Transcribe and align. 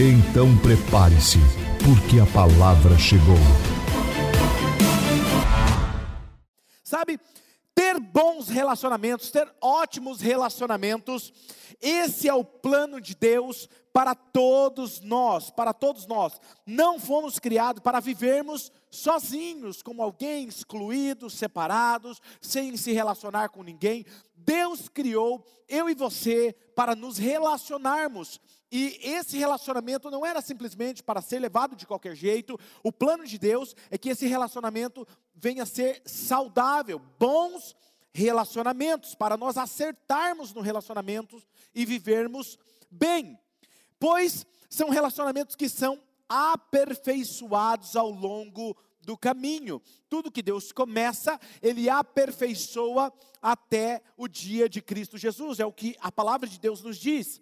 Então 0.00 0.56
prepare-se, 0.58 1.38
porque 1.84 2.20
a 2.20 2.26
palavra 2.32 2.96
chegou. 2.96 3.34
Sabe, 6.84 7.18
ter 7.74 7.98
bons 7.98 8.48
relacionamentos, 8.48 9.32
ter 9.32 9.52
ótimos 9.60 10.20
relacionamentos, 10.20 11.32
esse 11.80 12.28
é 12.28 12.32
o 12.32 12.44
plano 12.44 13.00
de 13.00 13.16
Deus 13.16 13.68
para 13.92 14.14
todos 14.14 15.00
nós, 15.00 15.50
para 15.50 15.74
todos 15.74 16.06
nós. 16.06 16.40
Não 16.64 17.00
fomos 17.00 17.40
criados 17.40 17.82
para 17.82 17.98
vivermos 17.98 18.70
sozinhos, 18.92 19.82
como 19.82 20.00
alguém 20.00 20.46
excluídos, 20.46 21.34
separados, 21.34 22.22
sem 22.40 22.76
se 22.76 22.92
relacionar 22.92 23.48
com 23.48 23.64
ninguém. 23.64 24.06
Deus 24.36 24.88
criou 24.88 25.44
eu 25.68 25.90
e 25.90 25.94
você 25.96 26.54
para 26.76 26.94
nos 26.94 27.18
relacionarmos. 27.18 28.40
E 28.70 28.98
esse 29.02 29.38
relacionamento 29.38 30.10
não 30.10 30.26
era 30.26 30.42
simplesmente 30.42 31.02
para 31.02 31.22
ser 31.22 31.38
levado 31.38 31.74
de 31.74 31.86
qualquer 31.86 32.14
jeito. 32.14 32.58
O 32.82 32.92
plano 32.92 33.26
de 33.26 33.38
Deus 33.38 33.74
é 33.90 33.96
que 33.96 34.10
esse 34.10 34.26
relacionamento 34.26 35.06
venha 35.34 35.62
a 35.62 35.66
ser 35.66 36.02
saudável, 36.04 37.00
bons 37.18 37.74
relacionamentos, 38.12 39.14
para 39.14 39.36
nós 39.36 39.56
acertarmos 39.56 40.52
no 40.52 40.60
relacionamento 40.60 41.42
e 41.74 41.86
vivermos 41.86 42.58
bem. 42.90 43.38
Pois 43.98 44.46
são 44.68 44.90
relacionamentos 44.90 45.56
que 45.56 45.68
são 45.68 46.00
aperfeiçoados 46.28 47.96
ao 47.96 48.10
longo 48.10 48.76
do 49.00 49.16
caminho. 49.16 49.80
Tudo 50.10 50.30
que 50.30 50.42
Deus 50.42 50.72
começa, 50.72 51.40
Ele 51.62 51.88
aperfeiçoa 51.88 53.10
até 53.40 54.02
o 54.16 54.28
dia 54.28 54.68
de 54.68 54.82
Cristo 54.82 55.16
Jesus. 55.16 55.58
É 55.58 55.64
o 55.64 55.72
que 55.72 55.96
a 56.00 56.12
palavra 56.12 56.46
de 56.46 56.60
Deus 56.60 56.82
nos 56.82 56.98
diz. 56.98 57.40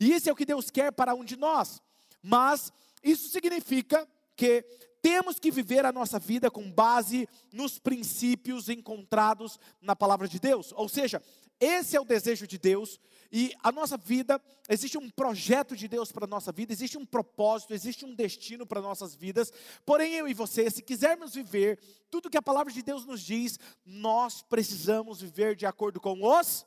E 0.00 0.12
isso 0.12 0.28
é 0.28 0.32
o 0.32 0.36
que 0.36 0.46
Deus 0.46 0.70
quer 0.70 0.92
para 0.92 1.14
um 1.14 1.24
de 1.24 1.36
nós. 1.36 1.80
Mas 2.22 2.72
isso 3.02 3.28
significa 3.28 4.06
que 4.34 4.62
temos 5.00 5.38
que 5.38 5.50
viver 5.50 5.84
a 5.84 5.92
nossa 5.92 6.18
vida 6.18 6.50
com 6.50 6.70
base 6.70 7.28
nos 7.52 7.78
princípios 7.78 8.68
encontrados 8.68 9.58
na 9.80 9.94
palavra 9.94 10.26
de 10.26 10.40
Deus. 10.40 10.72
Ou 10.74 10.88
seja, 10.88 11.22
esse 11.60 11.96
é 11.96 12.00
o 12.00 12.04
desejo 12.04 12.46
de 12.46 12.58
Deus 12.58 13.00
e 13.32 13.52
a 13.62 13.72
nossa 13.72 13.96
vida, 13.96 14.40
existe 14.68 14.96
um 14.96 15.10
projeto 15.10 15.76
de 15.76 15.88
Deus 15.88 16.12
para 16.12 16.24
a 16.24 16.28
nossa 16.28 16.52
vida, 16.52 16.72
existe 16.72 16.96
um 16.96 17.04
propósito, 17.04 17.74
existe 17.74 18.04
um 18.04 18.14
destino 18.14 18.66
para 18.66 18.80
nossas 18.80 19.14
vidas. 19.14 19.52
Porém, 19.84 20.14
eu 20.14 20.28
e 20.28 20.34
você, 20.34 20.70
se 20.70 20.82
quisermos 20.82 21.34
viver 21.34 21.78
tudo 22.10 22.30
que 22.30 22.36
a 22.36 22.42
palavra 22.42 22.72
de 22.72 22.82
Deus 22.82 23.04
nos 23.04 23.20
diz, 23.20 23.58
nós 23.84 24.42
precisamos 24.42 25.20
viver 25.20 25.56
de 25.56 25.66
acordo 25.66 26.00
com 26.00 26.24
os 26.24 26.66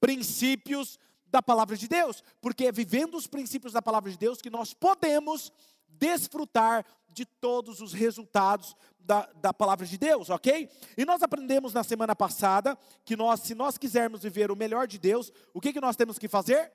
princípios 0.00 0.98
da 1.30 1.42
palavra 1.42 1.76
de 1.76 1.88
Deus, 1.88 2.22
porque 2.40 2.66
é 2.66 2.72
vivendo 2.72 3.16
os 3.16 3.26
princípios 3.26 3.72
da 3.72 3.80
palavra 3.80 4.10
de 4.10 4.18
Deus 4.18 4.40
que 4.40 4.50
nós 4.50 4.74
podemos 4.74 5.52
desfrutar 5.88 6.84
de 7.08 7.24
todos 7.24 7.80
os 7.80 7.92
resultados 7.92 8.76
da, 8.98 9.28
da 9.36 9.52
palavra 9.52 9.86
de 9.86 9.98
Deus, 9.98 10.30
ok? 10.30 10.68
E 10.96 11.04
nós 11.04 11.22
aprendemos 11.22 11.72
na 11.72 11.82
semana 11.82 12.14
passada 12.14 12.78
que 13.04 13.16
nós, 13.16 13.40
se 13.40 13.54
nós 13.54 13.76
quisermos 13.76 14.22
viver 14.22 14.50
o 14.50 14.56
melhor 14.56 14.86
de 14.86 14.98
Deus, 14.98 15.32
o 15.52 15.60
que, 15.60 15.72
que 15.72 15.80
nós 15.80 15.96
temos 15.96 16.18
que 16.18 16.28
fazer? 16.28 16.72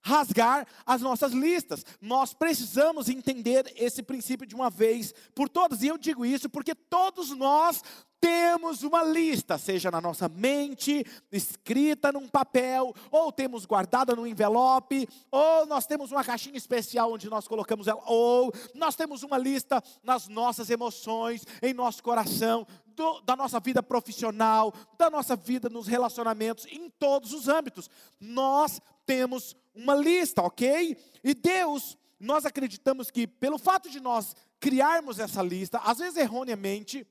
rasgar 0.00 0.66
as 0.86 1.02
nossas 1.02 1.32
listas. 1.32 1.84
Nós 2.00 2.32
precisamos 2.32 3.08
entender 3.10 3.70
esse 3.76 4.02
princípio 4.02 4.46
de 4.46 4.54
uma 4.54 4.70
vez 4.70 5.12
por 5.34 5.48
todas. 5.50 5.82
E 5.82 5.88
eu 5.88 5.98
digo 5.98 6.24
isso 6.24 6.48
porque 6.48 6.74
todos 6.74 7.30
nós 7.30 7.82
temos 8.20 8.82
uma 8.82 9.02
lista, 9.02 9.56
seja 9.58 9.90
na 9.90 10.00
nossa 10.00 10.28
mente, 10.28 11.04
escrita 11.30 12.10
num 12.12 12.28
papel, 12.28 12.94
ou 13.10 13.32
temos 13.32 13.64
guardada 13.64 14.14
no 14.14 14.26
envelope, 14.26 15.08
ou 15.30 15.66
nós 15.66 15.86
temos 15.86 16.10
uma 16.10 16.24
caixinha 16.24 16.56
especial 16.56 17.12
onde 17.12 17.30
nós 17.30 17.46
colocamos 17.46 17.86
ela, 17.86 18.02
ou 18.06 18.52
nós 18.74 18.96
temos 18.96 19.22
uma 19.22 19.38
lista 19.38 19.82
nas 20.02 20.28
nossas 20.28 20.70
emoções, 20.70 21.46
em 21.62 21.72
nosso 21.72 22.02
coração, 22.02 22.66
do, 22.86 23.20
da 23.20 23.36
nossa 23.36 23.60
vida 23.60 23.82
profissional, 23.82 24.74
da 24.98 25.08
nossa 25.08 25.36
vida 25.36 25.68
nos 25.68 25.86
relacionamentos, 25.86 26.66
em 26.66 26.90
todos 26.90 27.32
os 27.32 27.46
âmbitos. 27.46 27.88
Nós 28.18 28.80
temos 29.06 29.56
uma 29.74 29.94
lista, 29.94 30.42
ok? 30.42 30.96
E 31.22 31.34
Deus, 31.34 31.96
nós 32.18 32.44
acreditamos 32.44 33.10
que 33.10 33.26
pelo 33.26 33.58
fato 33.58 33.88
de 33.88 34.00
nós 34.00 34.34
criarmos 34.58 35.20
essa 35.20 35.40
lista, 35.40 35.78
às 35.78 35.98
vezes 35.98 36.16
erroneamente, 36.16 37.06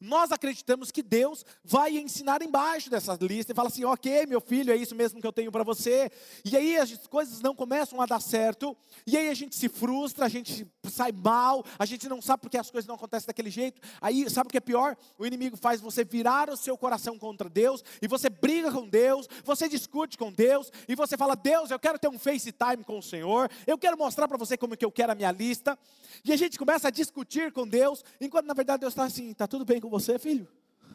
nós 0.00 0.32
acreditamos 0.32 0.90
que 0.90 1.02
Deus 1.02 1.44
vai 1.64 1.96
ensinar 1.96 2.42
embaixo 2.42 2.90
dessa 2.90 3.16
lista 3.20 3.52
e 3.52 3.54
fala 3.54 3.68
assim: 3.68 3.84
ok, 3.84 4.26
meu 4.26 4.40
filho, 4.40 4.72
é 4.72 4.76
isso 4.76 4.94
mesmo 4.94 5.20
que 5.20 5.26
eu 5.26 5.32
tenho 5.32 5.52
para 5.52 5.64
você. 5.64 6.10
E 6.44 6.56
aí 6.56 6.76
as 6.76 6.94
coisas 7.06 7.40
não 7.40 7.54
começam 7.54 8.00
a 8.00 8.06
dar 8.06 8.20
certo, 8.20 8.76
e 9.06 9.16
aí 9.16 9.28
a 9.28 9.34
gente 9.34 9.54
se 9.54 9.68
frustra, 9.68 10.26
a 10.26 10.28
gente 10.28 10.66
sai 10.90 11.12
mal, 11.12 11.64
a 11.78 11.84
gente 11.84 12.08
não 12.08 12.22
sabe 12.22 12.40
porque 12.40 12.58
as 12.58 12.70
coisas 12.70 12.86
não 12.86 12.94
acontecem 12.94 13.26
daquele 13.26 13.50
jeito. 13.50 13.80
Aí, 14.00 14.28
sabe 14.30 14.48
o 14.48 14.50
que 14.50 14.58
é 14.58 14.60
pior? 14.60 14.96
O 15.18 15.26
inimigo 15.26 15.56
faz 15.56 15.80
você 15.80 16.04
virar 16.04 16.50
o 16.50 16.56
seu 16.56 16.76
coração 16.76 17.18
contra 17.18 17.48
Deus, 17.48 17.84
e 18.00 18.08
você 18.08 18.28
briga 18.28 18.70
com 18.72 18.88
Deus, 18.88 19.28
você 19.44 19.68
discute 19.68 20.16
com 20.16 20.32
Deus, 20.32 20.72
e 20.88 20.94
você 20.94 21.16
fala: 21.16 21.34
Deus, 21.34 21.70
eu 21.70 21.78
quero 21.78 21.98
ter 21.98 22.08
um 22.08 22.18
FaceTime 22.18 22.84
com 22.84 22.98
o 22.98 23.02
Senhor, 23.02 23.50
eu 23.66 23.78
quero 23.78 23.96
mostrar 23.96 24.28
para 24.28 24.38
você 24.38 24.56
como 24.56 24.76
que 24.76 24.84
eu 24.84 24.92
quero 24.92 25.12
a 25.12 25.14
minha 25.14 25.32
lista. 25.32 25.78
E 26.24 26.32
a 26.32 26.36
gente 26.36 26.58
começa 26.58 26.88
a 26.88 26.90
discutir 26.90 27.52
com 27.52 27.66
Deus, 27.66 28.04
enquanto 28.20 28.46
na 28.46 28.54
verdade 28.54 28.80
Deus 28.80 28.92
está 28.92 29.04
assim: 29.04 29.30
está 29.30 29.46
tudo 29.46 29.64
bem 29.66 29.80
com 29.80 29.90
você, 29.90 30.18
filho? 30.18 30.48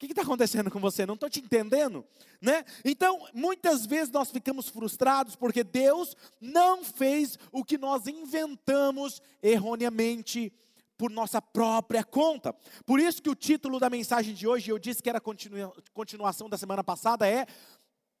O 0.00 0.06
que 0.06 0.12
está 0.12 0.22
acontecendo 0.22 0.70
com 0.70 0.78
você? 0.78 1.04
Não 1.04 1.14
estou 1.14 1.28
te 1.28 1.40
entendendo, 1.40 2.06
né? 2.40 2.64
Então, 2.84 3.26
muitas 3.34 3.84
vezes 3.84 4.12
nós 4.12 4.30
ficamos 4.30 4.68
frustrados 4.68 5.34
porque 5.34 5.64
Deus 5.64 6.16
não 6.40 6.84
fez 6.84 7.36
o 7.50 7.64
que 7.64 7.76
nós 7.76 8.06
inventamos 8.06 9.20
erroneamente 9.42 10.52
por 10.96 11.10
nossa 11.10 11.42
própria 11.42 12.04
conta. 12.04 12.54
Por 12.86 13.00
isso 13.00 13.20
que 13.20 13.28
o 13.28 13.34
título 13.34 13.80
da 13.80 13.90
mensagem 13.90 14.34
de 14.34 14.46
hoje, 14.46 14.70
eu 14.70 14.78
disse 14.78 15.02
que 15.02 15.08
era 15.10 15.20
continua, 15.20 15.74
continuação 15.92 16.48
da 16.48 16.56
semana 16.56 16.84
passada, 16.84 17.26
é 17.26 17.44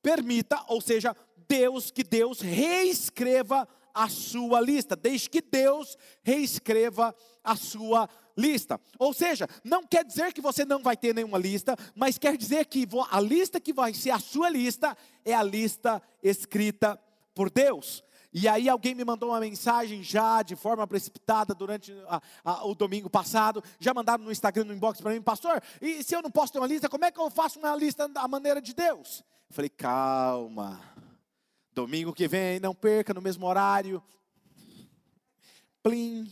permita, 0.02 0.64
ou 0.68 0.80
seja, 0.80 1.14
Deus 1.48 1.90
que 1.90 2.02
Deus 2.02 2.40
reescreva 2.40 3.68
a 3.92 4.08
sua 4.08 4.60
lista, 4.60 4.94
desde 4.94 5.28
que 5.28 5.40
Deus 5.40 5.98
reescreva 6.22 7.08
a 7.08 7.14
sua 7.56 8.08
lista. 8.36 8.80
Ou 8.98 9.12
seja, 9.12 9.48
não 9.64 9.84
quer 9.84 10.04
dizer 10.04 10.32
que 10.32 10.40
você 10.40 10.64
não 10.64 10.82
vai 10.82 10.96
ter 10.96 11.14
nenhuma 11.14 11.38
lista, 11.38 11.76
mas 11.94 12.18
quer 12.18 12.36
dizer 12.36 12.66
que 12.66 12.86
a 13.10 13.20
lista 13.20 13.60
que 13.60 13.72
vai 13.72 13.92
ser 13.92 14.10
a 14.10 14.18
sua 14.18 14.48
lista 14.48 14.96
é 15.24 15.34
a 15.34 15.42
lista 15.42 16.00
escrita 16.22 16.98
por 17.34 17.50
Deus. 17.50 18.04
E 18.32 18.46
aí 18.46 18.68
alguém 18.68 18.94
me 18.94 19.04
mandou 19.04 19.30
uma 19.30 19.40
mensagem 19.40 20.02
já 20.02 20.42
de 20.42 20.54
forma 20.54 20.86
precipitada 20.86 21.54
durante 21.54 21.92
a, 22.06 22.20
a, 22.44 22.66
o 22.66 22.74
domingo 22.74 23.08
passado, 23.08 23.64
já 23.80 23.94
mandaram 23.94 24.22
no 24.22 24.30
Instagram, 24.30 24.64
no 24.64 24.74
inbox 24.74 25.00
para 25.00 25.12
mim, 25.12 25.22
pastor, 25.22 25.62
e 25.80 26.04
se 26.04 26.14
eu 26.14 26.20
não 26.20 26.30
posso 26.30 26.52
ter 26.52 26.58
uma 26.58 26.66
lista, 26.66 26.88
como 26.88 27.04
é 27.04 27.10
que 27.10 27.18
eu 27.18 27.30
faço 27.30 27.58
uma 27.58 27.74
lista 27.74 28.06
da 28.06 28.28
maneira 28.28 28.60
de 28.60 28.74
Deus? 28.74 29.24
Eu 29.48 29.54
falei, 29.54 29.70
calma, 29.70 30.78
domingo 31.72 32.12
que 32.12 32.28
vem, 32.28 32.60
não 32.60 32.74
perca 32.74 33.14
no 33.14 33.22
mesmo 33.22 33.46
horário, 33.46 34.02
plim, 35.82 36.30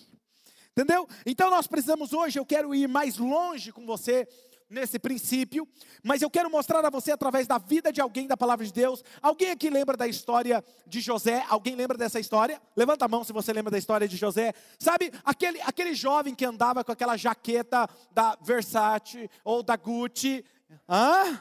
Entendeu? 0.79 1.09
Então 1.25 1.51
nós 1.51 1.67
precisamos 1.67 2.13
hoje, 2.13 2.39
eu 2.39 2.45
quero 2.45 2.75
ir 2.75 2.87
mais 2.87 3.17
longe 3.17 3.73
com 3.73 3.87
você 3.87 4.29
nesse 4.69 4.99
princípio, 4.99 5.67
mas 6.03 6.21
eu 6.21 6.29
quero 6.29 6.51
mostrar 6.51 6.85
a 6.85 6.91
você 6.91 7.13
através 7.13 7.47
da 7.47 7.57
vida 7.57 7.91
de 7.91 7.99
alguém 7.99 8.27
da 8.27 8.37
palavra 8.37 8.67
de 8.67 8.75
Deus. 8.75 9.03
Alguém 9.23 9.53
aqui 9.53 9.71
lembra 9.71 9.97
da 9.97 10.07
história 10.07 10.63
de 10.87 11.01
José? 11.01 11.47
Alguém 11.49 11.75
lembra 11.75 11.97
dessa 11.97 12.21
história? 12.21 12.61
Levanta 12.77 13.07
a 13.07 13.09
mão 13.09 13.25
se 13.25 13.33
você 13.33 13.55
lembra 13.55 13.71
da 13.71 13.79
história 13.79 14.07
de 14.07 14.19
José. 14.19 14.53
Sabe, 14.79 15.11
aquele, 15.25 15.63
aquele 15.63 15.95
jovem 15.95 16.35
que 16.35 16.45
andava 16.45 16.85
com 16.85 16.93
aquela 16.93 17.17
jaqueta 17.17 17.89
da 18.13 18.37
Versace 18.43 19.31
ou 19.43 19.63
da 19.63 19.77
Gucci, 19.77 20.45
hã? 20.87 21.41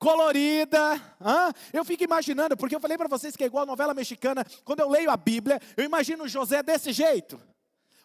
colorida. 0.00 1.00
Hã? 1.20 1.52
Eu 1.72 1.84
fico 1.84 2.02
imaginando, 2.02 2.56
porque 2.56 2.74
eu 2.74 2.80
falei 2.80 2.98
para 2.98 3.06
vocês 3.06 3.36
que 3.36 3.44
é 3.44 3.46
igual 3.46 3.62
a 3.62 3.66
novela 3.66 3.94
mexicana, 3.94 4.44
quando 4.64 4.80
eu 4.80 4.90
leio 4.90 5.08
a 5.08 5.16
Bíblia, 5.16 5.60
eu 5.76 5.84
imagino 5.84 6.26
José 6.26 6.60
desse 6.60 6.92
jeito 6.92 7.40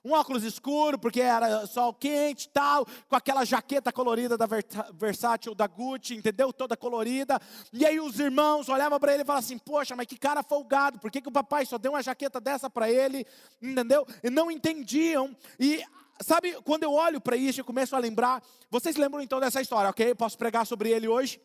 um 0.07 0.13
óculos 0.13 0.43
escuro, 0.43 0.97
porque 0.97 1.19
era 1.19 1.67
sol 1.67 1.93
quente 1.93 2.45
e 2.45 2.49
tal, 2.49 2.85
com 3.09 3.15
aquela 3.15 3.43
jaqueta 3.43 3.91
colorida 3.91 4.37
da 4.37 4.47
Versátil 4.93 5.53
da 5.53 5.67
Gucci, 5.67 6.15
entendeu? 6.15 6.53
Toda 6.53 6.77
colorida. 6.77 7.39
E 7.73 7.85
aí 7.85 7.99
os 7.99 8.17
irmãos 8.19 8.69
olhavam 8.69 8.99
para 8.99 9.13
ele 9.13 9.23
e 9.23 9.25
falavam 9.25 9.45
assim: 9.45 9.57
Poxa, 9.57 9.95
mas 9.95 10.07
que 10.07 10.17
cara 10.17 10.41
folgado, 10.41 10.99
por 10.99 11.11
que, 11.11 11.21
que 11.21 11.27
o 11.27 11.31
papai 11.31 11.65
só 11.65 11.77
deu 11.77 11.91
uma 11.91 12.01
jaqueta 12.01 12.39
dessa 12.39 12.69
para 12.69 12.89
ele? 12.89 13.25
Entendeu? 13.61 14.07
E 14.23 14.29
não 14.29 14.49
entendiam. 14.49 15.35
E 15.59 15.83
sabe, 16.21 16.53
quando 16.63 16.83
eu 16.83 16.93
olho 16.93 17.19
para 17.19 17.35
isso, 17.35 17.59
eu 17.59 17.65
começo 17.65 17.95
a 17.95 17.99
lembrar. 17.99 18.41
Vocês 18.69 18.95
lembram 18.95 19.21
então 19.21 19.39
dessa 19.39 19.61
história, 19.61 19.89
ok? 19.89 20.15
Posso 20.15 20.37
pregar 20.37 20.65
sobre 20.65 20.89
ele 20.89 21.07
hoje? 21.07 21.41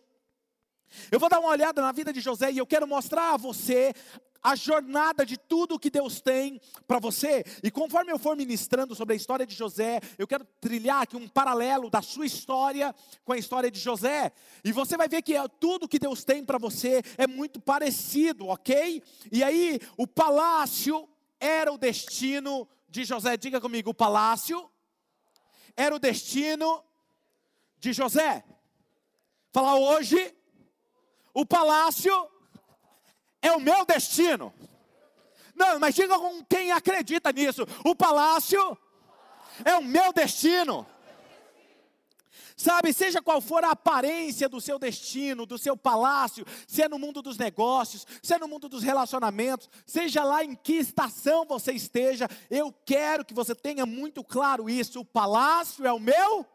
Eu 1.11 1.19
vou 1.19 1.29
dar 1.29 1.41
uma 1.41 1.51
olhada 1.51 1.81
na 1.81 1.93
vida 1.93 2.13
de 2.13 2.21
José 2.21 2.51
e 2.53 2.59
eu 2.59 2.67
quero 2.67 2.87
mostrar 2.87 3.35
a 3.35 3.37
você 3.37 3.93
a 4.43 4.57
jornada 4.57 5.25
de 5.25 5.39
tudo 5.39 5.79
que 5.79 5.89
Deus 5.89 6.21
tem 6.21 6.61
para 6.87 6.99
você. 6.99 7.45
E 7.63 7.71
conforme 7.71 8.11
eu 8.11 8.19
for 8.19 8.37
ministrando 8.37 8.95
sobre 8.95 9.15
a 9.15 9.17
história 9.17 9.47
de 9.47 9.55
José, 9.55 10.01
eu 10.19 10.27
quero 10.27 10.45
trilhar 10.61 11.03
aqui 11.03 11.17
um 11.17 11.29
paralelo 11.29 11.89
da 11.89 12.03
sua 12.03 12.27
história 12.27 12.93
com 13.25 13.33
a 13.33 13.39
história 13.39 13.71
de 13.71 13.79
José. 13.79 14.33
E 14.65 14.73
você 14.73 14.97
vai 14.97 15.09
ver 15.09 15.23
que 15.23 15.37
é, 15.37 15.49
tudo 15.61 15.89
que 15.89 15.99
Deus 15.99 16.25
tem 16.25 16.45
para 16.45 16.59
você 16.59 17.03
é 17.17 17.27
muito 17.27 17.61
parecido, 17.61 18.49
ok? 18.49 19.03
E 19.31 19.45
aí, 19.45 19.79
o 19.97 20.07
palácio 20.07 21.09
era 21.39 21.73
o 21.73 21.79
destino 21.79 22.69
de 22.89 23.05
José. 23.05 23.37
Diga 23.37 23.61
comigo, 23.61 23.91
o 23.91 23.95
palácio 23.95 24.69
era 25.77 25.95
o 25.95 26.01
destino 26.01 26.83
de 27.79 27.93
José. 27.93 28.45
Falar 29.53 29.77
hoje, 29.77 30.35
o 31.35 31.47
palácio 31.47 32.29
é 33.41 33.53
o 33.53 33.61
meu 33.61 33.85
destino. 33.85 34.53
Não, 35.55 35.79
mas 35.79 35.95
diga 35.95 36.19
com 36.19 36.45
quem 36.45 36.73
acredita 36.73 37.33
nisso. 37.33 37.67
O 37.85 37.95
palácio 37.95 38.77
é 39.65 39.77
o 39.77 39.83
meu 39.83 40.13
destino. 40.13 40.87
Sabe, 42.57 42.93
seja 42.93 43.21
qual 43.21 43.41
for 43.41 43.65
a 43.65 43.71
aparência 43.71 44.49
do 44.49 44.61
seu 44.61 44.79
destino, 44.79 45.47
do 45.47 45.59
seu 45.59 45.77
palácio, 45.77 46.47
se 46.67 46.83
é 46.83 46.89
no 46.89 46.99
mundo 46.99 47.23
dos 47.23 47.37
negócios, 47.37 48.07
se 48.23 48.35
é 48.35 48.39
no 48.39 48.47
mundo 48.47 48.69
dos 48.69 48.83
relacionamentos, 48.83 49.69
seja 49.87 50.23
lá 50.23 50.45
em 50.45 50.55
que 50.55 50.75
estação 50.75 51.45
você 51.45 51.73
esteja, 51.73 52.29
eu 52.51 52.73
quero 52.85 53.25
que 53.25 53.35
você 53.35 53.55
tenha 53.55 53.85
muito 53.85 54.23
claro 54.23 54.69
isso: 54.69 55.01
o 55.01 55.05
palácio 55.05 55.87
é 55.87 55.93
o 55.93 55.99
meu 55.99 56.47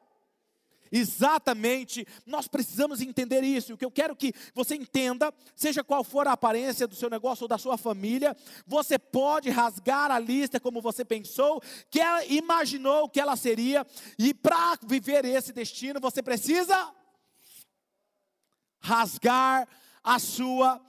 Exatamente, 0.91 2.05
nós 2.25 2.47
precisamos 2.47 3.01
entender 3.01 3.43
isso. 3.43 3.73
O 3.73 3.77
que 3.77 3.85
eu 3.85 3.91
quero 3.91 4.15
que 4.15 4.33
você 4.53 4.75
entenda, 4.75 5.33
seja 5.55 5.83
qual 5.83 6.03
for 6.03 6.27
a 6.27 6.33
aparência 6.33 6.87
do 6.87 6.95
seu 6.95 7.09
negócio 7.09 7.43
ou 7.43 7.47
da 7.47 7.57
sua 7.57 7.77
família, 7.77 8.35
você 8.65 8.97
pode 8.97 9.49
rasgar 9.49 10.11
a 10.11 10.19
lista 10.19 10.59
como 10.59 10.81
você 10.81 11.03
pensou, 11.03 11.61
que 11.89 11.99
ela 11.99 12.25
imaginou 12.25 13.09
que 13.09 13.19
ela 13.19 13.35
seria, 13.35 13.85
e 14.17 14.33
para 14.33 14.77
viver 14.85 15.25
esse 15.25 15.53
destino, 15.53 15.99
você 15.99 16.21
precisa 16.21 16.93
rasgar 18.79 19.67
a 20.03 20.19
sua 20.19 20.73
lista. 20.73 20.87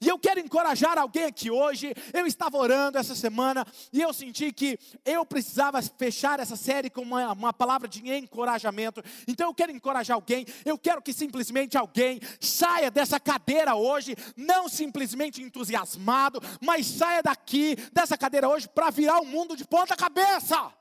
E 0.00 0.08
eu 0.08 0.18
quero 0.18 0.40
encorajar 0.40 0.96
alguém 0.96 1.24
aqui 1.24 1.50
hoje. 1.50 1.94
Eu 2.14 2.26
estava 2.26 2.56
orando 2.56 2.96
essa 2.96 3.14
semana 3.14 3.66
e 3.92 4.00
eu 4.00 4.12
senti 4.12 4.50
que 4.52 4.78
eu 5.04 5.24
precisava 5.26 5.80
fechar 5.82 6.40
essa 6.40 6.56
série 6.56 6.88
com 6.88 7.02
uma, 7.02 7.32
uma 7.32 7.52
palavra 7.52 7.86
de 7.86 8.10
encorajamento. 8.10 9.02
Então 9.26 9.48
eu 9.48 9.54
quero 9.54 9.72
encorajar 9.72 10.14
alguém. 10.14 10.46
Eu 10.64 10.78
quero 10.78 11.02
que 11.02 11.12
simplesmente 11.12 11.76
alguém 11.76 12.20
saia 12.40 12.90
dessa 12.90 13.20
cadeira 13.20 13.74
hoje, 13.74 14.16
não 14.36 14.68
simplesmente 14.68 15.42
entusiasmado, 15.42 16.40
mas 16.60 16.86
saia 16.86 17.22
daqui 17.22 17.76
dessa 17.92 18.16
cadeira 18.16 18.48
hoje 18.48 18.68
para 18.68 18.90
virar 18.90 19.20
o 19.20 19.26
mundo 19.26 19.56
de 19.56 19.66
ponta 19.66 19.94
cabeça. 19.94 20.72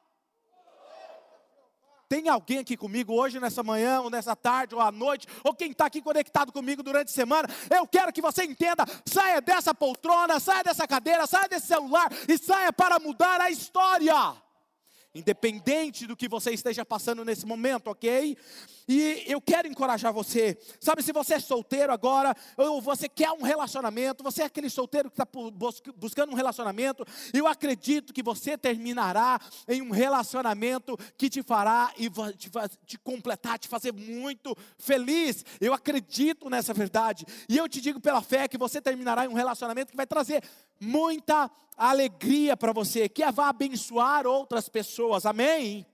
Tem 2.10 2.30
alguém 2.30 2.60
aqui 2.60 2.78
comigo 2.78 3.14
hoje, 3.14 3.40
nessa 3.40 3.62
manhã, 3.62 4.02
ou 4.02 4.10
nessa 4.10 4.36
tarde, 4.36 4.74
ou 4.74 4.82
à 4.82 4.92
noite, 4.92 5.28
ou 5.44 5.54
quem 5.54 5.72
está 5.72 5.86
aqui 5.88 6.02
conectado 6.02 6.52
comigo 6.54 6.82
durante 6.82 7.10
a 7.10 7.14
semana? 7.14 7.50
Eu 7.70 7.86
quero 7.86 8.14
que 8.14 8.22
você 8.22 8.46
entenda: 8.46 8.86
saia 9.06 9.42
dessa 9.42 9.74
poltrona, 9.74 10.40
saia 10.40 10.64
dessa 10.64 10.88
cadeira, 10.88 11.28
saia 11.28 11.50
desse 11.50 11.68
celular 11.68 12.10
e 12.28 12.38
saia 12.38 12.72
para 12.72 12.98
mudar 13.00 13.42
a 13.42 13.52
história 13.52 14.47
independente 15.18 16.06
do 16.06 16.16
que 16.16 16.28
você 16.28 16.52
esteja 16.52 16.86
passando 16.86 17.26
nesse 17.26 17.46
momento, 17.46 17.88
ok? 17.88 18.38
E 18.88 19.24
eu 19.28 19.42
quero 19.42 19.68
encorajar 19.68 20.14
você. 20.14 20.58
Sabe, 20.80 21.04
se 21.04 21.12
você 21.12 21.34
é 21.34 21.40
solteiro 21.40 21.92
agora, 21.92 22.36
ou 22.56 22.82
você 22.82 23.10
quer 23.10 23.32
um 23.32 23.42
relacionamento, 23.42 24.24
você 24.24 24.44
é 24.44 24.46
aquele 24.46 24.70
solteiro 24.70 25.10
que 25.12 25.22
está 25.22 25.28
buscando 25.96 26.32
um 26.32 26.36
relacionamento, 26.36 27.06
eu 27.34 27.48
acredito 27.48 28.14
que 28.14 28.24
você 28.24 28.58
terminará 28.58 29.42
em 29.68 29.82
um 29.82 29.90
relacionamento 29.90 30.98
que 31.18 31.30
te 31.30 31.44
fará 31.44 31.92
e 31.98 32.10
te, 32.10 32.50
te 32.86 32.98
completar, 33.00 33.60
te 33.60 33.68
fazer 33.68 33.92
muito 33.92 34.56
feliz. 34.78 35.44
Eu 35.60 35.74
acredito 35.74 36.50
nessa 36.50 36.74
verdade. 36.74 37.26
E 37.50 37.58
eu 37.58 37.68
te 37.68 37.82
digo 37.82 38.00
pela 38.00 38.22
fé 38.22 38.48
que 38.48 38.58
você 38.58 38.82
terminará 38.82 39.26
em 39.26 39.30
um 39.30 39.34
relacionamento 39.34 39.92
que 39.92 39.98
vai 39.98 40.08
trazer 40.08 40.42
muita 40.80 41.50
alegria 41.78 42.58
para 42.58 42.74
você, 42.74 43.08
que 43.08 43.30
vai 43.32 43.48
abençoar 43.48 44.26
outras 44.26 44.68
pessoas, 44.68 45.26
amém? 45.26 45.86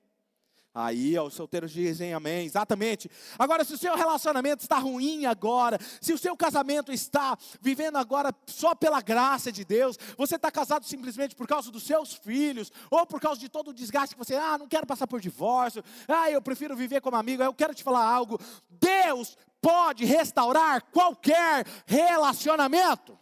Aí, 0.75 1.15
ó, 1.19 1.25
os 1.25 1.35
solteiros 1.35 1.71
dizem 1.71 2.15
amém, 2.15 2.47
exatamente. 2.47 3.07
Agora, 3.37 3.63
se 3.63 3.75
o 3.75 3.77
seu 3.77 3.95
relacionamento 3.95 4.63
está 4.63 4.79
ruim 4.79 5.27
agora, 5.27 5.77
se 6.01 6.11
o 6.11 6.17
seu 6.17 6.35
casamento 6.35 6.91
está 6.91 7.37
vivendo 7.61 7.97
agora 7.97 8.33
só 8.47 8.73
pela 8.73 8.99
graça 8.99 9.51
de 9.51 9.63
Deus, 9.63 9.99
você 10.17 10.35
está 10.35 10.49
casado 10.49 10.83
simplesmente 10.83 11.35
por 11.35 11.45
causa 11.45 11.69
dos 11.69 11.83
seus 11.83 12.15
filhos, 12.15 12.71
ou 12.89 13.05
por 13.05 13.21
causa 13.21 13.39
de 13.39 13.49
todo 13.49 13.67
o 13.67 13.73
desgaste 13.73 14.15
que 14.15 14.25
você, 14.25 14.35
ah, 14.35 14.57
não 14.57 14.67
quero 14.67 14.87
passar 14.87 15.05
por 15.05 15.21
divórcio, 15.21 15.83
ah, 16.07 16.31
eu 16.31 16.41
prefiro 16.41 16.75
viver 16.75 17.01
como 17.01 17.17
amigo, 17.17 17.43
eu 17.43 17.53
quero 17.53 17.75
te 17.75 17.83
falar 17.83 18.03
algo. 18.03 18.39
Deus 18.67 19.37
pode 19.61 20.05
restaurar 20.05 20.81
qualquer 20.91 21.67
relacionamento. 21.85 23.15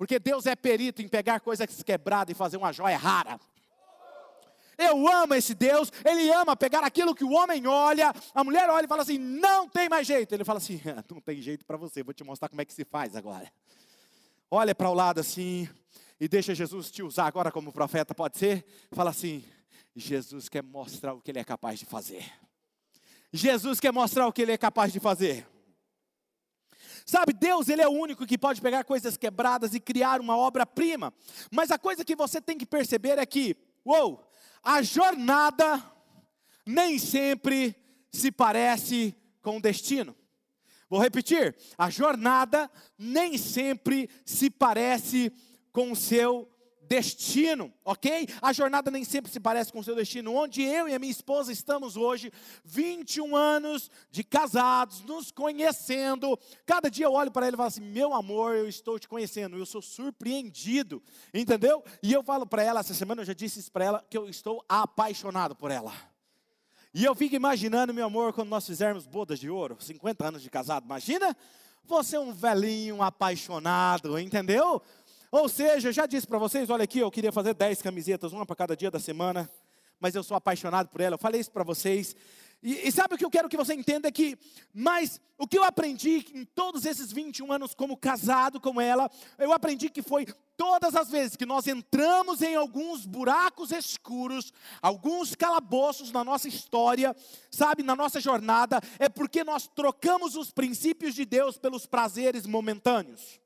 Porque 0.00 0.18
Deus 0.18 0.46
é 0.46 0.56
perito 0.56 1.02
em 1.02 1.08
pegar 1.08 1.40
coisas 1.40 1.82
quebradas 1.82 2.32
e 2.32 2.34
fazer 2.34 2.56
uma 2.56 2.72
joia 2.72 2.96
rara. 2.96 3.38
Eu 4.78 5.06
amo 5.06 5.34
esse 5.34 5.54
Deus, 5.54 5.92
Ele 6.02 6.32
ama 6.32 6.56
pegar 6.56 6.82
aquilo 6.82 7.14
que 7.14 7.22
o 7.22 7.32
homem 7.32 7.66
olha, 7.66 8.10
a 8.34 8.42
mulher 8.42 8.70
olha 8.70 8.86
e 8.86 8.88
fala 8.88 9.02
assim: 9.02 9.18
não 9.18 9.68
tem 9.68 9.90
mais 9.90 10.06
jeito. 10.06 10.34
Ele 10.34 10.42
fala 10.42 10.56
assim: 10.56 10.80
não 11.12 11.20
tem 11.20 11.42
jeito 11.42 11.66
para 11.66 11.76
você, 11.76 12.02
vou 12.02 12.14
te 12.14 12.24
mostrar 12.24 12.48
como 12.48 12.62
é 12.62 12.64
que 12.64 12.72
se 12.72 12.82
faz 12.82 13.14
agora. 13.14 13.52
Olha 14.50 14.74
para 14.74 14.88
o 14.88 14.94
lado 14.94 15.20
assim 15.20 15.68
e 16.18 16.26
deixa 16.26 16.54
Jesus 16.54 16.90
te 16.90 17.02
usar 17.02 17.26
agora 17.26 17.52
como 17.52 17.70
profeta, 17.70 18.14
pode 18.14 18.38
ser? 18.38 18.64
Fala 18.92 19.10
assim: 19.10 19.44
Jesus 19.94 20.48
quer 20.48 20.62
mostrar 20.62 21.12
o 21.12 21.20
que 21.20 21.30
Ele 21.30 21.40
é 21.40 21.44
capaz 21.44 21.78
de 21.78 21.84
fazer. 21.84 22.24
Jesus 23.30 23.78
quer 23.78 23.92
mostrar 23.92 24.26
o 24.26 24.32
que 24.32 24.40
Ele 24.40 24.52
é 24.52 24.56
capaz 24.56 24.94
de 24.94 24.98
fazer. 24.98 25.46
Sabe, 27.06 27.32
Deus, 27.32 27.68
Ele 27.68 27.82
é 27.82 27.88
o 27.88 27.92
único 27.92 28.26
que 28.26 28.38
pode 28.38 28.60
pegar 28.60 28.84
coisas 28.84 29.16
quebradas 29.16 29.74
e 29.74 29.80
criar 29.80 30.20
uma 30.20 30.36
obra-prima. 30.36 31.12
Mas 31.50 31.70
a 31.70 31.78
coisa 31.78 32.04
que 32.04 32.16
você 32.16 32.40
tem 32.40 32.56
que 32.56 32.66
perceber 32.66 33.18
é 33.18 33.26
que, 33.26 33.56
uou, 33.84 34.30
a 34.62 34.82
jornada 34.82 35.82
nem 36.66 36.98
sempre 36.98 37.74
se 38.12 38.30
parece 38.30 39.14
com 39.42 39.56
o 39.56 39.62
destino. 39.62 40.14
Vou 40.88 41.00
repetir: 41.00 41.56
a 41.78 41.88
jornada 41.88 42.70
nem 42.98 43.38
sempre 43.38 44.10
se 44.24 44.50
parece 44.50 45.32
com 45.72 45.92
o 45.92 45.96
seu 45.96 46.48
destino, 46.48 46.59
ok? 47.84 48.26
A 48.42 48.52
jornada 48.52 48.90
nem 48.90 49.04
sempre 49.04 49.30
se 49.30 49.38
parece 49.38 49.72
com 49.72 49.78
o 49.78 49.84
seu 49.84 49.94
destino. 49.94 50.34
Onde 50.34 50.62
eu 50.62 50.88
e 50.88 50.94
a 50.94 50.98
minha 50.98 51.12
esposa 51.12 51.52
estamos 51.52 51.96
hoje, 51.96 52.32
21 52.64 53.36
anos 53.36 53.88
de 54.10 54.24
casados, 54.24 55.02
nos 55.02 55.30
conhecendo. 55.30 56.36
Cada 56.66 56.90
dia 56.90 57.06
eu 57.06 57.12
olho 57.12 57.30
para 57.30 57.46
ele 57.46 57.54
e 57.54 57.56
falo 57.56 57.68
assim: 57.68 57.80
meu 57.80 58.12
amor, 58.12 58.56
eu 58.56 58.68
estou 58.68 58.98
te 58.98 59.06
conhecendo, 59.06 59.56
eu 59.56 59.64
sou 59.64 59.80
surpreendido, 59.80 61.00
entendeu? 61.32 61.84
E 62.02 62.12
eu 62.12 62.24
falo 62.24 62.44
para 62.44 62.64
ela, 62.64 62.80
essa 62.80 62.92
semana 62.92 63.22
eu 63.22 63.26
já 63.26 63.34
disse 63.34 63.60
isso 63.60 63.70
para 63.70 63.84
ela, 63.84 64.06
que 64.10 64.18
eu 64.18 64.28
estou 64.28 64.64
apaixonado 64.68 65.54
por 65.54 65.70
ela. 65.70 65.92
E 66.92 67.04
eu 67.04 67.14
fico 67.14 67.36
imaginando, 67.36 67.94
meu 67.94 68.06
amor, 68.06 68.32
quando 68.32 68.48
nós 68.48 68.66
fizermos 68.66 69.06
bodas 69.06 69.38
de 69.38 69.48
ouro, 69.48 69.76
50 69.78 70.26
anos 70.26 70.42
de 70.42 70.50
casado, 70.50 70.86
imagina? 70.86 71.36
Você 71.84 72.16
é 72.16 72.20
um 72.20 72.32
velhinho 72.32 73.02
apaixonado, 73.02 74.18
entendeu? 74.18 74.82
Ou 75.30 75.48
seja, 75.48 75.92
já 75.92 76.06
disse 76.06 76.26
para 76.26 76.38
vocês, 76.38 76.68
olha 76.70 76.84
aqui, 76.84 76.98
eu 76.98 77.10
queria 77.10 77.30
fazer 77.30 77.54
10 77.54 77.82
camisetas, 77.82 78.32
uma 78.32 78.44
para 78.44 78.56
cada 78.56 78.76
dia 78.76 78.90
da 78.90 78.98
semana, 78.98 79.48
mas 80.00 80.14
eu 80.14 80.24
sou 80.24 80.36
apaixonado 80.36 80.88
por 80.88 81.00
ela. 81.00 81.14
Eu 81.14 81.18
falei 81.18 81.40
isso 81.40 81.52
para 81.52 81.62
vocês. 81.62 82.16
E, 82.62 82.88
e, 82.88 82.92
sabe 82.92 83.14
o 83.14 83.18
que 83.18 83.24
eu 83.24 83.30
quero 83.30 83.48
que 83.48 83.56
você 83.56 83.72
entenda 83.72 84.08
é 84.08 84.10
que, 84.10 84.36
mas 84.74 85.20
o 85.38 85.46
que 85.46 85.56
eu 85.56 85.64
aprendi 85.64 86.26
em 86.34 86.44
todos 86.44 86.84
esses 86.84 87.10
21 87.10 87.50
anos 87.52 87.74
como 87.74 87.96
casado 87.96 88.60
com 88.60 88.80
ela, 88.80 89.10
eu 89.38 89.52
aprendi 89.52 89.88
que 89.88 90.02
foi 90.02 90.26
todas 90.58 90.94
as 90.94 91.10
vezes 91.10 91.36
que 91.36 91.46
nós 91.46 91.66
entramos 91.66 92.42
em 92.42 92.56
alguns 92.56 93.06
buracos 93.06 93.70
escuros, 93.70 94.52
alguns 94.82 95.34
calabouços 95.34 96.12
na 96.12 96.22
nossa 96.22 96.48
história, 96.48 97.16
sabe, 97.50 97.82
na 97.82 97.96
nossa 97.96 98.20
jornada, 98.20 98.78
é 98.98 99.08
porque 99.08 99.42
nós 99.42 99.66
trocamos 99.66 100.36
os 100.36 100.50
princípios 100.50 101.14
de 101.14 101.24
Deus 101.24 101.56
pelos 101.56 101.86
prazeres 101.86 102.44
momentâneos. 102.44 103.40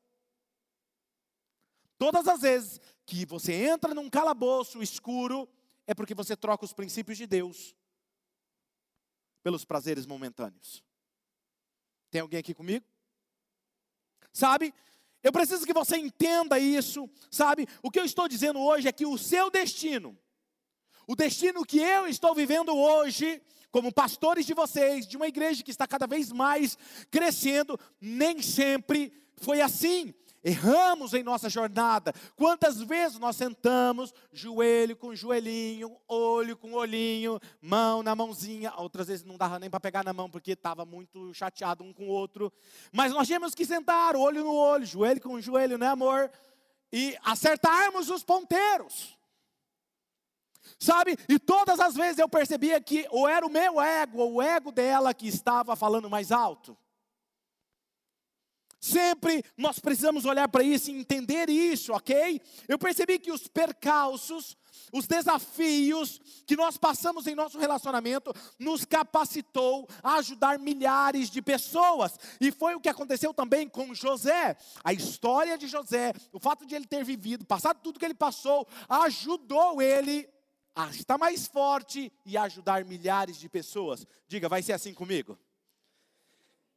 Todas 1.99 2.27
as 2.27 2.41
vezes 2.41 2.81
que 3.07 3.25
você 3.25 3.53
entra 3.53 3.95
num 3.95 4.11
calabouço 4.11 4.83
escuro, 4.83 5.49
é 5.87 5.95
porque 5.95 6.15
você 6.15 6.37
troca 6.37 6.65
os 6.65 6.73
princípios 6.73 7.19
de 7.19 7.27
Deus 7.27 7.75
pelos 9.43 9.65
prazeres 9.65 10.07
momentâneos. 10.07 10.83
Tem 12.11 12.21
alguém 12.21 12.41
aqui 12.41 12.55
comigo? 12.55 12.85
Sabe? 14.33 14.73
Eu 15.23 15.33
preciso 15.33 15.65
que 15.67 15.73
você 15.73 15.97
entenda 15.97 16.59
isso, 16.59 17.09
sabe? 17.31 17.67
O 17.83 17.91
que 17.91 18.01
eu 18.01 18.05
estou 18.05 18.29
dizendo 18.29 18.61
hoje 18.61 18.89
é 18.89 18.93
que 18.93 19.07
o 19.07 19.17
seu 19.17 19.51
destino, 19.51 20.19
o 21.07 21.15
destino 21.15 21.65
que 21.65 21.79
eu 21.79 22.07
estou 22.07 22.35
vivendo 22.35 22.77
hoje, 22.77 23.41
como 23.71 23.93
pastores 23.93 24.47
de 24.47 24.55
vocês, 24.55 25.07
de 25.07 25.17
uma 25.17 25.27
igreja 25.27 25.63
que 25.63 25.71
está 25.71 25.87
cada 25.87 26.07
vez 26.07 26.31
mais 26.31 26.79
crescendo, 27.11 27.79
nem 28.01 28.41
sempre 28.41 29.13
foi 29.37 29.61
assim. 29.61 30.15
Erramos 30.45 31.15
em 31.15 31.23
nossa 31.23 31.49
jornada. 31.49 32.13
Quantas 32.37 32.79
vezes 32.83 33.19
nós 33.19 33.35
sentamos, 33.35 34.13
joelho 34.31 34.95
com 34.95 35.15
joelhinho, 35.15 35.97
olho 36.07 36.55
com 36.55 36.75
olhinho, 36.75 37.41
mão 37.63 38.03
na 38.03 38.15
mãozinha. 38.15 38.71
Outras 38.77 39.07
vezes 39.07 39.25
não 39.25 39.39
dava 39.39 39.59
nem 39.59 39.71
para 39.71 39.81
pegar 39.81 40.05
na 40.05 40.13
mão 40.13 40.29
porque 40.29 40.53
estava 40.53 40.85
muito 40.85 41.33
chateado 41.33 41.83
um 41.83 41.95
com 41.95 42.09
o 42.09 42.11
outro. 42.11 42.53
Mas 42.93 43.11
nós 43.11 43.27
tínhamos 43.27 43.55
que 43.55 43.65
sentar, 43.65 44.15
olho 44.15 44.45
no 44.45 44.55
olho, 44.55 44.85
joelho 44.85 45.21
com 45.21 45.41
joelho, 45.41 45.79
né, 45.79 45.87
amor? 45.87 46.31
E 46.93 47.17
acertarmos 47.25 48.11
os 48.11 48.23
ponteiros. 48.23 49.17
Sabe? 50.79 51.17
E 51.27 51.39
todas 51.39 51.81
as 51.81 51.95
vezes 51.95 52.19
eu 52.19 52.29
percebia 52.29 52.79
que 52.83 53.07
ou 53.11 53.27
era 53.27 53.47
o 53.47 53.51
meu 53.51 53.81
ego 53.81 54.19
ou 54.19 54.35
o 54.35 54.43
ego 54.43 54.71
dela 54.71 55.15
que 55.15 55.27
estava 55.27 55.75
falando 55.75 56.11
mais 56.11 56.31
alto. 56.31 56.77
Sempre 58.85 59.43
nós 59.57 59.79
precisamos 59.79 60.27
olhar 60.27 60.47
para 60.47 60.63
isso 60.63 60.91
e 60.91 60.95
entender 60.95 61.49
isso, 61.49 61.91
ok? 61.95 62.39
Eu 62.69 62.79
percebi 62.79 63.19
que 63.19 63.33
os 63.33 63.49
percalços, 63.49 64.59
os 64.93 65.07
desafios 65.07 66.21
que 66.47 66.55
nós 66.55 66.77
passamos 66.77 67.27
em 67.27 67.35
nosso 67.35 67.59
relacionamento 67.59 68.31
nos 68.59 68.85
capacitou 68.85 69.89
a 70.03 70.17
ajudar 70.17 70.59
milhares 70.59 71.31
de 71.31 71.41
pessoas. 71.41 72.13
E 72.39 72.53
foi 72.53 72.75
o 72.75 72.81
que 72.81 72.91
aconteceu 72.91 73.33
também 73.33 73.67
com 73.71 73.95
José. 73.95 74.55
A 74.85 74.93
história 74.93 75.57
de 75.57 75.67
José, 75.67 76.13
o 76.31 76.39
fato 76.39 76.67
de 76.67 76.75
ele 76.75 76.87
ter 76.87 77.03
vivido, 77.03 77.47
passado 77.47 77.81
tudo 77.83 77.99
que 77.99 78.05
ele 78.05 78.13
passou, 78.13 78.69
ajudou 78.87 79.81
ele 79.81 80.29
a 80.75 80.91
estar 80.91 81.17
mais 81.17 81.47
forte 81.47 82.13
e 82.27 82.37
ajudar 82.37 82.85
milhares 82.85 83.39
de 83.39 83.49
pessoas. 83.49 84.07
Diga, 84.29 84.47
vai 84.47 84.63
ser 84.63 84.75
assim 84.75 84.93
comigo? 84.93 85.39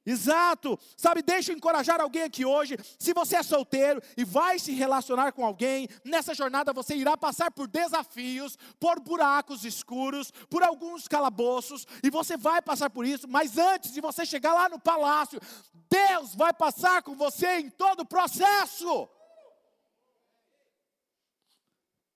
Exato, 0.09 0.79
sabe, 0.95 1.21
deixa 1.21 1.51
eu 1.51 1.57
encorajar 1.57 1.99
alguém 1.99 2.23
aqui 2.23 2.45
hoje. 2.45 2.77
Se 2.97 3.13
você 3.13 3.35
é 3.35 3.43
solteiro 3.43 4.01
e 4.15 4.23
vai 4.23 4.57
se 4.57 4.71
relacionar 4.71 5.33
com 5.33 5.45
alguém, 5.45 5.89
nessa 6.01 6.33
jornada 6.33 6.71
você 6.71 6.95
irá 6.95 7.17
passar 7.17 7.51
por 7.51 7.67
desafios, 7.67 8.57
por 8.79 9.01
buracos 9.01 9.65
escuros, 9.65 10.31
por 10.49 10.63
alguns 10.63 11.09
calabouços, 11.09 11.85
e 12.01 12.09
você 12.09 12.37
vai 12.37 12.61
passar 12.61 12.89
por 12.89 13.05
isso, 13.05 13.27
mas 13.27 13.57
antes 13.57 13.91
de 13.91 13.99
você 13.99 14.25
chegar 14.25 14.53
lá 14.53 14.69
no 14.69 14.79
palácio, 14.79 15.41
Deus 15.89 16.33
vai 16.33 16.53
passar 16.53 17.03
com 17.03 17.13
você 17.13 17.59
em 17.59 17.69
todo 17.69 17.99
o 17.99 18.05
processo. 18.05 19.09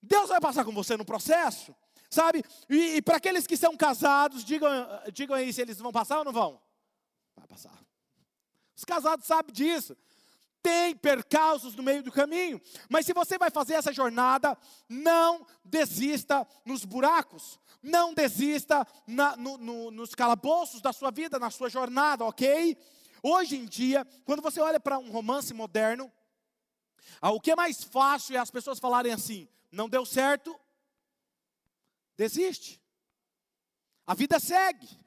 Deus 0.01 0.29
vai 0.29 0.39
passar 0.39 0.63
com 0.63 0.71
você 0.71 0.95
no 0.95 1.03
processo, 1.03 1.75
sabe? 2.09 2.41
E, 2.69 2.95
e 2.95 3.01
para 3.01 3.17
aqueles 3.17 3.45
que 3.45 3.57
são 3.57 3.75
casados, 3.75 4.45
digam, 4.45 4.71
digam 5.11 5.35
aí 5.35 5.51
se 5.51 5.61
eles 5.61 5.77
vão 5.77 5.91
passar 5.91 6.19
ou 6.19 6.23
não 6.23 6.31
vão. 6.31 6.70
Vai 7.41 7.47
passar. 7.47 7.83
Os 8.75 8.85
casados 8.85 9.25
sabem 9.25 9.51
disso. 9.51 9.97
Tem 10.61 10.95
percalços 10.95 11.75
no 11.75 11.81
meio 11.81 12.03
do 12.03 12.11
caminho, 12.11 12.61
mas 12.87 13.03
se 13.07 13.13
você 13.13 13.35
vai 13.35 13.49
fazer 13.49 13.73
essa 13.73 13.91
jornada, 13.91 14.55
não 14.87 15.43
desista 15.65 16.47
nos 16.63 16.85
buracos, 16.85 17.59
não 17.81 18.13
desista 18.13 18.85
na, 19.07 19.35
no, 19.35 19.57
no, 19.57 19.89
nos 19.89 20.13
calabouços 20.13 20.79
da 20.79 20.93
sua 20.93 21.09
vida, 21.09 21.39
na 21.39 21.49
sua 21.49 21.67
jornada, 21.67 22.23
ok? 22.25 22.77
Hoje 23.23 23.55
em 23.55 23.65
dia, 23.65 24.05
quando 24.23 24.43
você 24.43 24.61
olha 24.61 24.79
para 24.79 24.99
um 24.99 25.09
romance 25.09 25.51
moderno, 25.51 26.11
ah, 27.19 27.31
o 27.31 27.41
que 27.41 27.49
é 27.49 27.55
mais 27.55 27.83
fácil 27.83 28.35
é 28.35 28.39
as 28.39 28.51
pessoas 28.51 28.77
falarem 28.77 29.11
assim: 29.11 29.49
não 29.71 29.89
deu 29.89 30.05
certo, 30.05 30.55
desiste. 32.15 32.79
A 34.05 34.13
vida 34.13 34.39
segue. 34.39 35.01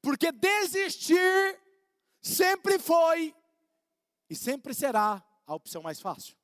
Porque 0.00 0.30
desistir 0.30 1.63
sempre 2.24 2.78
foi 2.78 3.34
e 4.28 4.34
sempre 4.34 4.72
será 4.72 5.22
a 5.46 5.54
opção 5.54 5.82
mais 5.82 6.00
fácil. 6.00 6.34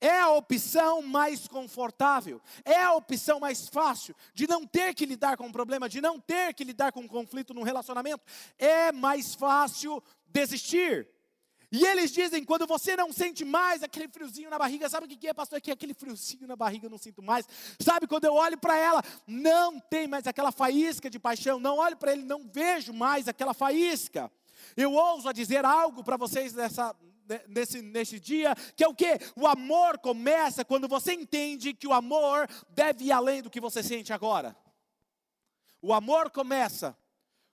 É 0.00 0.20
a 0.20 0.30
opção 0.30 1.02
mais 1.02 1.48
confortável, 1.48 2.40
é 2.64 2.80
a 2.82 2.94
opção 2.94 3.40
mais 3.40 3.66
fácil 3.66 4.14
de 4.34 4.46
não 4.46 4.66
ter 4.66 4.94
que 4.94 5.06
lidar 5.06 5.36
com 5.36 5.46
um 5.46 5.52
problema, 5.52 5.88
de 5.88 6.00
não 6.00 6.20
ter 6.20 6.54
que 6.54 6.62
lidar 6.62 6.92
com 6.92 7.00
um 7.00 7.08
conflito 7.08 7.52
no 7.52 7.62
relacionamento. 7.62 8.24
É 8.58 8.92
mais 8.92 9.34
fácil 9.34 10.02
desistir. 10.28 11.08
E 11.70 11.84
eles 11.84 12.12
dizem, 12.12 12.44
quando 12.44 12.66
você 12.66 12.94
não 12.94 13.12
sente 13.12 13.44
mais 13.44 13.82
aquele 13.82 14.08
friozinho 14.08 14.48
na 14.48 14.58
barriga, 14.58 14.88
sabe 14.88 15.06
o 15.06 15.08
que 15.08 15.26
é, 15.26 15.34
pastor? 15.34 15.58
É 15.58 15.60
que 15.60 15.70
aquele 15.70 15.94
friozinho 15.94 16.46
na 16.46 16.54
barriga 16.54 16.86
eu 16.86 16.90
não 16.90 16.98
sinto 16.98 17.22
mais. 17.22 17.46
Sabe, 17.80 18.06
quando 18.06 18.24
eu 18.24 18.34
olho 18.34 18.56
para 18.56 18.76
ela, 18.76 19.02
não 19.26 19.80
tem 19.80 20.06
mais 20.06 20.26
aquela 20.26 20.52
faísca 20.52 21.10
de 21.10 21.18
paixão. 21.18 21.58
Não 21.58 21.78
olho 21.78 21.96
para 21.96 22.12
ele, 22.12 22.22
não 22.22 22.48
vejo 22.48 22.92
mais 22.92 23.26
aquela 23.26 23.52
faísca. 23.52 24.30
Eu 24.76 24.92
ouso 24.92 25.28
a 25.28 25.32
dizer 25.32 25.64
algo 25.64 26.04
para 26.04 26.16
vocês 26.16 26.54
nessa, 26.54 26.94
nesse, 27.48 27.82
nesse 27.82 28.20
dia, 28.20 28.54
que 28.76 28.84
é 28.84 28.88
o 28.88 28.94
que? 28.94 29.18
O 29.34 29.46
amor 29.46 29.98
começa 29.98 30.64
quando 30.64 30.86
você 30.86 31.12
entende 31.12 31.74
que 31.74 31.86
o 31.86 31.92
amor 31.92 32.48
deve 32.70 33.06
ir 33.06 33.12
além 33.12 33.42
do 33.42 33.50
que 33.50 33.60
você 33.60 33.82
sente 33.82 34.12
agora. 34.12 34.56
O 35.82 35.92
amor 35.92 36.30
começa 36.30 36.96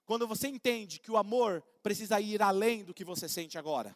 quando 0.06 0.28
você 0.28 0.48
entende 0.48 1.00
que 1.00 1.12
o 1.12 1.18
amor 1.18 1.64
precisa 1.82 2.20
ir 2.20 2.42
além 2.42 2.84
do 2.84 2.94
que 2.94 3.04
você 3.04 3.28
sente 3.28 3.58
agora. 3.58 3.96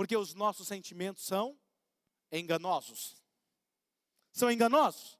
Porque 0.00 0.16
os 0.16 0.32
nossos 0.32 0.66
sentimentos 0.66 1.26
são 1.26 1.54
enganosos. 2.32 3.18
São 4.32 4.50
enganosos. 4.50 5.18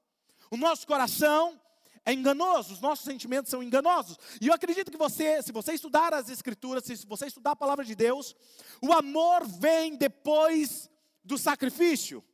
O 0.49 0.57
nosso 0.57 0.87
coração 0.87 1.61
é 2.03 2.11
enganoso, 2.11 2.73
os 2.73 2.81
nossos 2.81 3.05
sentimentos 3.05 3.51
são 3.51 3.61
enganosos. 3.61 4.17
E 4.41 4.47
eu 4.47 4.53
acredito 4.55 4.89
que 4.89 4.97
você, 4.97 5.39
se 5.43 5.51
você 5.51 5.73
estudar 5.73 6.15
as 6.15 6.29
Escrituras, 6.31 6.83
se 6.83 7.05
você 7.05 7.27
estudar 7.27 7.51
a 7.51 7.55
palavra 7.55 7.85
de 7.85 7.93
Deus, 7.93 8.35
o 8.81 8.91
amor 8.91 9.45
vem 9.45 9.95
depois 9.95 10.89
do 11.23 11.37
sacrifício. 11.37 12.25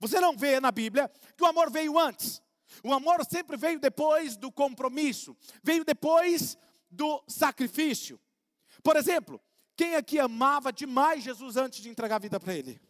Você 0.00 0.18
não 0.18 0.36
vê 0.36 0.58
na 0.58 0.72
Bíblia 0.72 1.08
que 1.36 1.44
o 1.44 1.46
amor 1.46 1.70
veio 1.70 2.00
antes. 2.00 2.42
O 2.82 2.92
amor 2.92 3.24
sempre 3.24 3.56
veio 3.56 3.78
depois 3.78 4.36
do 4.36 4.50
compromisso, 4.50 5.36
veio 5.62 5.84
depois 5.84 6.58
do 6.90 7.22
sacrifício. 7.28 8.20
Por 8.82 8.96
exemplo, 8.96 9.40
quem 9.76 9.94
aqui 9.94 10.18
amava 10.18 10.72
demais 10.72 11.24
Jesus 11.24 11.56
antes 11.56 11.80
de 11.80 11.88
entregar 11.88 12.16
a 12.16 12.20
vida 12.20 12.38
para 12.38 12.54
Ele? 12.54 12.80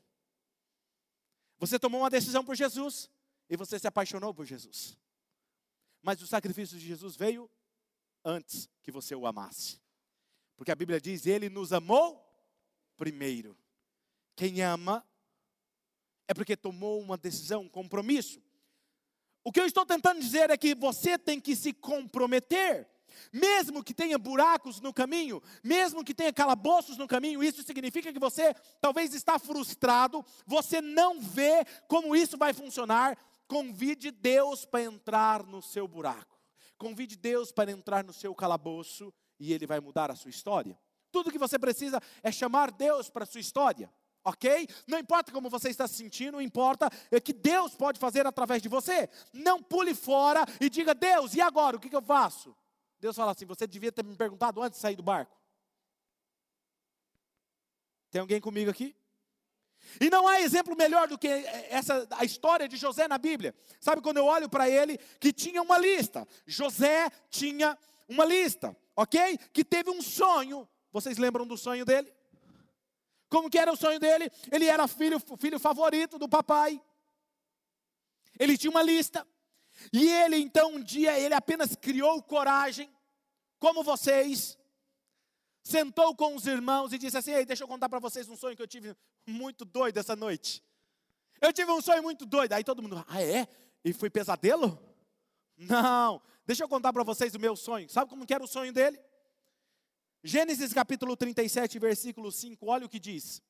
Você 1.59 1.79
tomou 1.79 2.01
uma 2.01 2.11
decisão 2.11 2.45
por 2.45 2.57
Jesus 2.57 3.11
e 3.49 3.57
você 3.57 3.79
se 3.79 3.87
apaixonou 3.87 4.35
por 4.35 4.45
Jesus. 4.45 4.99
Mas 6.03 6.21
o 6.21 6.27
sacrifício 6.27 6.77
de 6.79 6.87
Jesus 6.87 7.15
veio 7.15 7.49
antes 8.25 8.69
que 8.83 8.91
você 8.91 9.15
o 9.15 9.27
amasse. 9.27 9.81
Porque 10.57 10.73
a 10.73 10.77
Bíblia 10.77 11.01
diz: 11.01 11.27
Ele 11.27 11.49
nos 11.49 11.73
amou 11.73 12.21
primeiro. 12.97 13.57
Quem 14.35 14.61
ama 14.63 15.07
é 16.27 16.35
porque 16.35 16.57
tomou 16.57 17.01
uma 17.01 17.17
decisão, 17.17 17.63
um 17.63 17.69
compromisso. 17.69 18.43
O 19.45 19.53
que 19.53 19.61
eu 19.61 19.67
estou 19.67 19.85
tentando 19.85 20.21
dizer 20.21 20.51
é 20.51 20.57
que 20.57 20.75
você 20.75 21.19
tem 21.19 21.41
que 21.41 21.55
se 21.55 21.73
comprometer. 21.73 22.89
Mesmo 23.33 23.83
que 23.83 23.95
tenha 23.95 24.19
buracos 24.19 24.81
no 24.81 24.93
caminho, 24.93 25.43
mesmo 25.63 26.05
que 26.05 26.15
tenha 26.15 26.33
calabouços 26.33 26.97
no 26.97 27.09
caminho, 27.09 27.43
isso 27.43 27.63
significa 27.63 28.13
que 28.13 28.19
você 28.19 28.55
talvez 28.81 29.15
está 29.15 29.39
frustrado, 29.39 30.25
você 30.47 30.81
não 30.81 31.21
vê 31.21 31.65
como 31.89 32.15
isso 32.17 32.37
vai 32.37 32.53
funcionar. 32.53 33.17
Convide 33.47 34.11
Deus 34.11 34.65
para 34.65 34.83
entrar 34.83 35.45
no 35.45 35.61
seu 35.61 35.87
buraco. 35.87 36.39
Convide 36.79 37.17
Deus 37.17 37.53
para 37.53 37.71
entrar 37.71 38.03
no 38.03 38.13
seu 38.13 38.35
calabouço 38.35 39.13
e 39.39 39.53
ele 39.53 39.67
vai 39.67 39.81
mudar 39.81 40.11
a 40.11 40.17
sua 40.17 40.31
história. 40.31 40.79
Tudo 41.11 41.31
que 41.31 41.39
você 41.39 41.59
precisa 41.59 42.01
é 42.23 42.33
chamar 42.33 42.71
Deus 42.71 43.11
para 43.11 43.25
a 43.25 43.27
sua 43.27 43.41
história 43.41 43.93
ok? 44.25 44.69
Não 44.87 44.99
importa 44.99 45.33
como 45.33 45.51
você 45.51 45.69
está 45.69 45.87
se 45.87 45.95
sentindo, 45.95 46.41
importa 46.41 46.89
é 47.11 47.21
que 47.21 47.33
Deus 47.33 47.75
pode 47.75 47.99
fazer 47.99 48.27
através 48.27 48.63
de 48.63 48.69
você. 48.69 49.09
Não 49.33 49.63
pule 49.63 49.95
fora 49.95 50.45
e 50.61 50.71
diga, 50.71 50.95
Deus, 50.95 51.35
e 51.35 51.41
agora? 51.41 51.77
O 51.77 51.81
que, 51.81 51.89
que 51.89 51.97
eu 51.97 52.03
faço? 52.03 52.55
Deus 53.03 53.17
fala 53.17 53.33
assim: 53.33 53.45
você 53.45 53.67
devia 53.67 53.91
ter 53.91 54.05
me 54.05 54.15
perguntado 54.15 54.63
antes 54.63 54.79
de 54.79 54.83
sair 54.83 54.95
do 54.95 55.03
barco. 55.03 55.37
Tem 58.13 58.21
alguém 58.21 58.41
comigo 58.41 58.71
aqui? 58.71 58.95
E 60.01 60.09
não 60.09 60.29
há 60.29 60.41
exemplo 60.41 60.77
melhor 60.77 61.09
do 61.09 61.19
que 61.19 61.27
essa 61.27 62.07
a 62.13 62.25
história 62.25 62.69
de 62.69 62.77
José 62.77 63.09
na 63.09 63.19
Bíblia. 63.19 63.57
Sabe 63.81 64.01
quando 64.01 64.19
eu 64.19 64.25
olho 64.25 64.49
para 64.49 64.71
ele 64.71 64.99
que 65.19 65.33
tinha 65.33 65.61
uma 65.61 65.79
lista. 65.79 66.29
José 66.47 67.11
tinha 67.29 67.77
uma 68.07 68.25
lista, 68.25 68.77
OK? 68.95 69.37
Que 69.53 69.65
teve 69.65 69.91
um 69.91 70.01
sonho. 70.01 70.69
Vocês 70.93 71.19
lembram 71.19 71.45
do 71.45 71.59
sonho 71.59 71.85
dele? 71.85 72.15
Como 73.29 73.51
que 73.51 73.59
era 73.59 73.73
o 73.73 73.77
sonho 73.77 73.99
dele? 73.99 74.31
Ele 74.53 74.67
era 74.67 74.87
filho 74.87 75.19
filho 75.41 75.59
favorito 75.59 76.21
do 76.21 76.29
papai. 76.29 76.81
Ele 78.39 78.57
tinha 78.57 78.71
uma 78.71 78.83
lista. 78.83 79.27
E 79.93 80.09
ele 80.09 80.37
então 80.37 80.75
um 80.75 80.83
dia 80.83 81.19
ele 81.19 81.35
apenas 81.35 81.75
criou 81.75 82.23
coragem, 82.23 82.91
como 83.59 83.83
vocês, 83.83 84.59
sentou 85.63 86.15
com 86.17 86.35
os 86.35 86.47
irmãos 86.47 86.93
e 86.93 86.99
disse 86.99 87.17
assim: 87.17 87.33
Ei, 87.33 87.47
deixa 87.47 87.65
eu 87.65 87.69
contar 87.69 87.89
para 87.89 87.99
vocês 87.99 88.29
um 88.29 88.37
sonho 88.37 88.57
que 88.57 88.63
eu 88.63 88.69
tive 88.69 88.97
muito 89.27 89.65
doido 89.65 89.99
essa 89.99 90.17
noite. 90.17 90.63
Eu 91.41 91.53
tive 91.53 91.71
um 91.73 91.81
sonho 91.81 92.03
muito 92.03 92.27
doido. 92.27 92.53
Aí 92.53 92.65
todo 92.65 92.83
mundo, 92.83 93.05
ah, 93.09 93.23
é? 93.23 93.49
E 93.85 93.93
foi 93.93 94.11
pesadelo? 94.11 94.79
Não, 95.57 96.21
deixa 96.47 96.65
eu 96.65 96.69
contar 96.69 96.93
para 96.93 97.03
vocês 97.03 97.35
o 97.35 97.41
meu 97.41 97.57
sonho. 97.57 97.89
Sabe 97.89 98.11
como 98.11 98.27
que 98.27 98.35
era 98.35 98.43
o 98.43 98.49
sonho 98.49 98.73
dele? 98.73 98.99
Gênesis 100.25 100.73
capítulo 100.73 101.17
37, 101.17 101.79
versículo 101.81 102.31
5, 102.31 102.65
olha 102.67 102.87
o 102.87 102.89
que 102.89 103.01
diz. 103.01 103.43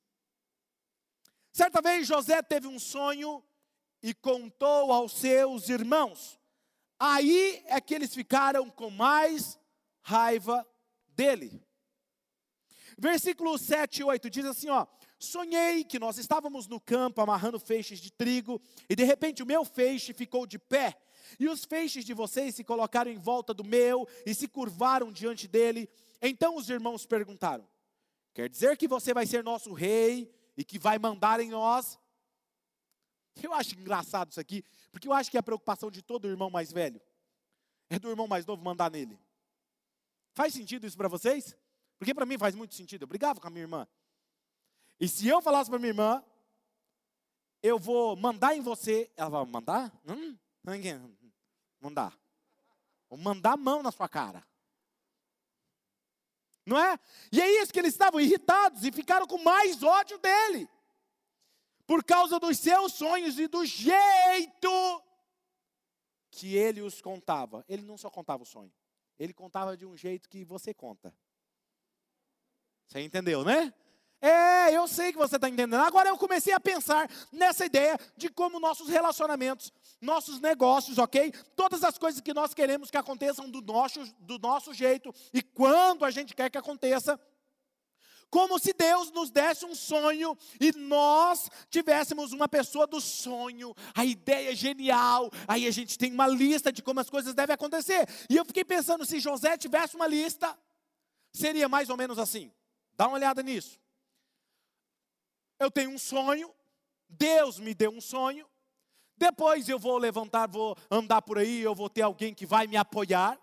Certa 1.53 1.83
vez 1.83 2.07
José 2.07 2.43
teve 2.43 2.67
um 2.67 2.79
sonho 2.79 3.45
e 4.02 4.12
contou 4.12 4.92
aos 4.92 5.12
seus 5.12 5.68
irmãos. 5.68 6.38
Aí 6.99 7.62
é 7.66 7.80
que 7.80 7.94
eles 7.94 8.14
ficaram 8.14 8.68
com 8.71 8.90
mais 8.90 9.59
raiva 10.00 10.66
dele. 11.09 11.62
Versículo 12.99 13.56
7 13.59 14.00
e 14.00 14.04
8 14.04 14.30
diz 14.30 14.44
assim: 14.44 14.68
ó, 14.68 14.87
sonhei 15.18 15.85
que 15.85 15.99
nós 15.99 16.18
estávamos 16.18 16.66
no 16.66 16.80
campo 16.80 17.21
amarrando 17.21 17.59
feixes 17.59 18.00
de 18.00 18.11
trigo, 18.12 18.61
e 18.88 18.97
de 18.97 19.04
repente 19.04 19.42
o 19.42 19.47
meu 19.47 19.64
feixe 19.64 20.12
ficou 20.12 20.47
de 20.47 20.59
pé, 20.59 20.97
e 21.38 21.49
os 21.49 21.64
feixes 21.64 22.04
de 22.04 22.12
vocês 22.12 22.54
se 22.54 22.64
colocaram 22.64 23.11
em 23.11 23.18
volta 23.18 23.54
do 23.54 23.64
meu 23.64 24.06
e 24.26 24.35
se 24.35 24.47
curvaram 24.49 25.11
diante 25.12 25.49
dele. 25.49 25.88
Então 26.21 26.56
os 26.56 26.68
irmãos 26.68 27.06
perguntaram: 27.06 27.66
Quer 28.35 28.49
dizer 28.49 28.76
que 28.76 28.88
você 28.88 29.14
vai 29.14 29.26
ser 29.26 29.42
nosso 29.42 29.73
rei 29.73 30.32
e 30.56 30.64
que 30.64 30.78
vai 30.78 30.99
mandar 30.99 31.40
em 31.40 31.50
nós? 31.50 31.99
Eu 33.41 33.55
acho 33.55 33.79
engraçado 33.79 34.31
isso 34.31 34.41
aqui, 34.41 34.65
porque 34.91 35.07
eu 35.07 35.12
acho 35.12 35.31
que 35.31 35.37
é 35.37 35.41
a 35.41 35.43
preocupação 35.43 35.91
de 35.91 36.03
todo 36.03 36.29
irmão 36.29 36.51
mais 36.51 36.73
velho 36.73 37.01
é 37.95 37.99
do 37.99 38.09
irmão 38.09 38.27
mais 38.27 38.47
novo 38.47 38.62
mandar 38.62 38.91
nele. 38.91 39.19
Faz 40.35 40.55
sentido 40.55 40.87
isso 40.87 40.97
para 40.97 41.09
vocês? 41.09 41.55
Porque 41.99 42.15
para 42.15 42.25
mim 42.25 42.39
faz 42.39 42.55
muito 42.55 42.75
sentido. 42.75 43.03
Eu 43.03 43.07
brigava 43.07 43.39
com 43.39 43.47
a 43.47 43.51
minha 43.51 43.62
irmã. 43.62 43.87
E 44.99 45.07
se 45.07 45.29
eu 45.29 45.43
falasse 45.43 45.69
para 45.69 45.79
minha 45.79 45.91
irmã, 45.91 46.25
eu 47.62 47.79
vou 47.79 48.17
mandar 48.17 48.57
em 48.57 48.62
você, 48.62 49.11
ela 49.17 49.29
vai 49.29 49.45
mandar? 49.45 49.93
Hum, 50.07 50.37
mandar. 51.81 52.19
Vou 53.11 53.19
mandar 53.19 53.53
a 53.53 53.57
mão 53.57 53.83
na 53.83 53.93
sua 53.93 54.09
cara. 54.09 54.43
Não 56.65 56.79
é? 56.79 56.99
E 57.31 57.41
é 57.41 57.62
isso 57.62 57.73
que 57.73 57.79
eles 57.79 57.93
estavam 57.93 58.21
irritados 58.21 58.85
e 58.85 58.93
ficaram 58.93 59.27
com 59.27 59.37
mais 59.43 59.83
ódio 59.83 60.17
dele. 60.19 60.69
Por 61.87 62.05
causa 62.05 62.39
dos 62.39 62.59
seus 62.59 62.93
sonhos 62.93 63.39
e 63.39 63.47
do 63.47 63.65
jeito 63.65 65.03
que 66.31 66.57
ele 66.57 66.81
os 66.81 67.01
contava. 67.01 67.65
Ele 67.69 67.83
não 67.83 67.99
só 67.99 68.11
contava 68.11 68.43
o 68.43 68.47
sonho, 68.47 68.73
ele 69.19 69.33
contava 69.33 69.77
de 69.77 69.87
um 69.87 69.97
jeito 69.97 70.29
que 70.29 70.45
você 70.45 70.73
conta. 70.73 71.15
Você 72.87 73.01
entendeu, 73.01 73.45
né? 73.45 73.73
É, 74.21 74.73
eu 74.73 74.87
sei 74.87 75.11
que 75.11 75.19
você 75.19 75.35
está 75.35 75.49
entendendo. 75.49 75.83
Agora 75.83 76.09
eu 76.09 76.17
comecei 76.17 76.53
a 76.53 76.61
pensar 76.61 77.11
nessa 77.33 77.67
ideia 77.67 77.99
de 78.17 78.29
como 78.29 78.61
nossos 78.61 78.89
relacionamentos, 78.89 79.73
nossos 80.01 80.39
negócios, 80.39 80.97
ok? 80.97 81.33
Todas 81.57 81.83
as 81.83 81.99
coisas 81.99 82.21
que 82.21 82.33
nós 82.33 82.55
queremos 82.55 82.89
que 82.89 82.97
aconteçam 82.97 83.51
do 83.51 83.61
nosso, 83.61 84.05
do 84.21 84.39
nosso 84.39 84.73
jeito 84.73 85.12
e 85.35 85.43
quando 85.43 86.05
a 86.05 86.11
gente 86.12 86.37
quer 86.37 86.49
que 86.49 86.59
aconteça, 86.59 87.19
como 88.33 88.59
se 88.59 88.73
Deus 88.73 89.11
nos 89.11 89.31
desse 89.31 89.67
um 89.67 89.75
sonho 89.75 90.35
e 90.59 90.73
nós 90.73 91.51
tivéssemos 91.69 92.33
uma 92.33 92.49
pessoa 92.49 92.87
do 92.87 92.99
sonho, 92.99 93.75
a 93.95 94.07
ideia 94.07 94.53
é 94.53 94.55
genial, 94.55 95.31
aí 95.47 95.67
a 95.67 95.71
gente 95.71 95.99
tem 95.99 96.11
uma 96.11 96.27
lista 96.27 96.73
de 96.73 96.83
como 96.83 96.99
as 96.99 97.11
coisas 97.11 97.35
devem 97.35 97.53
acontecer. 97.53 98.09
E 98.31 98.39
eu 98.39 98.47
fiquei 98.47 98.65
pensando, 98.65 99.05
se 99.05 99.21
José 99.21 99.59
tivesse 99.59 99.97
uma 99.97 100.07
lista, 100.07 100.59
seria 101.31 101.69
mais 101.69 101.91
ou 101.91 101.97
menos 101.99 102.19
assim. 102.19 102.51
Dá 102.95 103.07
uma 103.07 103.19
olhada 103.19 103.43
nisso. 103.43 103.79
Eu 105.61 105.71
tenho 105.71 105.90
um 105.90 105.99
sonho, 105.99 106.51
Deus 107.11 107.61
me 107.61 107.75
deu 107.75 107.90
um 107.90 108.01
sonho, 108.01 108.49
depois 109.14 109.68
eu 109.68 109.79
vou 109.79 109.99
levantar, 109.99 110.49
vou 110.49 110.75
andar 110.90 111.21
por 111.21 111.37
aí, 111.37 111.61
eu 111.61 111.75
vou 111.75 111.90
ter 111.90 112.01
alguém 112.01 112.33
que 112.33 112.47
vai 112.47 112.66
me 112.66 112.79
apoiar. 112.79 113.38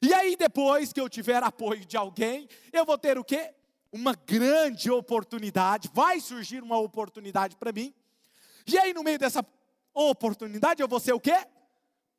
E 0.00 0.12
aí 0.12 0.36
depois 0.36 0.92
que 0.92 1.00
eu 1.00 1.08
tiver 1.08 1.42
apoio 1.42 1.84
de 1.84 1.96
alguém, 1.96 2.48
eu 2.72 2.84
vou 2.84 2.98
ter 2.98 3.18
o 3.18 3.24
quê? 3.24 3.54
Uma 3.92 4.14
grande 4.14 4.90
oportunidade, 4.90 5.90
vai 5.92 6.20
surgir 6.20 6.62
uma 6.62 6.78
oportunidade 6.78 7.56
para 7.56 7.72
mim. 7.72 7.94
E 8.66 8.78
aí 8.78 8.94
no 8.94 9.02
meio 9.02 9.18
dessa 9.18 9.44
oportunidade 9.92 10.80
eu 10.80 10.88
vou 10.88 11.00
ser 11.00 11.12
o 11.12 11.20
quê? 11.20 11.46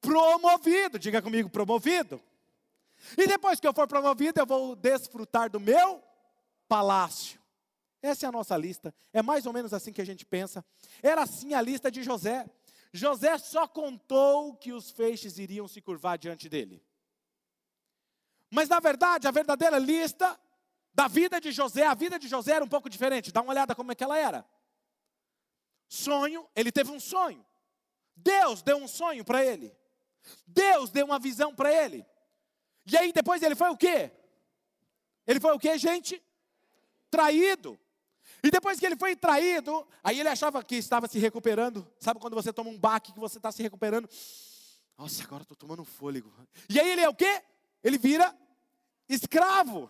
Promovido. 0.01 0.99
Diga 0.99 1.21
comigo, 1.21 1.49
promovido. 1.49 2.21
E 3.17 3.27
depois 3.27 3.59
que 3.59 3.67
eu 3.67 3.73
for 3.73 3.87
promovido, 3.87 4.39
eu 4.39 4.45
vou 4.45 4.75
desfrutar 4.75 5.49
do 5.49 5.59
meu 5.59 6.03
palácio. 6.67 7.39
Essa 8.01 8.25
é 8.25 8.29
a 8.29 8.31
nossa 8.31 8.57
lista. 8.57 8.93
É 9.13 9.21
mais 9.21 9.45
ou 9.45 9.53
menos 9.53 9.73
assim 9.73 9.93
que 9.93 10.01
a 10.01 10.05
gente 10.05 10.25
pensa. 10.25 10.65
Era 11.03 11.23
assim 11.23 11.53
a 11.53 11.61
lista 11.61 11.91
de 11.91 12.03
José. 12.03 12.45
José 12.91 13.37
só 13.37 13.67
contou 13.67 14.55
que 14.55 14.73
os 14.73 14.89
feixes 14.91 15.37
iriam 15.37 15.67
se 15.67 15.81
curvar 15.81 16.17
diante 16.17 16.49
dele. 16.49 16.83
Mas 18.51 18.67
na 18.67 18.79
verdade, 18.79 19.27
a 19.27 19.31
verdadeira 19.31 19.79
lista 19.79 20.39
da 20.93 21.07
vida 21.07 21.39
de 21.39 21.51
José, 21.51 21.85
a 21.85 21.93
vida 21.93 22.19
de 22.19 22.27
José 22.27 22.53
era 22.53 22.65
um 22.65 22.67
pouco 22.67 22.89
diferente. 22.89 23.31
Dá 23.31 23.41
uma 23.41 23.51
olhada 23.51 23.73
como 23.73 23.91
é 23.93 23.95
que 23.95 24.03
ela 24.03 24.17
era. 24.17 24.45
Sonho, 25.87 26.47
ele 26.53 26.71
teve 26.71 26.91
um 26.91 26.99
sonho. 26.99 27.45
Deus 28.15 28.61
deu 28.61 28.77
um 28.77 28.87
sonho 28.87 29.23
para 29.23 29.43
ele. 29.43 29.73
Deus 30.45 30.91
deu 30.91 31.05
uma 31.05 31.17
visão 31.17 31.55
para 31.55 31.71
ele. 31.71 32.05
E 32.85 32.97
aí 32.97 33.13
depois 33.13 33.41
ele 33.41 33.55
foi 33.55 33.69
o 33.69 33.77
quê? 33.77 34.11
Ele 35.25 35.39
foi 35.39 35.53
o 35.53 35.59
quê, 35.59 35.77
gente? 35.77 36.21
Traído. 37.09 37.79
E 38.43 38.49
depois 38.49 38.79
que 38.79 38.85
ele 38.85 38.97
foi 38.97 39.15
traído, 39.15 39.87
aí 40.03 40.19
ele 40.19 40.29
achava 40.29 40.63
que 40.63 40.75
estava 40.75 41.07
se 41.07 41.19
recuperando. 41.19 41.87
Sabe 41.99 42.19
quando 42.19 42.33
você 42.33 42.51
toma 42.51 42.69
um 42.69 42.77
baque 42.77 43.13
que 43.13 43.19
você 43.19 43.37
está 43.37 43.51
se 43.51 43.61
recuperando? 43.61 44.09
Nossa, 44.97 45.23
agora 45.23 45.43
estou 45.43 45.55
tomando 45.55 45.85
fôlego. 45.85 46.33
E 46.69 46.79
aí 46.79 46.91
ele 46.91 47.01
é 47.01 47.09
o 47.09 47.15
quê? 47.15 47.43
Ele 47.83 47.97
vira 47.97 48.35
escravo. 49.13 49.89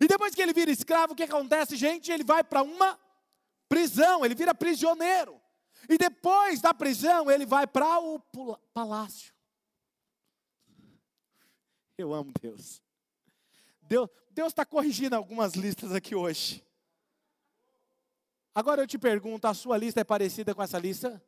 E 0.00 0.06
depois 0.06 0.34
que 0.34 0.42
ele 0.42 0.52
vira 0.52 0.70
escravo, 0.70 1.12
o 1.12 1.16
que 1.16 1.24
acontece, 1.24 1.76
gente? 1.76 2.12
Ele 2.12 2.24
vai 2.24 2.44
para 2.44 2.62
uma 2.62 2.98
prisão, 3.68 4.24
ele 4.24 4.34
vira 4.34 4.54
prisioneiro. 4.54 5.40
E 5.88 5.96
depois 5.96 6.60
da 6.60 6.74
prisão, 6.74 7.30
ele 7.30 7.46
vai 7.46 7.66
para 7.66 7.98
o 7.98 8.20
palácio. 8.72 9.32
Eu 11.96 12.14
amo 12.14 12.32
Deus. 12.40 12.82
Deus 14.30 14.48
está 14.48 14.64
corrigindo 14.64 15.16
algumas 15.16 15.54
listas 15.54 15.92
aqui 15.92 16.14
hoje. 16.14 16.64
Agora 18.54 18.82
eu 18.82 18.86
te 18.86 18.98
pergunto: 18.98 19.46
a 19.46 19.54
sua 19.54 19.76
lista 19.76 20.00
é 20.00 20.04
parecida 20.04 20.54
com 20.54 20.62
essa 20.62 20.78
lista? 20.78 21.22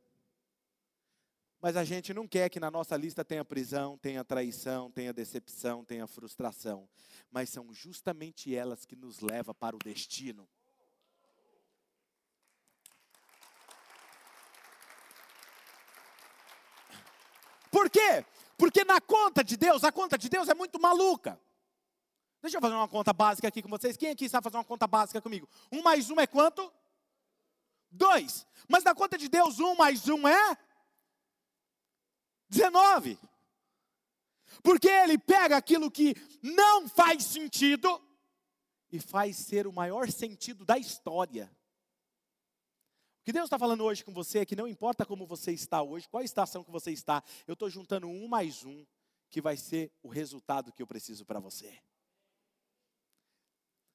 Mas 1.63 1.77
a 1.77 1.85
gente 1.85 2.13
não 2.13 2.27
quer 2.27 2.49
que 2.49 2.59
na 2.59 2.73
nossa 2.73 2.97
lista 2.97 3.25
tenha 3.25 3.45
prisão, 3.45 3.97
tenha 3.97 4.25
traição, 4.25 4.91
tenha 4.91 5.13
decepção, 5.13 5.85
tenha 5.85 6.09
frustração. 6.09 6.89
Mas 7.31 7.51
são 7.51 7.73
justamente 7.73 8.53
elas 8.53 8.85
que 8.85 8.97
nos 8.97 9.21
levam 9.21 9.55
para 9.55 9.77
o 9.77 9.79
destino. 9.79 10.49
Por 17.71 17.89
quê? 17.89 18.27
Porque 18.59 18.85
na 18.85 19.01
conta 19.01 19.45
de 19.45 19.57
Deus, 19.57 19.85
a 19.85 19.93
conta 19.93 20.19
de 20.19 20.29
Deus 20.29 20.49
é 20.49 20.55
muito 20.55 20.81
maluca. 20.81 21.41
Deixa 22.43 22.57
eu 22.57 22.61
fazer 22.61 22.75
uma 22.75 22.89
conta 22.89 23.13
básica 23.13 23.47
aqui 23.47 23.63
com 23.63 23.69
vocês. 23.69 23.97
Quem 23.97 24.11
aqui 24.11 24.29
sabe 24.29 24.43
fazer 24.43 24.57
uma 24.57 24.65
conta 24.65 24.89
básica 24.89 25.23
comigo? 25.23 25.49
Um 25.71 25.81
mais 25.81 26.11
um 26.11 26.19
é 26.19 26.27
quanto? 26.27 26.73
Dois. 27.89 28.45
Mas 28.69 28.83
na 28.83 28.97
conta 28.97 29.17
de 29.17 29.29
Deus, 29.29 29.61
um 29.61 29.77
mais 29.77 30.09
um 30.09 30.27
é 30.27 30.59
19. 32.53 33.19
Porque 34.63 34.89
ele 34.89 35.19
pega 35.19 35.57
aquilo 35.57 35.91
que 35.91 36.15
não 36.43 36.89
faz 36.89 37.25
sentido 37.25 38.01
e 38.93 39.01
faz 39.01 39.37
ser 39.37 39.67
o 39.67 39.73
maior 39.73 40.11
sentido 40.11 40.65
da 40.65 40.79
história. 40.79 41.51
O 43.21 43.25
que 43.25 43.33
Deus 43.33 43.47
está 43.47 43.59
falando 43.59 43.85
hoje 43.85 44.05
com 44.05 44.13
você 44.13 44.41
é 44.41 44.45
que 44.47 44.57
não 44.57 44.69
importa 44.69 45.07
como 45.07 45.27
você 45.27 45.53
está 45.53 45.83
hoje, 45.83 46.09
qual 46.09 46.23
estação 46.23 46.63
que 46.63 46.71
você 46.71 46.91
está, 46.91 47.23
eu 47.47 47.55
estou 47.55 47.71
juntando 47.71 48.07
um 48.07 48.29
mais 48.29 48.65
um, 48.65 48.85
que 49.31 49.41
vai 49.41 49.57
ser 49.57 49.91
o 50.03 50.09
resultado 50.09 50.73
que 50.73 50.83
eu 50.83 50.87
preciso 50.87 51.25
para 51.25 51.41
você. 51.41 51.81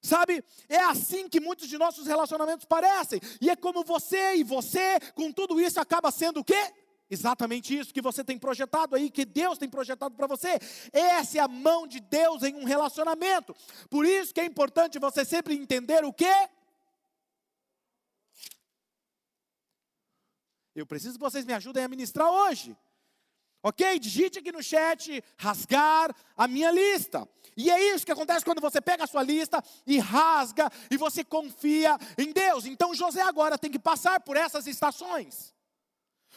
Sabe, 0.02 0.42
é 0.68 0.80
assim 0.80 1.28
que 1.28 1.40
muitos 1.40 1.68
de 1.68 1.76
nossos 1.76 2.06
relacionamentos 2.06 2.64
parecem, 2.64 3.20
e 3.40 3.50
é 3.50 3.56
como 3.56 3.84
você 3.84 4.36
e 4.36 4.42
você, 4.42 4.98
com 5.14 5.30
tudo 5.30 5.60
isso, 5.60 5.78
acaba 5.78 6.10
sendo 6.10 6.40
o 6.40 6.44
quê? 6.44 6.72
Exatamente 7.10 7.76
isso 7.76 7.92
que 7.92 8.02
você 8.02 8.22
tem 8.22 8.38
projetado 8.38 8.94
aí, 8.94 9.10
que 9.10 9.24
Deus 9.24 9.56
tem 9.56 9.68
projetado 9.68 10.14
para 10.14 10.26
você. 10.26 10.58
Essa 10.92 11.38
é 11.38 11.40
a 11.40 11.48
mão 11.48 11.86
de 11.86 12.00
Deus 12.00 12.42
em 12.42 12.54
um 12.54 12.64
relacionamento. 12.64 13.56
Por 13.88 14.04
isso 14.04 14.34
que 14.34 14.40
é 14.40 14.44
importante 14.44 14.98
você 14.98 15.24
sempre 15.24 15.54
entender 15.54 16.04
o 16.04 16.12
quê? 16.12 16.48
Eu 20.74 20.86
preciso 20.86 21.14
que 21.14 21.20
vocês 21.20 21.44
me 21.44 21.54
ajudem 21.54 21.82
a 21.82 21.88
ministrar 21.88 22.30
hoje. 22.30 22.76
Ok? 23.62 23.98
Digite 23.98 24.38
aqui 24.38 24.52
no 24.52 24.62
chat, 24.62 25.24
rasgar 25.36 26.14
a 26.36 26.46
minha 26.46 26.70
lista. 26.70 27.28
E 27.56 27.70
é 27.70 27.94
isso 27.94 28.06
que 28.06 28.12
acontece 28.12 28.44
quando 28.44 28.60
você 28.60 28.80
pega 28.80 29.04
a 29.04 29.06
sua 29.06 29.22
lista 29.22 29.64
e 29.86 29.98
rasga 29.98 30.70
e 30.90 30.96
você 30.96 31.24
confia 31.24 31.98
em 32.16 32.32
Deus. 32.32 32.66
Então 32.66 32.94
José 32.94 33.22
agora 33.22 33.58
tem 33.58 33.70
que 33.70 33.78
passar 33.78 34.20
por 34.20 34.36
essas 34.36 34.66
estações. 34.66 35.57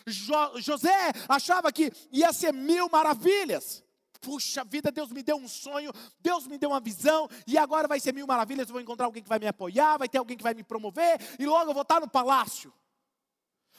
Jo 0.08 0.60
José 0.60 1.12
achava 1.28 1.72
que 1.72 1.92
ia 2.12 2.32
ser 2.34 2.54
mil 2.54 2.90
maravilhas. 2.90 3.84
Puxa 4.22 4.64
vida, 4.64 4.92
Deus 4.92 5.12
me 5.12 5.24
deu 5.24 5.36
um 5.36 5.48
sonho, 5.48 5.92
Deus 6.20 6.46
me 6.46 6.58
deu 6.58 6.70
uma 6.70 6.80
visão, 6.80 7.28
e 7.48 7.58
agora 7.58 7.88
vai 7.88 8.00
ser 8.00 8.14
mil 8.14 8.28
maravilhas. 8.28 8.68
Eu 8.68 8.74
vou 8.74 8.82
encontrar 8.82 9.08
alguém 9.08 9.24
que 9.24 9.30
vai 9.30 9.40
me 9.40 9.48
apoiar, 9.48 9.98
vai 9.98 10.08
ter 10.08 10.20
alguém 10.20 10.38
que 10.38 10.44
vai 10.44 10.54
me 10.54 10.64
promover, 10.64 11.20
e 11.40 11.46
logo 11.46 11.72
eu 11.72 11.74
vou 11.74 11.82
estar 11.82 12.00
no 12.00 12.08
palácio. 12.08 12.72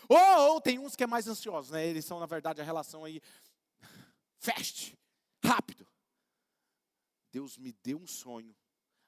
Ou, 0.09 0.53
ou 0.55 0.61
tem 0.61 0.81
uns 0.81 0.97
que 0.97 1.05
é 1.05 1.07
mais 1.07 1.29
ansiosos, 1.29 1.71
né? 1.71 1.87
Eles 1.87 2.05
são, 2.05 2.19
na 2.19 2.27
verdade, 2.27 2.61
a 2.61 2.65
relação 2.65 3.05
aí. 3.05 3.23
Feste, 4.39 4.99
rápido. 5.45 5.87
Deus 7.31 7.57
me 7.57 7.73
deu 7.73 7.99
um 7.99 8.07
sonho. 8.07 8.55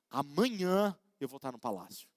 Amanhã 0.09 0.97
eu 1.19 1.27
vou 1.27 1.39
estar 1.39 1.51
no 1.51 1.59
palácio. 1.59 2.09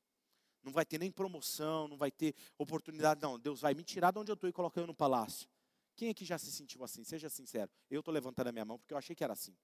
Não 0.63 0.71
vai 0.71 0.85
ter 0.85 0.97
nem 0.97 1.11
promoção, 1.11 1.87
não 1.87 1.97
vai 1.97 2.11
ter 2.11 2.35
oportunidade, 2.57 3.21
não. 3.21 3.39
Deus 3.39 3.61
vai 3.61 3.73
me 3.73 3.83
tirar 3.83 4.11
de 4.11 4.19
onde 4.19 4.31
eu 4.31 4.35
estou 4.35 4.49
e 4.49 4.53
colocar 4.53 4.81
eu 4.81 4.87
no 4.87 4.93
palácio. 4.93 5.47
Quem 5.95 6.09
aqui 6.09 6.25
já 6.25 6.37
se 6.37 6.51
sentiu 6.51 6.83
assim? 6.83 7.03
Seja 7.03 7.29
sincero. 7.29 7.71
Eu 7.89 7.99
estou 7.99 8.13
levantando 8.13 8.47
a 8.47 8.51
minha 8.51 8.65
mão 8.65 8.77
porque 8.77 8.93
eu 8.93 8.97
achei 8.97 9.15
que 9.15 9.23
era 9.23 9.33
assim. 9.33 9.55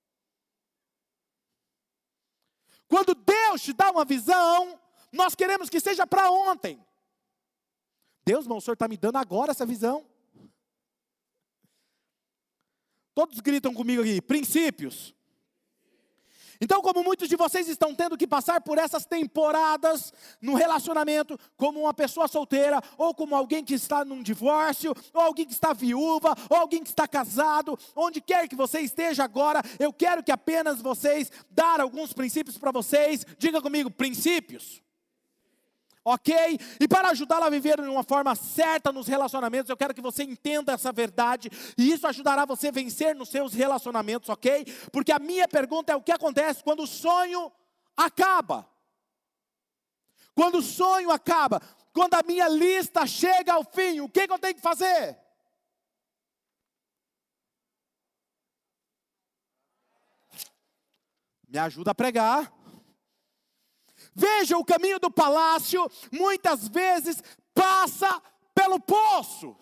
Quando 2.88 3.14
Deus 3.14 3.62
te 3.62 3.74
dá 3.74 3.92
uma 3.92 4.06
visão, 4.06 4.80
nós 5.12 5.36
queremos 5.36 5.70
que 5.70 5.80
seja 5.80 6.08
para 6.08 6.32
ontem. 6.32 6.84
Deus, 8.26 8.46
irmão, 8.46 8.58
o 8.58 8.62
Senhor 8.62 8.74
está 8.74 8.88
me 8.88 8.98
dando 8.98 9.18
agora 9.18 9.52
essa 9.52 9.66
visão. 9.66 10.06
Todos 13.14 13.40
gritam 13.40 13.74
comigo 13.74 14.02
aqui, 14.02 14.22
princípios. 14.22 15.14
Então, 16.62 16.82
como 16.82 17.04
muitos 17.04 17.28
de 17.28 17.36
vocês 17.36 17.68
estão 17.68 17.96
tendo 17.96 18.18
que 18.18 18.28
passar 18.28 18.62
por 18.62 18.78
essas 18.78 19.06
temporadas 19.06 20.14
no 20.42 20.54
relacionamento, 20.54 21.40
como 21.58 21.82
uma 21.82 21.94
pessoa 21.94 22.28
solteira, 22.28 22.82
ou 22.98 23.14
como 23.14 23.36
alguém 23.36 23.64
que 23.64 23.74
está 23.74 24.06
num 24.06 24.22
divórcio, 24.22 24.94
ou 25.14 25.22
alguém 25.22 25.46
que 25.46 25.54
está 25.54 25.74
viúva, 25.74 26.36
ou 26.50 26.58
alguém 26.58 26.84
que 26.84 26.90
está 26.90 27.08
casado, 27.08 27.78
onde 27.96 28.22
quer 28.22 28.48
que 28.48 28.56
você 28.56 28.80
esteja 28.82 29.24
agora, 29.24 29.62
eu 29.80 29.92
quero 29.92 30.24
que 30.24 30.32
apenas 30.32 30.82
vocês 30.82 31.32
dar 31.50 31.80
alguns 31.80 32.14
princípios 32.14 32.58
para 32.58 32.72
vocês. 32.72 33.26
Diga 33.38 33.62
comigo, 33.62 33.90
princípios 33.90 34.83
ok? 36.04 36.60
E 36.80 36.88
para 36.88 37.10
ajudá-la 37.10 37.48
a 37.48 37.50
viver 37.50 37.82
de 37.82 37.88
uma 37.88 38.04
forma 38.04 38.36
certa 38.36 38.92
nos 38.92 39.08
relacionamentos, 39.08 39.70
eu 39.70 39.78
quero 39.78 39.94
que 39.94 40.02
você 40.02 40.24
entenda 40.24 40.74
essa 40.74 40.92
verdade, 40.92 41.50
e 41.78 41.92
isso 41.92 42.06
ajudará 42.08 42.46
você 42.46 42.68
a 42.68 42.72
vencer 42.72 43.16
nos 43.16 43.30
seus 43.30 43.54
relacionamentos, 43.54 44.30
ok? 44.30 44.66
Porque 44.92 45.12
a 45.12 45.20
minha 45.20 45.48
pergunta 45.48 45.94
é: 45.94 45.96
o 45.96 46.02
que 46.02 46.12
acontece 46.12 46.64
quando 46.64 46.84
o 46.84 46.88
sonho 46.88 47.52
acaba? 47.96 48.68
Quando 50.36 50.58
o 50.58 50.64
sonho 50.64 51.12
acaba, 51.12 51.62
quando 51.94 52.16
a 52.16 52.24
minha 52.24 52.50
lista 52.50 53.06
chega 53.06 53.54
ao 53.54 53.64
fim, 53.64 54.02
o 54.02 54.10
que, 54.10 54.28
que 54.28 54.34
eu 54.34 54.40
tenho 54.40 54.56
que 54.56 54.62
fazer? 54.62 55.18
Me 61.48 61.60
ajuda 61.60 61.92
a 61.92 61.96
pregar. 61.96 62.52
Veja, 64.16 64.58
o 64.58 64.66
caminho 64.66 65.00
do 65.00 65.10
palácio 65.10 65.90
muitas 66.12 66.68
vezes 66.68 67.22
passa 67.54 68.22
pelo 68.54 68.80
poço. 68.80 69.56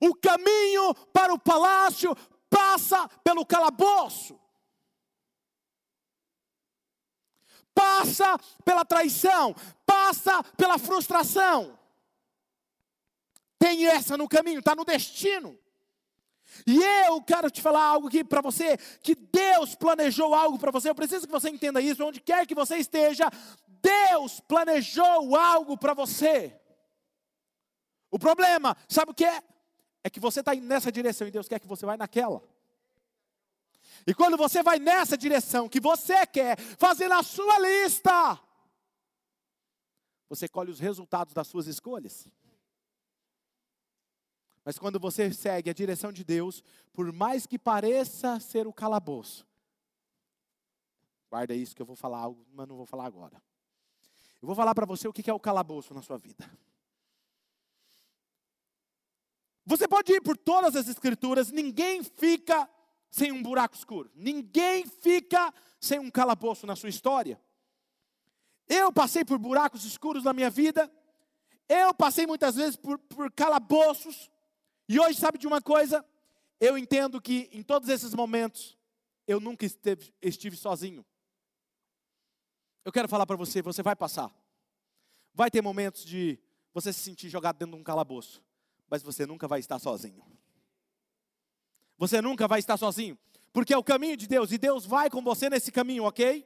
O 0.00 0.14
caminho 0.14 0.94
para 1.12 1.32
o 1.32 1.38
palácio 1.38 2.16
passa 2.48 3.08
pelo 3.22 3.44
calabouço. 3.44 4.38
Passa 7.72 8.38
pela 8.64 8.84
traição, 8.84 9.54
passa 9.86 10.42
pela 10.56 10.78
frustração. 10.78 11.78
Tem 13.58 13.86
essa 13.86 14.16
no 14.16 14.28
caminho, 14.28 14.58
está 14.58 14.74
no 14.74 14.84
destino. 14.84 15.58
E 16.66 16.82
eu 17.06 17.22
quero 17.22 17.50
te 17.50 17.60
falar 17.60 17.84
algo 17.84 18.08
aqui 18.08 18.24
para 18.24 18.40
você, 18.40 18.76
que 19.02 19.14
Deus 19.14 19.74
planejou 19.74 20.34
algo 20.34 20.58
para 20.58 20.70
você. 20.70 20.88
Eu 20.88 20.94
preciso 20.94 21.26
que 21.26 21.32
você 21.32 21.48
entenda 21.48 21.80
isso, 21.80 22.04
onde 22.04 22.20
quer 22.20 22.46
que 22.46 22.54
você 22.54 22.76
esteja, 22.76 23.30
Deus 23.66 24.40
planejou 24.40 25.36
algo 25.36 25.76
para 25.76 25.94
você. 25.94 26.58
O 28.10 28.18
problema, 28.18 28.76
sabe 28.88 29.12
o 29.12 29.14
que 29.14 29.24
é? 29.24 29.42
É 30.02 30.10
que 30.10 30.20
você 30.20 30.40
está 30.40 30.54
indo 30.54 30.66
nessa 30.66 30.90
direção 30.90 31.28
e 31.28 31.30
Deus 31.30 31.46
quer 31.46 31.60
que 31.60 31.66
você 31.66 31.86
vá 31.86 31.96
naquela. 31.96 32.42
E 34.06 34.14
quando 34.14 34.36
você 34.36 34.62
vai 34.62 34.78
nessa 34.78 35.16
direção 35.16 35.68
que 35.68 35.80
você 35.80 36.26
quer, 36.26 36.58
fazer 36.58 37.10
a 37.12 37.22
sua 37.22 37.58
lista, 37.58 38.40
você 40.28 40.48
colhe 40.48 40.70
os 40.70 40.80
resultados 40.80 41.34
das 41.34 41.46
suas 41.46 41.66
escolhas. 41.66 42.26
Mas 44.70 44.78
quando 44.78 45.00
você 45.00 45.32
segue 45.32 45.68
a 45.68 45.72
direção 45.72 46.12
de 46.12 46.22
Deus, 46.22 46.62
por 46.92 47.12
mais 47.12 47.44
que 47.44 47.58
pareça 47.58 48.38
ser 48.38 48.68
o 48.68 48.72
calabouço, 48.72 49.44
guarda 51.28 51.52
isso 51.52 51.74
que 51.74 51.82
eu 51.82 51.86
vou 51.86 51.96
falar 51.96 52.20
algo, 52.20 52.46
mas 52.52 52.68
não 52.68 52.76
vou 52.76 52.86
falar 52.86 53.06
agora. 53.06 53.42
Eu 54.40 54.46
vou 54.46 54.54
falar 54.54 54.72
para 54.72 54.86
você 54.86 55.08
o 55.08 55.12
que 55.12 55.28
é 55.28 55.34
o 55.34 55.40
calabouço 55.40 55.92
na 55.92 56.02
sua 56.02 56.18
vida. 56.18 56.48
Você 59.66 59.88
pode 59.88 60.12
ir 60.12 60.20
por 60.20 60.38
todas 60.38 60.76
as 60.76 60.86
escrituras, 60.86 61.50
ninguém 61.50 62.04
fica 62.04 62.70
sem 63.10 63.32
um 63.32 63.42
buraco 63.42 63.74
escuro, 63.74 64.08
ninguém 64.14 64.86
fica 64.86 65.52
sem 65.80 65.98
um 65.98 66.12
calabouço 66.12 66.64
na 66.64 66.76
sua 66.76 66.90
história. 66.90 67.42
Eu 68.68 68.92
passei 68.92 69.24
por 69.24 69.36
buracos 69.36 69.84
escuros 69.84 70.22
na 70.22 70.32
minha 70.32 70.48
vida, 70.48 70.88
eu 71.68 71.92
passei 71.92 72.24
muitas 72.24 72.54
vezes 72.54 72.76
por, 72.76 73.00
por 73.00 73.32
calabouços, 73.32 74.29
e 74.92 74.98
hoje, 74.98 75.20
sabe 75.20 75.38
de 75.38 75.46
uma 75.46 75.62
coisa? 75.62 76.04
Eu 76.58 76.76
entendo 76.76 77.20
que 77.20 77.48
em 77.52 77.62
todos 77.62 77.88
esses 77.88 78.12
momentos, 78.12 78.76
eu 79.24 79.38
nunca 79.38 79.64
esteve, 79.64 80.12
estive 80.20 80.56
sozinho. 80.56 81.06
Eu 82.84 82.90
quero 82.90 83.08
falar 83.08 83.24
para 83.24 83.36
você, 83.36 83.62
você 83.62 83.84
vai 83.84 83.94
passar. 83.94 84.34
Vai 85.32 85.48
ter 85.48 85.62
momentos 85.62 86.04
de 86.04 86.40
você 86.74 86.92
se 86.92 86.98
sentir 86.98 87.28
jogado 87.28 87.56
dentro 87.56 87.76
de 87.76 87.80
um 87.80 87.84
calabouço, 87.84 88.42
mas 88.88 89.00
você 89.00 89.24
nunca 89.24 89.46
vai 89.46 89.60
estar 89.60 89.78
sozinho. 89.78 90.24
Você 91.96 92.20
nunca 92.20 92.48
vai 92.48 92.58
estar 92.58 92.76
sozinho 92.76 93.16
porque 93.52 93.74
é 93.74 93.78
o 93.78 93.84
caminho 93.84 94.16
de 94.16 94.26
Deus 94.26 94.52
e 94.52 94.58
Deus 94.58 94.86
vai 94.86 95.10
com 95.10 95.22
você 95.22 95.50
nesse 95.50 95.72
caminho, 95.72 96.04
ok? 96.04 96.44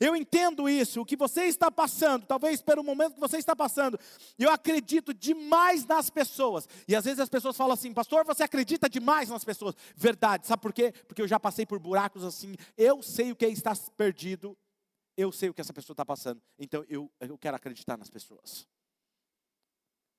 Eu 0.00 0.16
entendo 0.16 0.68
isso, 0.68 1.00
o 1.00 1.04
que 1.04 1.16
você 1.16 1.44
está 1.44 1.70
passando, 1.70 2.26
talvez 2.26 2.62
pelo 2.62 2.82
momento 2.82 3.14
que 3.14 3.20
você 3.20 3.36
está 3.36 3.54
passando, 3.54 3.98
eu 4.38 4.50
acredito 4.50 5.12
demais 5.12 5.84
nas 5.84 6.08
pessoas, 6.08 6.68
e 6.88 6.96
às 6.96 7.04
vezes 7.04 7.20
as 7.20 7.28
pessoas 7.28 7.56
falam 7.56 7.74
assim, 7.74 7.92
pastor, 7.92 8.24
você 8.24 8.42
acredita 8.42 8.88
demais 8.88 9.28
nas 9.28 9.44
pessoas, 9.44 9.74
verdade, 9.94 10.46
sabe 10.46 10.62
por 10.62 10.72
quê? 10.72 10.92
Porque 11.06 11.20
eu 11.20 11.28
já 11.28 11.38
passei 11.38 11.66
por 11.66 11.78
buracos 11.78 12.24
assim, 12.24 12.54
eu 12.76 13.02
sei 13.02 13.32
o 13.32 13.36
que 13.36 13.44
é 13.44 13.50
estar 13.50 13.76
perdido, 13.96 14.56
eu 15.16 15.30
sei 15.30 15.50
o 15.50 15.54
que 15.54 15.60
essa 15.60 15.72
pessoa 15.72 15.94
está 15.94 16.04
passando, 16.04 16.40
então 16.58 16.84
eu, 16.88 17.10
eu 17.20 17.38
quero 17.38 17.56
acreditar 17.56 17.98
nas 17.98 18.08
pessoas, 18.08 18.66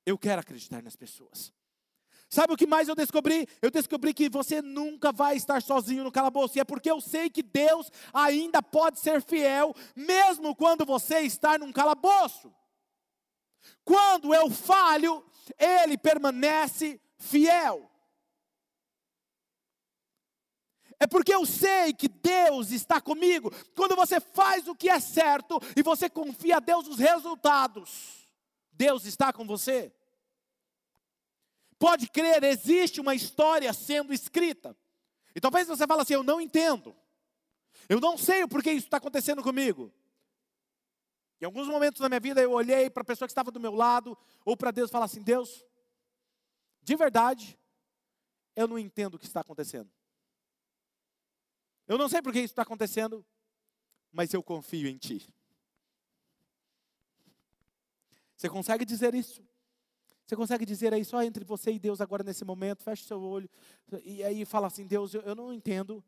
eu 0.06 0.16
quero 0.16 0.40
acreditar 0.40 0.82
nas 0.82 0.96
pessoas. 0.96 1.52
Sabe 2.28 2.52
o 2.52 2.56
que 2.56 2.66
mais 2.66 2.88
eu 2.88 2.94
descobri? 2.94 3.48
Eu 3.62 3.70
descobri 3.70 4.12
que 4.12 4.28
você 4.28 4.60
nunca 4.60 5.10
vai 5.10 5.36
estar 5.36 5.62
sozinho 5.62 6.04
no 6.04 6.12
calabouço. 6.12 6.58
E 6.58 6.60
é 6.60 6.64
porque 6.64 6.90
eu 6.90 7.00
sei 7.00 7.30
que 7.30 7.42
Deus 7.42 7.90
ainda 8.12 8.62
pode 8.62 8.98
ser 9.00 9.22
fiel, 9.22 9.74
mesmo 9.96 10.54
quando 10.54 10.84
você 10.84 11.20
está 11.20 11.56
num 11.56 11.72
calabouço. 11.72 12.54
Quando 13.82 14.34
eu 14.34 14.50
falho, 14.50 15.24
Ele 15.58 15.96
permanece 15.96 17.00
fiel. 17.16 17.90
É 21.00 21.06
porque 21.06 21.32
eu 21.32 21.46
sei 21.46 21.94
que 21.94 22.08
Deus 22.08 22.72
está 22.72 23.00
comigo. 23.00 23.50
Quando 23.74 23.96
você 23.96 24.20
faz 24.20 24.66
o 24.68 24.74
que 24.74 24.90
é 24.90 25.00
certo 25.00 25.58
e 25.76 25.82
você 25.82 26.10
confia 26.10 26.56
a 26.56 26.60
Deus 26.60 26.88
os 26.88 26.98
resultados, 26.98 28.28
Deus 28.72 29.06
está 29.06 29.32
com 29.32 29.46
você. 29.46 29.92
Pode 31.78 32.08
crer, 32.08 32.42
existe 32.42 33.00
uma 33.00 33.14
história 33.14 33.72
sendo 33.72 34.12
escrita. 34.12 34.76
E 35.34 35.40
talvez 35.40 35.68
você 35.68 35.86
fale 35.86 36.02
assim: 36.02 36.14
eu 36.14 36.22
não 36.22 36.40
entendo. 36.40 36.96
Eu 37.88 38.00
não 38.00 38.18
sei 38.18 38.42
o 38.42 38.48
porquê 38.48 38.72
isso 38.72 38.86
está 38.86 38.96
acontecendo 38.96 39.42
comigo. 39.42 39.92
Em 41.40 41.44
alguns 41.44 41.68
momentos 41.68 42.00
da 42.00 42.08
minha 42.08 42.20
vida 42.20 42.40
eu 42.42 42.50
olhei 42.50 42.90
para 42.90 43.02
a 43.02 43.06
pessoa 43.06 43.28
que 43.28 43.30
estava 43.30 43.50
do 43.52 43.60
meu 43.60 43.74
lado, 43.74 44.18
ou 44.44 44.56
para 44.56 44.72
Deus 44.72 44.90
e 44.90 44.92
falar 44.92 45.04
assim: 45.04 45.22
Deus, 45.22 45.64
de 46.82 46.96
verdade, 46.96 47.56
eu 48.56 48.66
não 48.66 48.78
entendo 48.78 49.14
o 49.14 49.18
que 49.18 49.26
está 49.26 49.40
acontecendo. 49.40 49.90
Eu 51.86 51.96
não 51.96 52.08
sei 52.08 52.20
por 52.20 52.32
que 52.32 52.40
isso 52.40 52.52
está 52.52 52.62
acontecendo, 52.62 53.24
mas 54.10 54.34
eu 54.34 54.42
confio 54.42 54.88
em 54.88 54.98
Ti. 54.98 55.32
Você 58.36 58.48
consegue 58.48 58.84
dizer 58.84 59.14
isso? 59.14 59.42
Você 60.28 60.36
consegue 60.36 60.66
dizer 60.66 60.92
aí 60.92 61.06
só 61.06 61.22
entre 61.22 61.42
você 61.42 61.72
e 61.72 61.78
Deus 61.78 62.02
agora 62.02 62.22
nesse 62.22 62.44
momento? 62.44 62.82
Feche 62.82 63.02
seu 63.02 63.18
olho 63.18 63.48
e 64.04 64.22
aí 64.22 64.44
fala 64.44 64.66
assim: 64.66 64.86
Deus, 64.86 65.14
eu, 65.14 65.22
eu 65.22 65.34
não 65.34 65.50
entendo, 65.50 66.04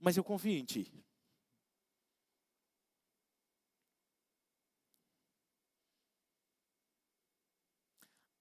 mas 0.00 0.16
eu 0.16 0.24
confio 0.24 0.58
em 0.58 0.64
Ti. 0.64 0.92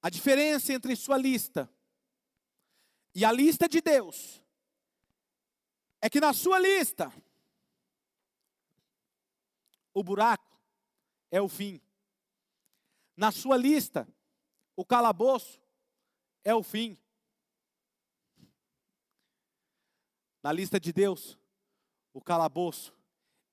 A 0.01 0.09
diferença 0.09 0.73
entre 0.73 0.95
sua 0.95 1.15
lista 1.15 1.71
e 3.13 3.23
a 3.23 3.31
lista 3.31 3.69
de 3.69 3.81
Deus 3.81 4.43
é 6.01 6.09
que 6.09 6.19
na 6.19 6.33
sua 6.33 6.57
lista 6.57 7.13
o 9.93 10.03
buraco 10.03 10.59
é 11.29 11.39
o 11.39 11.47
fim. 11.47 11.79
Na 13.15 13.31
sua 13.31 13.55
lista 13.55 14.11
o 14.75 14.85
calabouço 14.85 15.61
é 16.43 16.53
o 16.53 16.63
fim. 16.63 16.97
Na 20.41 20.51
lista 20.51 20.79
de 20.79 20.91
Deus, 20.91 21.37
o 22.13 22.21
calabouço 22.21 22.93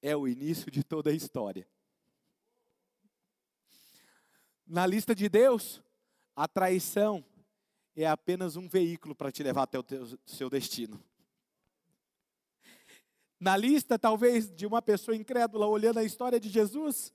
é 0.02 0.16
o 0.16 0.26
início 0.26 0.70
de 0.70 0.82
toda 0.82 1.10
a 1.10 1.14
história. 1.14 1.68
Na 4.66 4.86
lista 4.86 5.14
de 5.14 5.28
Deus, 5.28 5.82
a 6.34 6.48
traição 6.48 7.24
é 7.94 8.06
apenas 8.06 8.56
um 8.56 8.68
veículo 8.68 9.14
para 9.14 9.32
te 9.32 9.42
levar 9.42 9.64
até 9.64 9.78
o 9.78 9.82
teu, 9.82 10.06
seu 10.24 10.48
destino. 10.48 11.02
Na 13.38 13.56
lista, 13.56 13.98
talvez, 13.98 14.50
de 14.50 14.66
uma 14.66 14.82
pessoa 14.82 15.16
incrédula 15.16 15.66
olhando 15.66 15.98
a 15.98 16.04
história 16.04 16.38
de 16.38 16.48
Jesus, 16.48 17.12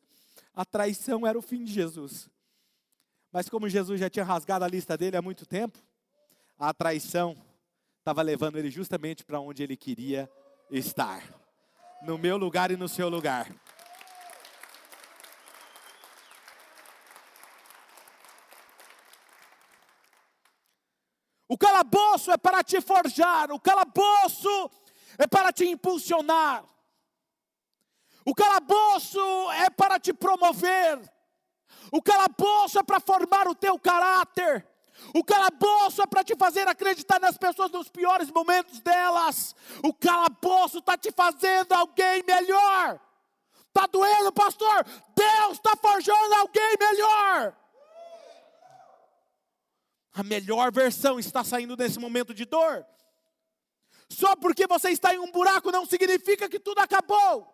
a 0.54 0.66
traição 0.66 1.26
era 1.26 1.38
o 1.38 1.42
fim 1.42 1.64
de 1.64 1.72
Jesus. 1.72 2.30
Mas 3.36 3.50
como 3.50 3.68
Jesus 3.68 4.00
já 4.00 4.10
tinha 4.10 4.24
rasgado 4.24 4.64
a 4.64 4.68
lista 4.70 4.98
dele 4.98 5.18
há 5.18 5.22
muito 5.22 5.46
tempo, 5.46 5.78
a 6.58 6.74
traição 6.74 7.36
estava 8.00 8.22
levando 8.22 8.58
ele 8.58 8.72
justamente 8.72 9.26
para 9.26 9.42
onde 9.42 9.62
ele 9.62 9.76
queria 9.76 10.32
estar. 10.72 11.22
No 12.02 12.18
meu 12.18 12.38
lugar 12.38 12.72
e 12.72 12.78
no 12.78 12.88
seu 12.88 13.10
lugar. 13.10 13.54
O 21.50 21.58
calabouço 21.58 22.32
é 22.32 22.38
para 22.38 22.64
te 22.64 22.80
forjar, 22.80 23.52
o 23.52 23.60
calabouço 23.60 24.72
é 25.18 25.28
para 25.28 25.52
te 25.52 25.66
impulsionar, 25.66 26.64
o 28.26 28.34
calabouço 28.34 29.52
é 29.52 29.70
para 29.70 30.00
te 30.00 30.14
promover, 30.14 31.15
o 31.92 32.02
calabouço 32.02 32.80
é 32.80 32.84
para 32.84 33.00
formar 33.00 33.48
o 33.48 33.56
teu 33.56 33.78
caráter. 33.80 34.68
O 35.14 35.24
calabouço 35.24 36.02
é 36.02 36.08
para 36.08 36.24
te 36.24 36.36
fazer 36.36 36.68
acreditar 36.68 37.20
nas 37.20 37.38
pessoas 37.38 37.72
nos 37.72 37.90
piores 37.90 38.30
momentos 38.32 38.80
delas. 38.80 39.56
O 39.84 39.94
calabouço 39.94 40.80
está 40.80 40.98
te 40.98 41.12
fazendo 41.12 41.74
alguém 41.74 42.24
melhor. 42.24 43.00
Está 43.68 43.88
doendo, 43.88 44.32
pastor? 44.32 44.86
Deus 45.16 45.54
está 45.54 45.76
forjando 45.76 46.34
alguém 46.36 46.76
melhor. 46.80 47.56
A 50.14 50.24
melhor 50.24 50.72
versão 50.72 51.20
está 51.20 51.44
saindo 51.44 51.76
nesse 51.76 52.00
momento 52.00 52.34
de 52.34 52.46
dor. 52.46 52.86
Só 54.10 54.36
porque 54.36 54.66
você 54.66 54.92
está 54.92 55.14
em 55.14 55.20
um 55.20 55.32
buraco 55.32 55.72
não 55.72 55.86
significa 55.86 56.48
que 56.48 56.60
tudo 56.60 56.80
acabou. 56.80 57.52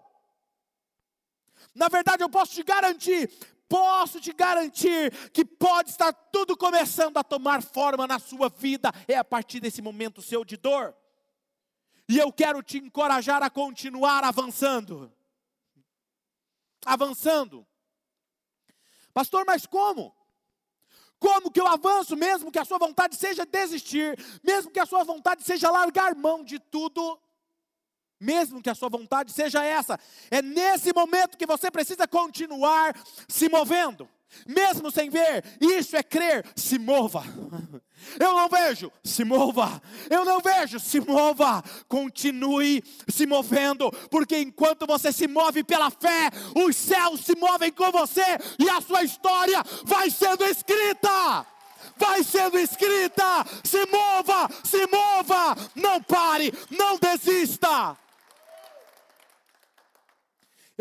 Na 1.73 1.87
verdade, 1.87 2.23
eu 2.23 2.29
posso 2.29 2.53
te 2.53 2.63
garantir: 2.63 3.31
posso 3.71 4.19
te 4.19 4.33
garantir 4.33 5.31
que 5.31 5.45
pode 5.45 5.91
estar 5.91 6.11
tudo 6.11 6.57
começando 6.57 7.15
a 7.15 7.23
tomar 7.23 7.63
forma 7.63 8.05
na 8.05 8.19
sua 8.19 8.49
vida, 8.49 8.91
é 9.07 9.15
a 9.15 9.23
partir 9.23 9.61
desse 9.61 9.81
momento 9.81 10.21
seu 10.21 10.43
de 10.43 10.57
dor. 10.57 10.93
E 12.09 12.19
eu 12.19 12.33
quero 12.33 12.61
te 12.61 12.79
encorajar 12.79 13.41
a 13.41 13.49
continuar 13.49 14.25
avançando. 14.25 15.09
Avançando. 16.85 17.65
Pastor, 19.13 19.45
mas 19.47 19.65
como? 19.65 20.13
Como 21.17 21.49
que 21.49 21.61
eu 21.61 21.67
avanço, 21.67 22.17
mesmo 22.17 22.51
que 22.51 22.59
a 22.59 22.65
sua 22.65 22.77
vontade 22.77 23.15
seja 23.15 23.45
desistir, 23.45 24.19
mesmo 24.43 24.69
que 24.69 24.79
a 24.81 24.85
sua 24.85 25.05
vontade 25.05 25.43
seja 25.43 25.71
largar 25.71 26.13
mão 26.13 26.43
de 26.43 26.59
tudo? 26.59 27.17
Mesmo 28.21 28.61
que 28.61 28.69
a 28.69 28.75
sua 28.75 28.87
vontade 28.87 29.31
seja 29.31 29.65
essa. 29.65 29.99
É 30.29 30.41
nesse 30.41 30.93
momento 30.93 31.37
que 31.37 31.45
você 31.45 31.71
precisa 31.71 32.07
continuar 32.07 32.95
se 33.27 33.49
movendo. 33.49 34.07
Mesmo 34.45 34.89
sem 34.89 35.09
ver, 35.09 35.43
isso 35.59 35.95
é 35.95 36.01
crer, 36.01 36.45
se 36.55 36.79
mova. 36.79 37.23
Eu 38.19 38.33
não 38.33 38.47
vejo, 38.47 38.91
se 39.03 39.23
mova. 39.23 39.81
Eu 40.09 40.23
não 40.23 40.39
vejo, 40.39 40.79
se 40.79 40.99
mova. 40.99 41.63
Continue 41.87 42.83
se 43.07 43.25
movendo, 43.25 43.91
porque 44.09 44.37
enquanto 44.37 44.87
você 44.87 45.11
se 45.11 45.27
move 45.27 45.63
pela 45.63 45.89
fé, 45.89 46.29
os 46.55 46.75
céus 46.75 47.21
se 47.21 47.35
movem 47.35 47.71
com 47.71 47.91
você 47.91 48.23
e 48.57 48.69
a 48.69 48.81
sua 48.81 49.03
história 49.03 49.61
vai 49.83 50.09
sendo 50.09 50.45
escrita 50.45 51.45
vai 51.97 52.23
sendo 52.23 52.57
escrita. 52.57 53.45
Se 53.63 53.85
mova, 53.87 54.49
se 54.63 54.87
mova, 54.87 55.55
não 55.75 56.01
pare, 56.01 56.53
não 56.69 56.97
desista. 56.97 57.95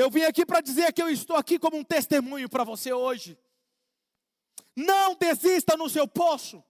Eu 0.00 0.08
vim 0.08 0.22
aqui 0.22 0.46
para 0.46 0.62
dizer 0.62 0.94
que 0.94 1.02
eu 1.02 1.10
estou 1.10 1.36
aqui 1.36 1.58
como 1.58 1.76
um 1.76 1.84
testemunho 1.84 2.48
para 2.48 2.64
você 2.64 2.90
hoje. 2.90 3.38
Não 4.74 5.14
desista 5.14 5.76
no 5.76 5.90
seu 5.90 6.08
poço. 6.08 6.64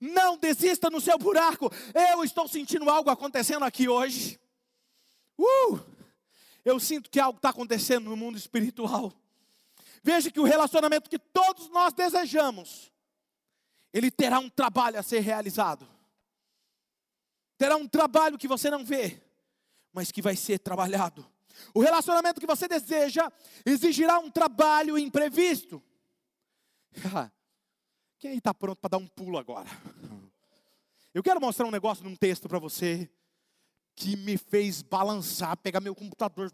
Não 0.00 0.38
desista 0.38 0.88
no 0.88 0.98
seu 0.98 1.18
buraco. 1.18 1.70
Eu 2.10 2.24
estou 2.24 2.48
sentindo 2.48 2.88
algo 2.88 3.10
acontecendo 3.10 3.66
aqui 3.66 3.86
hoje. 3.86 4.40
Uh! 5.36 5.78
Eu 6.64 6.80
sinto 6.80 7.10
que 7.10 7.20
algo 7.20 7.36
está 7.36 7.50
acontecendo 7.50 8.08
no 8.08 8.16
mundo 8.16 8.38
espiritual. 8.38 9.12
Veja 10.02 10.30
que 10.30 10.40
o 10.40 10.44
relacionamento 10.44 11.10
que 11.10 11.18
todos 11.18 11.68
nós 11.68 11.92
desejamos, 11.92 12.90
ele 13.92 14.10
terá 14.10 14.38
um 14.38 14.48
trabalho 14.48 14.98
a 14.98 15.02
ser 15.02 15.20
realizado. 15.20 15.86
Terá 17.58 17.76
um 17.76 17.86
trabalho 17.86 18.38
que 18.38 18.48
você 18.48 18.70
não 18.70 18.86
vê, 18.86 19.20
mas 19.92 20.10
que 20.10 20.22
vai 20.22 20.34
ser 20.34 20.58
trabalhado. 20.60 21.30
O 21.74 21.80
relacionamento 21.80 22.40
que 22.40 22.46
você 22.46 22.66
deseja 22.66 23.30
exigirá 23.64 24.18
um 24.18 24.30
trabalho 24.30 24.98
imprevisto. 24.98 25.82
Quem 28.18 28.36
está 28.36 28.52
pronto 28.52 28.78
para 28.78 28.90
dar 28.90 28.98
um 28.98 29.06
pulo 29.06 29.38
agora? 29.38 29.68
Eu 31.12 31.22
quero 31.22 31.40
mostrar 31.40 31.66
um 31.66 31.70
negócio 31.70 32.04
num 32.04 32.14
texto 32.14 32.48
para 32.48 32.58
você 32.58 33.10
que 33.96 34.16
me 34.16 34.36
fez 34.38 34.82
balançar, 34.82 35.56
pegar 35.56 35.80
meu 35.80 35.94
computador. 35.94 36.50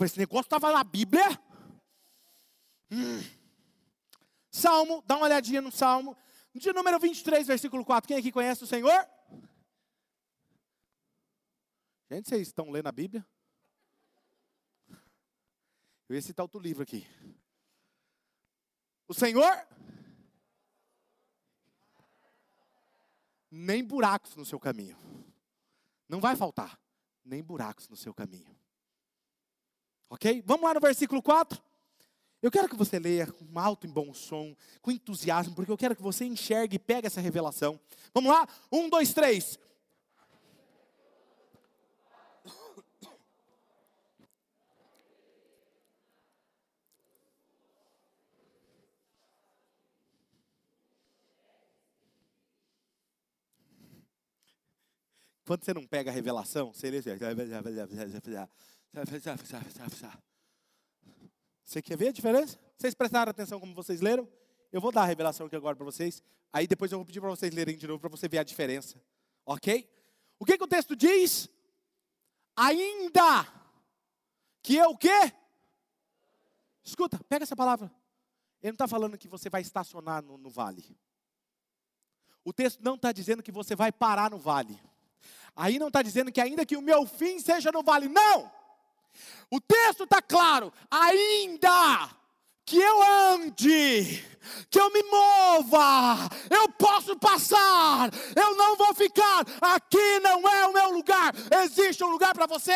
Esse 0.00 0.18
negócio 0.18 0.46
estava 0.46 0.72
na 0.72 0.82
Bíblia. 0.82 1.24
Hum. 2.90 3.22
Salmo, 4.50 5.02
dá 5.06 5.16
uma 5.16 5.26
olhadinha 5.26 5.62
no 5.62 5.72
Salmo, 5.72 6.16
de 6.54 6.72
número 6.72 6.98
23, 6.98 7.46
versículo 7.46 7.84
4. 7.84 8.08
Quem 8.08 8.18
aqui 8.18 8.30
conhece 8.30 8.64
o 8.64 8.66
Senhor? 8.66 9.06
Gente, 12.12 12.28
vocês 12.28 12.48
estão 12.48 12.70
lendo 12.70 12.88
a 12.88 12.92
Bíblia? 12.92 13.26
Eu 16.06 16.14
ia 16.14 16.20
citar 16.20 16.44
outro 16.44 16.60
livro 16.60 16.82
aqui. 16.82 17.06
O 19.08 19.14
Senhor 19.14 19.66
nem 23.50 23.82
buracos 23.82 24.36
no 24.36 24.44
seu 24.44 24.60
caminho. 24.60 24.94
Não 26.06 26.20
vai 26.20 26.36
faltar 26.36 26.78
nem 27.24 27.42
buracos 27.42 27.88
no 27.88 27.96
seu 27.96 28.12
caminho. 28.12 28.54
Ok? 30.10 30.42
Vamos 30.44 30.64
lá 30.64 30.74
no 30.74 30.80
versículo 30.80 31.22
4. 31.22 31.62
Eu 32.42 32.50
quero 32.50 32.68
que 32.68 32.76
você 32.76 32.98
leia 32.98 33.26
com 33.26 33.58
alto 33.58 33.86
e 33.86 33.90
bom 33.90 34.12
som, 34.12 34.54
com 34.82 34.90
entusiasmo, 34.90 35.54
porque 35.54 35.72
eu 35.72 35.78
quero 35.78 35.96
que 35.96 36.02
você 36.02 36.26
enxergue 36.26 36.76
e 36.76 36.78
pegue 36.78 37.06
essa 37.06 37.22
revelação. 37.22 37.80
Vamos 38.12 38.30
lá? 38.30 38.46
Um, 38.70 38.90
dois, 38.90 39.14
três. 39.14 39.58
Quando 55.52 55.66
você 55.66 55.74
não 55.74 55.86
pega 55.86 56.10
a 56.10 56.14
revelação, 56.14 56.72
você 56.72 56.90
Você 61.62 61.82
quer 61.82 61.94
ver 61.94 62.08
a 62.08 62.12
diferença? 62.12 62.58
Vocês 62.74 62.94
prestaram 62.94 63.28
atenção 63.28 63.60
como 63.60 63.74
vocês 63.74 64.00
leram? 64.00 64.26
Eu 64.72 64.80
vou 64.80 64.90
dar 64.90 65.02
a 65.02 65.04
revelação 65.04 65.46
aqui 65.46 65.54
agora 65.54 65.76
para 65.76 65.84
vocês. 65.84 66.22
Aí 66.50 66.66
depois 66.66 66.90
eu 66.90 66.96
vou 66.96 67.04
pedir 67.04 67.20
para 67.20 67.28
vocês 67.28 67.52
lerem 67.52 67.76
de 67.76 67.86
novo 67.86 68.00
para 68.00 68.08
você 68.08 68.26
ver 68.28 68.38
a 68.38 68.42
diferença. 68.42 68.98
Ok? 69.44 69.86
O 70.38 70.46
que, 70.46 70.56
que 70.56 70.64
o 70.64 70.66
texto 70.66 70.96
diz? 70.96 71.50
Ainda 72.56 73.46
que 74.62 74.76
eu 74.76 74.88
o 74.92 74.96
quê? 74.96 75.34
Escuta, 76.82 77.22
pega 77.28 77.42
essa 77.42 77.54
palavra. 77.54 77.92
Ele 78.62 78.70
não 78.70 78.76
está 78.76 78.88
falando 78.88 79.18
que 79.18 79.28
você 79.28 79.50
vai 79.50 79.60
estacionar 79.60 80.22
no, 80.22 80.38
no 80.38 80.48
vale. 80.48 80.96
O 82.42 82.54
texto 82.54 82.80
não 82.82 82.94
está 82.94 83.12
dizendo 83.12 83.42
que 83.42 83.52
você 83.52 83.76
vai 83.76 83.92
parar 83.92 84.30
no 84.30 84.38
vale. 84.38 84.80
Aí 85.54 85.78
não 85.78 85.88
está 85.88 86.02
dizendo 86.02 86.32
que 86.32 86.40
ainda 86.40 86.64
que 86.64 86.76
o 86.76 86.82
meu 86.82 87.06
fim 87.06 87.38
seja 87.38 87.70
no 87.70 87.82
vale. 87.82 88.08
Não! 88.08 88.50
O 89.50 89.60
texto 89.60 90.04
está 90.04 90.22
claro. 90.22 90.72
Ainda 90.90 92.10
que 92.64 92.78
eu 92.78 93.02
ande, 93.34 94.24
que 94.70 94.80
eu 94.80 94.90
me 94.90 95.02
mova, 95.02 96.28
eu 96.48 96.68
posso 96.70 97.16
passar, 97.18 98.08
eu 98.34 98.56
não 98.56 98.76
vou 98.76 98.94
ficar, 98.94 99.44
aqui 99.60 100.20
não 100.20 100.48
é 100.48 100.66
o 100.66 100.72
meu 100.72 100.90
lugar, 100.92 101.34
existe 101.62 102.02
um 102.04 102.10
lugar 102.10 102.32
para 102.32 102.46
você 102.46 102.72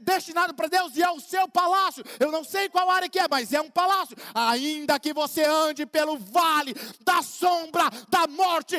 destinado 0.00 0.54
para 0.54 0.68
Deus 0.68 0.96
e 0.96 1.02
é 1.02 1.10
o 1.10 1.20
seu 1.20 1.46
palácio. 1.48 2.02
Eu 2.18 2.32
não 2.32 2.42
sei 2.42 2.68
qual 2.68 2.90
área 2.90 3.08
que 3.08 3.18
é, 3.18 3.28
mas 3.30 3.52
é 3.52 3.60
um 3.60 3.70
palácio. 3.70 4.16
Ainda 4.34 4.98
que 4.98 5.12
você 5.12 5.44
ande 5.44 5.86
pelo 5.86 6.18
vale 6.18 6.74
da 7.04 7.22
sombra 7.22 7.84
da 8.08 8.26
morte, 8.26 8.76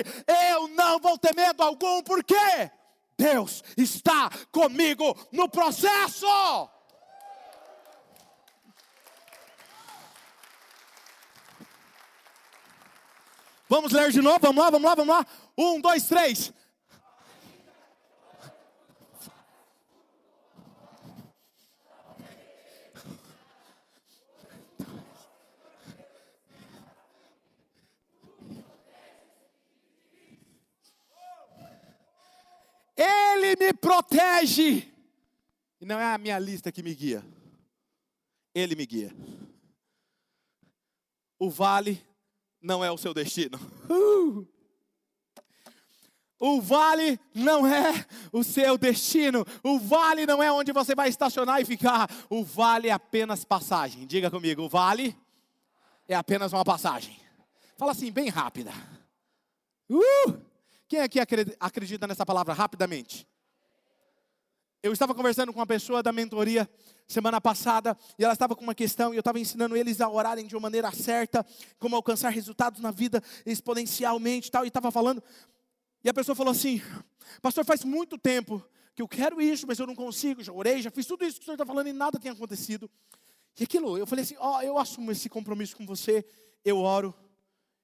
eu 0.51 0.67
não 0.69 0.99
vou 0.99 1.17
ter 1.17 1.35
medo 1.35 1.61
algum, 1.63 2.01
porque 2.03 2.35
Deus 3.17 3.63
está 3.75 4.29
comigo 4.51 5.17
no 5.31 5.49
processo. 5.49 6.27
Vamos 13.69 13.91
ler 13.91 14.11
de 14.11 14.21
novo, 14.21 14.39
vamos 14.39 14.63
lá, 14.63 14.69
vamos 14.69 14.87
lá, 14.87 14.95
vamos 14.95 15.15
lá. 15.15 15.25
Um, 15.57 15.81
dois, 15.81 16.07
três. 16.07 16.53
Ele 32.97 33.55
me 33.55 33.73
protege. 33.73 34.91
E 35.79 35.85
não 35.85 35.99
é 35.99 36.13
a 36.13 36.17
minha 36.17 36.39
lista 36.39 36.71
que 36.71 36.81
me 36.81 36.95
guia. 36.95 37.23
Ele 38.53 38.75
me 38.75 38.85
guia. 38.85 39.15
O 41.37 41.49
vale 41.49 42.03
não 42.59 42.83
é 42.83 42.91
o 42.91 42.97
seu 42.97 43.13
destino. 43.13 43.59
Uh! 43.87 44.47
O 46.39 46.61
vale 46.61 47.19
não 47.33 47.65
é 47.65 48.05
o 48.31 48.43
seu 48.43 48.77
destino. 48.77 49.45
O 49.63 49.79
vale 49.79 50.25
não 50.25 50.41
é 50.41 50.51
onde 50.51 50.71
você 50.71 50.95
vai 50.95 51.09
estacionar 51.09 51.61
e 51.61 51.65
ficar. 51.65 52.09
O 52.29 52.43
vale 52.43 52.89
é 52.89 52.91
apenas 52.91 53.43
passagem. 53.43 54.05
Diga 54.05 54.29
comigo, 54.29 54.63
o 54.63 54.69
vale 54.69 55.15
é 56.07 56.15
apenas 56.15 56.53
uma 56.53 56.65
passagem. 56.65 57.19
Fala 57.75 57.91
assim, 57.91 58.11
bem 58.11 58.29
rápida. 58.29 58.71
Uh! 59.89 60.46
Quem 60.87 60.99
aqui 60.99 61.19
acredita 61.59 62.07
nessa 62.07 62.25
palavra 62.25 62.53
rapidamente? 62.53 63.27
Eu 64.81 64.93
estava 64.93 65.13
conversando 65.13 65.51
com 65.51 65.59
uma 65.59 65.67
pessoa 65.67 66.01
da 66.01 66.13
mentoria 66.13 66.69
semana 67.05 67.41
passada 67.41 67.97
e 68.17 68.23
ela 68.23 68.31
estava 68.31 68.55
com 68.55 68.63
uma 68.63 68.75
questão 68.75 69.13
e 69.13 69.17
eu 69.17 69.19
estava 69.19 69.37
ensinando 69.37 69.75
eles 69.75 69.99
a 69.99 70.09
orarem 70.09 70.47
de 70.47 70.55
uma 70.55 70.61
maneira 70.61 70.89
certa, 70.93 71.45
como 71.77 71.95
alcançar 71.95 72.29
resultados 72.29 72.79
na 72.79 72.89
vida 72.89 73.21
exponencialmente 73.45 74.47
e 74.47 74.51
tal. 74.51 74.63
E 74.63 74.69
estava 74.69 74.89
falando 74.89 75.21
e 76.05 76.09
a 76.09 76.13
pessoa 76.13 76.33
falou 76.33 76.51
assim: 76.51 76.81
Pastor, 77.41 77.65
faz 77.65 77.83
muito 77.83 78.17
tempo 78.17 78.63
que 78.95 79.01
eu 79.01 79.09
quero 79.09 79.41
isso, 79.41 79.67
mas 79.67 79.77
eu 79.79 79.87
não 79.87 79.95
consigo. 79.95 80.41
Já 80.41 80.53
orei, 80.53 80.81
já 80.81 80.89
fiz 80.89 81.05
tudo 81.05 81.25
isso 81.25 81.35
que 81.35 81.41
o 81.41 81.45
senhor 81.45 81.55
está 81.55 81.65
falando 81.65 81.87
e 81.87 81.93
nada 81.93 82.17
tem 82.17 82.31
acontecido. 82.31 82.89
E 83.59 83.65
aquilo, 83.65 83.97
eu 83.97 84.07
falei 84.07 84.23
assim: 84.23 84.35
Ó, 84.39 84.57
oh, 84.57 84.61
eu 84.61 84.77
assumo 84.77 85.11
esse 85.11 85.27
compromisso 85.27 85.75
com 85.75 85.85
você, 85.85 86.23
eu 86.63 86.77
oro 86.77 87.13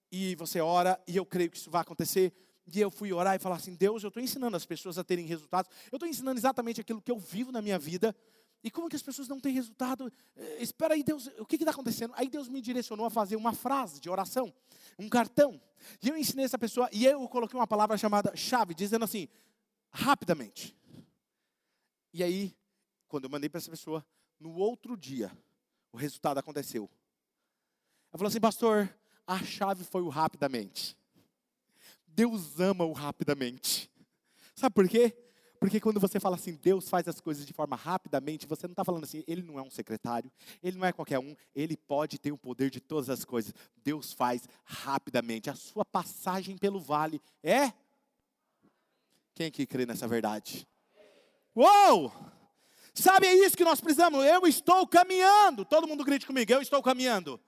e 0.09 0.35
você 0.35 0.61
ora 0.61 0.97
e 1.05 1.17
eu 1.17 1.25
creio 1.25 1.49
que 1.49 1.57
isso 1.57 1.69
vai 1.69 1.81
acontecer. 1.81 2.31
E 2.65 2.79
eu 2.79 2.89
fui 2.89 3.11
orar 3.11 3.35
e 3.35 3.39
falar 3.39 3.57
assim: 3.57 3.75
Deus, 3.75 4.03
eu 4.03 4.07
estou 4.07 4.21
ensinando 4.21 4.55
as 4.55 4.65
pessoas 4.65 4.97
a 4.97 5.03
terem 5.03 5.25
resultados. 5.25 5.71
Eu 5.91 5.97
estou 5.97 6.07
ensinando 6.07 6.39
exatamente 6.39 6.81
aquilo 6.81 7.01
que 7.01 7.11
eu 7.11 7.17
vivo 7.17 7.51
na 7.51 7.61
minha 7.61 7.77
vida. 7.77 8.15
E 8.63 8.71
como 8.71 8.87
que 8.87 8.95
as 8.95 9.01
pessoas 9.01 9.27
não 9.27 9.39
têm 9.39 9.53
resultado? 9.53 10.11
Eh, 10.37 10.63
espera 10.63 10.93
aí, 10.93 11.03
Deus, 11.03 11.29
o 11.37 11.45
que 11.45 11.57
está 11.57 11.71
acontecendo? 11.71 12.13
Aí 12.15 12.29
Deus 12.29 12.47
me 12.47 12.61
direcionou 12.61 13.05
a 13.05 13.09
fazer 13.09 13.35
uma 13.35 13.53
frase 13.53 13.99
de 13.99 14.09
oração, 14.09 14.53
um 14.97 15.09
cartão. 15.09 15.61
E 16.01 16.07
eu 16.07 16.15
ensinei 16.15 16.45
essa 16.45 16.57
pessoa, 16.57 16.89
e 16.93 17.05
eu 17.05 17.27
coloquei 17.27 17.59
uma 17.59 17.67
palavra 17.67 17.97
chamada 17.97 18.33
chave, 18.37 18.73
dizendo 18.73 19.03
assim, 19.03 19.27
rapidamente. 19.91 20.73
E 22.13 22.23
aí, 22.23 22.55
quando 23.09 23.25
eu 23.25 23.29
mandei 23.29 23.49
para 23.49 23.57
essa 23.57 23.69
pessoa, 23.69 24.05
no 24.39 24.55
outro 24.55 24.95
dia, 24.95 25.29
o 25.91 25.97
resultado 25.97 26.37
aconteceu. 26.37 26.89
Ela 28.11 28.19
falou 28.19 28.29
assim, 28.29 28.39
pastor, 28.39 28.89
a 29.27 29.39
chave 29.43 29.83
foi 29.83 30.01
o 30.01 30.09
rapidamente. 30.09 30.97
Deus 32.15 32.59
ama 32.59 32.85
o 32.85 32.91
rapidamente. 32.91 33.89
Sabe 34.55 34.73
por 34.73 34.87
quê? 34.87 35.15
Porque 35.59 35.79
quando 35.79 35.97
você 35.99 36.19
fala 36.19 36.35
assim, 36.35 36.55
Deus 36.55 36.89
faz 36.89 37.07
as 37.07 37.21
coisas 37.21 37.45
de 37.45 37.53
forma 37.53 37.75
rapidamente, 37.77 38.45
você 38.45 38.67
não 38.67 38.73
está 38.73 38.83
falando 38.83 39.05
assim, 39.05 39.23
ele 39.25 39.41
não 39.41 39.57
é 39.57 39.61
um 39.61 39.69
secretário, 39.69 40.29
ele 40.61 40.77
não 40.77 40.85
é 40.85 40.91
qualquer 40.91 41.19
um, 41.19 41.33
ele 41.55 41.77
pode 41.77 42.19
ter 42.19 42.33
o 42.33 42.37
poder 42.37 42.69
de 42.69 42.81
todas 42.81 43.09
as 43.09 43.23
coisas. 43.23 43.53
Deus 43.81 44.11
faz 44.11 44.47
rapidamente. 44.65 45.49
A 45.49 45.55
sua 45.55 45.85
passagem 45.85 46.57
pelo 46.57 46.81
vale 46.81 47.21
é. 47.41 47.71
Quem 49.33 49.49
que 49.49 49.65
crê 49.65 49.85
nessa 49.85 50.05
verdade? 50.07 50.67
Uou! 51.55 52.11
Sabe, 52.93 53.25
é 53.27 53.33
isso 53.33 53.55
que 53.55 53.63
nós 53.63 53.79
precisamos. 53.79 54.23
Eu 54.25 54.45
estou 54.45 54.85
caminhando. 54.85 55.63
Todo 55.63 55.87
mundo 55.87 56.03
grite 56.03 56.27
comigo, 56.27 56.51
eu 56.51 56.61
estou 56.61 56.83
caminhando. 56.83 57.39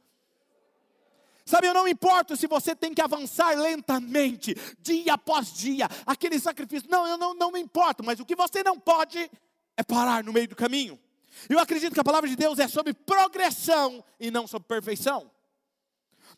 Sabe, 1.46 1.68
eu 1.68 1.74
não 1.76 1.88
importo 1.88 2.36
se 2.36 2.48
você 2.48 2.76
tem 2.76 2.92
que 2.92 3.02
avançar 3.02 3.56
lentamente, 3.56 4.56
dia 4.80 5.14
após 5.14 5.54
dia, 5.54 5.88
aquele 6.06 6.40
sacrifício. 6.40 6.90
Não, 6.90 7.06
eu 7.06 7.18
não, 7.18 7.36
não 7.36 7.52
me 7.52 7.60
importo, 7.60 8.04
mas 8.04 8.20
o 8.20 8.26
que 8.26 8.36
você 8.36 8.64
não 8.64 8.80
pode 8.80 9.30
é 9.78 9.84
parar 9.84 10.24
no 10.24 10.34
meio 10.34 10.48
do 10.48 10.56
caminho. 10.56 11.00
Eu 11.48 11.60
acredito 11.60 11.94
que 11.94 12.00
a 12.00 12.04
palavra 12.04 12.28
de 12.28 12.36
Deus 12.36 12.58
é 12.58 12.68
sobre 12.68 12.94
progressão 12.94 14.04
e 14.20 14.32
não 14.32 14.48
sobre 14.48 14.68
perfeição. 14.68 15.30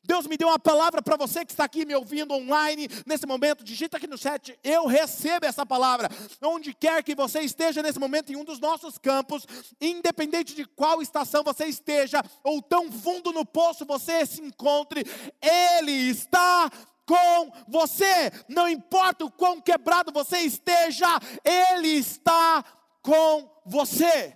Deus 0.07 0.25
me 0.25 0.37
deu 0.37 0.47
uma 0.47 0.57
palavra 0.57 1.01
para 1.01 1.17
você 1.17 1.43
que 1.43 1.51
está 1.51 1.65
aqui 1.65 1.85
me 1.85 1.93
ouvindo 1.93 2.33
online 2.33 2.87
nesse 3.05 3.27
momento. 3.27 3.61
Digita 3.61 3.97
aqui 3.97 4.07
no 4.07 4.17
chat, 4.17 4.57
eu 4.63 4.87
recebo 4.87 5.45
essa 5.45 5.65
palavra. 5.65 6.09
Onde 6.41 6.73
quer 6.73 7.03
que 7.03 7.13
você 7.13 7.41
esteja 7.41 7.83
nesse 7.83 7.99
momento, 7.99 8.31
em 8.31 8.37
um 8.37 8.45
dos 8.45 8.57
nossos 8.57 8.97
campos, 8.97 9.45
independente 9.81 10.55
de 10.55 10.63
qual 10.63 11.01
estação 11.01 11.43
você 11.43 11.65
esteja, 11.65 12.23
ou 12.41 12.61
tão 12.61 12.89
fundo 12.89 13.33
no 13.33 13.45
poço 13.45 13.85
você 13.85 14.25
se 14.25 14.41
encontre, 14.41 15.03
Ele 15.41 15.91
está 15.91 16.71
com 17.05 17.51
você. 17.67 18.31
Não 18.47 18.69
importa 18.69 19.25
o 19.25 19.31
quão 19.31 19.59
quebrado 19.59 20.13
você 20.13 20.37
esteja, 20.37 21.07
Ele 21.43 21.89
está 21.89 22.63
com 23.01 23.61
você. 23.65 24.33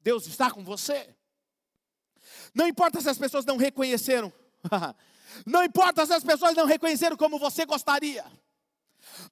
Deus 0.00 0.24
está 0.28 0.52
com 0.52 0.62
você. 0.62 1.12
Não 2.54 2.68
importa 2.68 3.00
se 3.00 3.08
as 3.08 3.18
pessoas 3.18 3.44
não 3.44 3.56
reconheceram. 3.56 4.32
não 5.44 5.64
importa 5.64 6.06
se 6.06 6.12
as 6.12 6.22
pessoas 6.22 6.54
não 6.54 6.66
reconheceram 6.66 7.16
como 7.16 7.38
você 7.38 7.66
gostaria. 7.66 8.24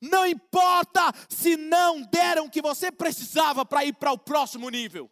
Não 0.01 0.27
importa 0.27 1.13
se 1.29 1.57
não 1.57 2.03
deram 2.03 2.47
o 2.47 2.51
que 2.51 2.61
você 2.61 2.91
precisava 2.91 3.65
para 3.65 3.85
ir 3.85 3.95
para 3.95 4.13
o 4.13 4.19
próximo 4.19 4.69
nível. 4.69 5.11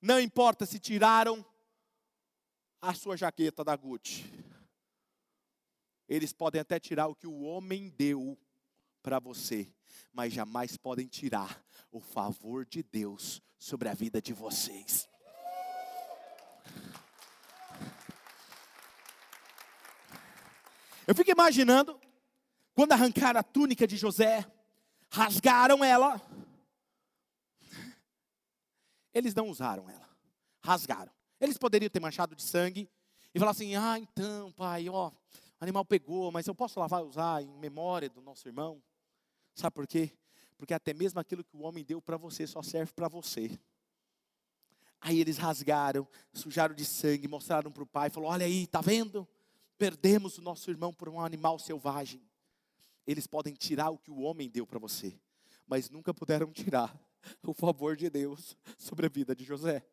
Não 0.00 0.20
importa 0.20 0.66
se 0.66 0.78
tiraram 0.78 1.44
a 2.80 2.94
sua 2.94 3.16
jaqueta 3.16 3.64
da 3.64 3.74
Gucci. 3.74 4.30
Eles 6.06 6.32
podem 6.32 6.60
até 6.60 6.78
tirar 6.78 7.06
o 7.06 7.14
que 7.14 7.26
o 7.26 7.40
homem 7.40 7.88
deu 7.88 8.38
para 9.02 9.18
você, 9.18 9.72
mas 10.12 10.32
jamais 10.32 10.76
podem 10.76 11.06
tirar 11.06 11.64
o 11.90 12.00
favor 12.00 12.66
de 12.66 12.82
Deus 12.82 13.42
sobre 13.58 13.88
a 13.88 13.94
vida 13.94 14.20
de 14.20 14.32
vocês. 14.32 15.08
Eu 21.06 21.14
fico 21.14 21.30
imaginando 21.30 22.00
quando 22.74 22.92
arrancaram 22.92 23.38
a 23.38 23.42
túnica 23.42 23.86
de 23.86 23.96
José, 23.96 24.44
rasgaram 25.10 25.84
ela. 25.84 26.20
Eles 29.12 29.34
não 29.34 29.48
usaram 29.48 29.88
ela, 29.88 30.08
rasgaram. 30.60 31.12
Eles 31.38 31.58
poderiam 31.58 31.90
ter 31.90 32.00
manchado 32.00 32.34
de 32.34 32.42
sangue 32.42 32.90
e 33.34 33.38
falar 33.38 33.50
assim: 33.50 33.76
ah, 33.76 33.98
então, 33.98 34.50
pai, 34.52 34.88
ó, 34.88 35.08
o 35.08 35.12
animal 35.60 35.84
pegou, 35.84 36.32
mas 36.32 36.46
eu 36.46 36.54
posso 36.54 36.80
lavar 36.80 37.02
e 37.02 37.06
usar 37.06 37.42
em 37.42 37.58
memória 37.58 38.08
do 38.08 38.22
nosso 38.22 38.48
irmão. 38.48 38.82
Sabe 39.54 39.74
por 39.74 39.86
quê? 39.86 40.10
Porque 40.56 40.72
até 40.72 40.94
mesmo 40.94 41.20
aquilo 41.20 41.44
que 41.44 41.54
o 41.54 41.62
homem 41.62 41.84
deu 41.84 42.00
para 42.00 42.16
você 42.16 42.46
só 42.46 42.62
serve 42.62 42.92
para 42.94 43.08
você. 43.08 43.58
Aí 45.00 45.20
eles 45.20 45.36
rasgaram, 45.36 46.08
sujaram 46.32 46.74
de 46.74 46.84
sangue, 46.84 47.28
mostraram 47.28 47.70
para 47.70 47.82
o 47.82 47.86
pai, 47.86 48.08
falou: 48.08 48.30
Olha 48.30 48.46
aí, 48.46 48.66
tá 48.66 48.80
vendo? 48.80 49.28
Perdemos 49.84 50.38
o 50.38 50.40
nosso 50.40 50.70
irmão 50.70 50.94
por 50.94 51.10
um 51.10 51.20
animal 51.20 51.58
selvagem. 51.58 52.22
Eles 53.06 53.26
podem 53.26 53.52
tirar 53.52 53.90
o 53.90 53.98
que 53.98 54.10
o 54.10 54.20
homem 54.20 54.48
deu 54.48 54.66
para 54.66 54.78
você, 54.78 55.14
mas 55.66 55.90
nunca 55.90 56.14
puderam 56.14 56.50
tirar 56.50 56.98
o 57.46 57.52
favor 57.52 57.94
de 57.94 58.08
Deus 58.08 58.56
sobre 58.78 59.04
a 59.04 59.10
vida 59.10 59.36
de 59.36 59.44
José. 59.44 59.86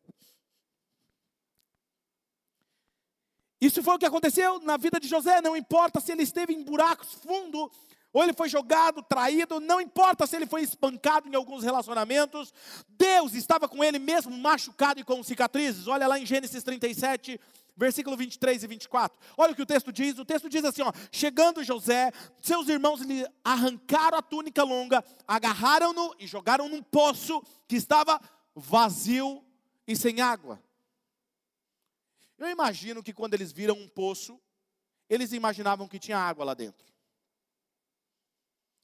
Isso 3.60 3.84
foi 3.84 3.96
o 3.96 4.00
que 4.00 4.06
aconteceu 4.06 4.62
na 4.62 4.78
vida 4.78 4.98
de 4.98 5.10
José. 5.10 5.42
Não 5.42 5.58
importa 5.58 6.00
se 6.00 6.14
ele 6.14 6.24
esteve 6.24 6.54
em 6.54 6.64
buracos 6.64 7.12
fundo, 7.16 7.70
ou 8.14 8.24
ele 8.24 8.34
foi 8.34 8.50
jogado, 8.50 9.02
traído, 9.02 9.60
não 9.60 9.80
importa 9.80 10.28
se 10.28 10.36
ele 10.36 10.46
foi 10.46 10.62
espancado 10.62 11.30
em 11.30 11.36
alguns 11.36 11.64
relacionamentos, 11.64 12.54
Deus 12.90 13.34
estava 13.34 13.70
com 13.70 13.84
ele 13.84 14.00
mesmo 14.00 14.38
machucado 14.38 15.00
e 15.00 15.04
com 15.04 15.24
cicatrizes. 15.24 15.88
Olha 15.88 16.08
lá 16.08 16.20
em 16.20 16.26
Gênesis 16.26 16.62
37, 16.62 17.40
versículo 17.76 18.18
23 18.18 18.64
e 18.64 18.68
24. 18.68 19.18
Olha 19.38 19.54
o 19.54 19.56
que 19.56 19.62
o 19.62 19.66
texto 19.66 19.92
diz: 19.92 20.18
o 20.20 20.26
texto 20.26 20.50
diz 20.50 20.66
assim: 20.66 20.82
ó, 20.82 20.92
chegando 21.12 21.64
José, 21.64 22.12
seus 22.42 22.68
irmãos 22.68 23.02
lhe 23.02 23.26
arrancaram 23.44 24.18
a 24.18 24.22
túnica 24.22 24.64
longa, 24.64 25.04
agarraram-no 25.28 26.14
e 26.20 26.28
jogaram 26.28 26.68
num 26.68 26.84
poço 26.84 27.42
que 27.68 27.76
estava 27.76 28.20
vazio 28.54 29.44
e 29.88 29.96
sem 29.96 30.20
água. 30.20 30.62
Eu 32.38 32.50
imagino 32.50 33.04
que 33.04 33.14
quando 33.14 33.36
eles 33.36 33.52
viram 33.52 33.76
um 33.76 33.88
poço, 33.88 34.40
eles 35.10 35.32
imaginavam 35.32 35.88
que 35.88 36.00
tinha 36.00 36.18
água 36.18 36.44
lá 36.44 36.54
dentro. 36.54 36.91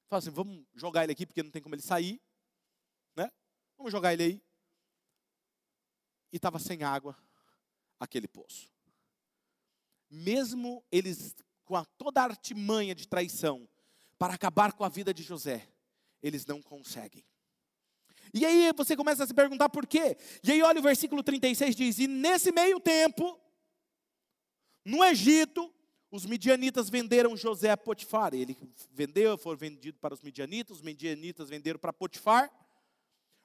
Fala 0.09 0.19
assim, 0.19 0.29
vamos 0.29 0.65
jogar 0.73 1.03
ele 1.03 1.11
aqui 1.11 1.25
porque 1.25 1.43
não 1.43 1.51
tem 1.51 1.61
como 1.61 1.75
ele 1.75 1.81
sair, 1.81 2.21
né? 3.15 3.29
Vamos 3.77 3.91
jogar 3.91 4.13
ele 4.13 4.23
aí. 4.23 4.43
E 6.31 6.37
estava 6.37 6.59
sem 6.59 6.83
água 6.83 7.17
aquele 7.99 8.27
poço. 8.27 8.69
Mesmo 10.09 10.85
eles 10.91 11.35
com 11.65 11.75
a, 11.75 11.83
toda 11.83 12.21
a 12.21 12.25
artimanha 12.25 12.95
de 12.95 13.07
traição 13.07 13.67
para 14.17 14.33
acabar 14.33 14.71
com 14.73 14.85
a 14.85 14.89
vida 14.89 15.13
de 15.13 15.21
José, 15.21 15.69
eles 16.21 16.45
não 16.45 16.61
conseguem. 16.61 17.25
E 18.33 18.45
aí 18.45 18.71
você 18.73 18.95
começa 18.95 19.23
a 19.23 19.27
se 19.27 19.33
perguntar 19.33 19.69
por 19.69 19.85
quê? 19.85 20.17
E 20.43 20.51
aí 20.51 20.61
olha 20.61 20.79
o 20.79 20.83
versículo 20.83 21.21
36 21.21 21.75
diz: 21.75 21.99
"E 21.99 22.07
nesse 22.07 22.51
meio 22.51 22.79
tempo, 22.79 23.39
no 24.85 25.03
Egito, 25.03 25.73
os 26.09 26.25
midianitas 26.25 26.89
venderam 26.89 27.35
José 27.35 27.69
a 27.69 27.77
Potifar. 27.77 28.33
Ele 28.33 28.57
vendeu, 28.91 29.37
foi 29.37 29.55
vendido 29.55 29.99
para 29.99 30.13
os 30.13 30.21
midianitas, 30.21 30.77
os 30.77 30.81
midianitas 30.81 31.49
venderam 31.49 31.79
para 31.79 31.91
Potifar, 31.91 32.51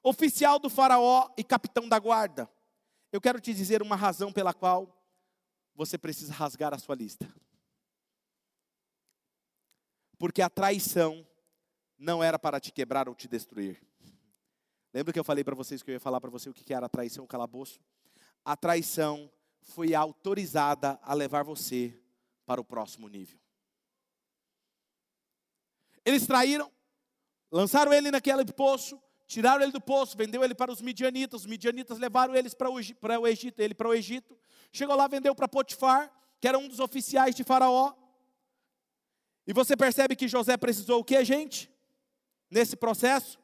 oficial 0.02 0.58
do 0.58 0.70
faraó 0.70 1.28
e 1.36 1.42
capitão 1.42 1.88
da 1.88 1.98
guarda. 1.98 2.48
Eu 3.10 3.20
quero 3.20 3.40
te 3.40 3.52
dizer 3.52 3.82
uma 3.82 3.96
razão 3.96 4.32
pela 4.32 4.54
qual 4.54 4.98
você 5.74 5.98
precisa 5.98 6.32
rasgar 6.32 6.72
a 6.72 6.78
sua 6.78 6.94
lista. 6.94 7.28
Porque 10.18 10.40
a 10.40 10.48
traição 10.48 11.26
não 11.98 12.22
era 12.22 12.38
para 12.38 12.60
te 12.60 12.72
quebrar 12.72 13.08
ou 13.08 13.14
te 13.14 13.26
destruir. 13.26 13.82
Lembra 14.94 15.12
que 15.12 15.18
eu 15.18 15.24
falei 15.24 15.42
para 15.42 15.54
vocês 15.54 15.82
que 15.82 15.90
eu 15.90 15.94
ia 15.94 16.00
falar 16.00 16.20
para 16.20 16.30
você 16.30 16.48
o 16.48 16.54
que 16.54 16.72
era 16.72 16.86
a 16.86 16.88
traição, 16.88 17.24
o 17.24 17.28
calabouço? 17.28 17.80
A 18.44 18.56
traição 18.56 19.30
foi 19.60 19.94
autorizada 19.94 20.98
a 21.02 21.14
levar 21.14 21.44
você 21.44 22.01
para 22.52 22.60
o 22.60 22.64
próximo 22.64 23.08
nível. 23.08 23.40
Eles 26.04 26.26
traíram, 26.26 26.70
lançaram 27.50 27.94
ele 27.94 28.10
naquele 28.10 28.44
poço, 28.44 29.00
tiraram 29.26 29.62
ele 29.62 29.72
do 29.72 29.80
poço, 29.80 30.18
vendeu 30.18 30.44
ele 30.44 30.54
para 30.54 30.70
os 30.70 30.82
midianitas, 30.82 31.40
os 31.40 31.46
midianitas 31.46 31.98
levaram 31.98 32.34
eles 32.34 32.52
para 32.52 32.68
o, 32.68 32.74
para 32.96 33.18
o 33.18 33.26
Egito, 33.26 33.58
ele 33.60 33.72
para 33.72 33.88
o 33.88 33.94
Egito. 33.94 34.38
Chegou 34.70 34.94
lá, 34.94 35.08
vendeu 35.08 35.34
para 35.34 35.48
Potifar, 35.48 36.12
que 36.38 36.46
era 36.46 36.58
um 36.58 36.68
dos 36.68 36.78
oficiais 36.78 37.34
de 37.34 37.42
Faraó. 37.42 37.94
E 39.46 39.54
você 39.54 39.74
percebe 39.74 40.14
que 40.14 40.28
José 40.28 40.54
precisou 40.58 41.00
o 41.00 41.04
que, 41.04 41.24
gente? 41.24 41.70
Nesse 42.50 42.76
processo? 42.76 43.38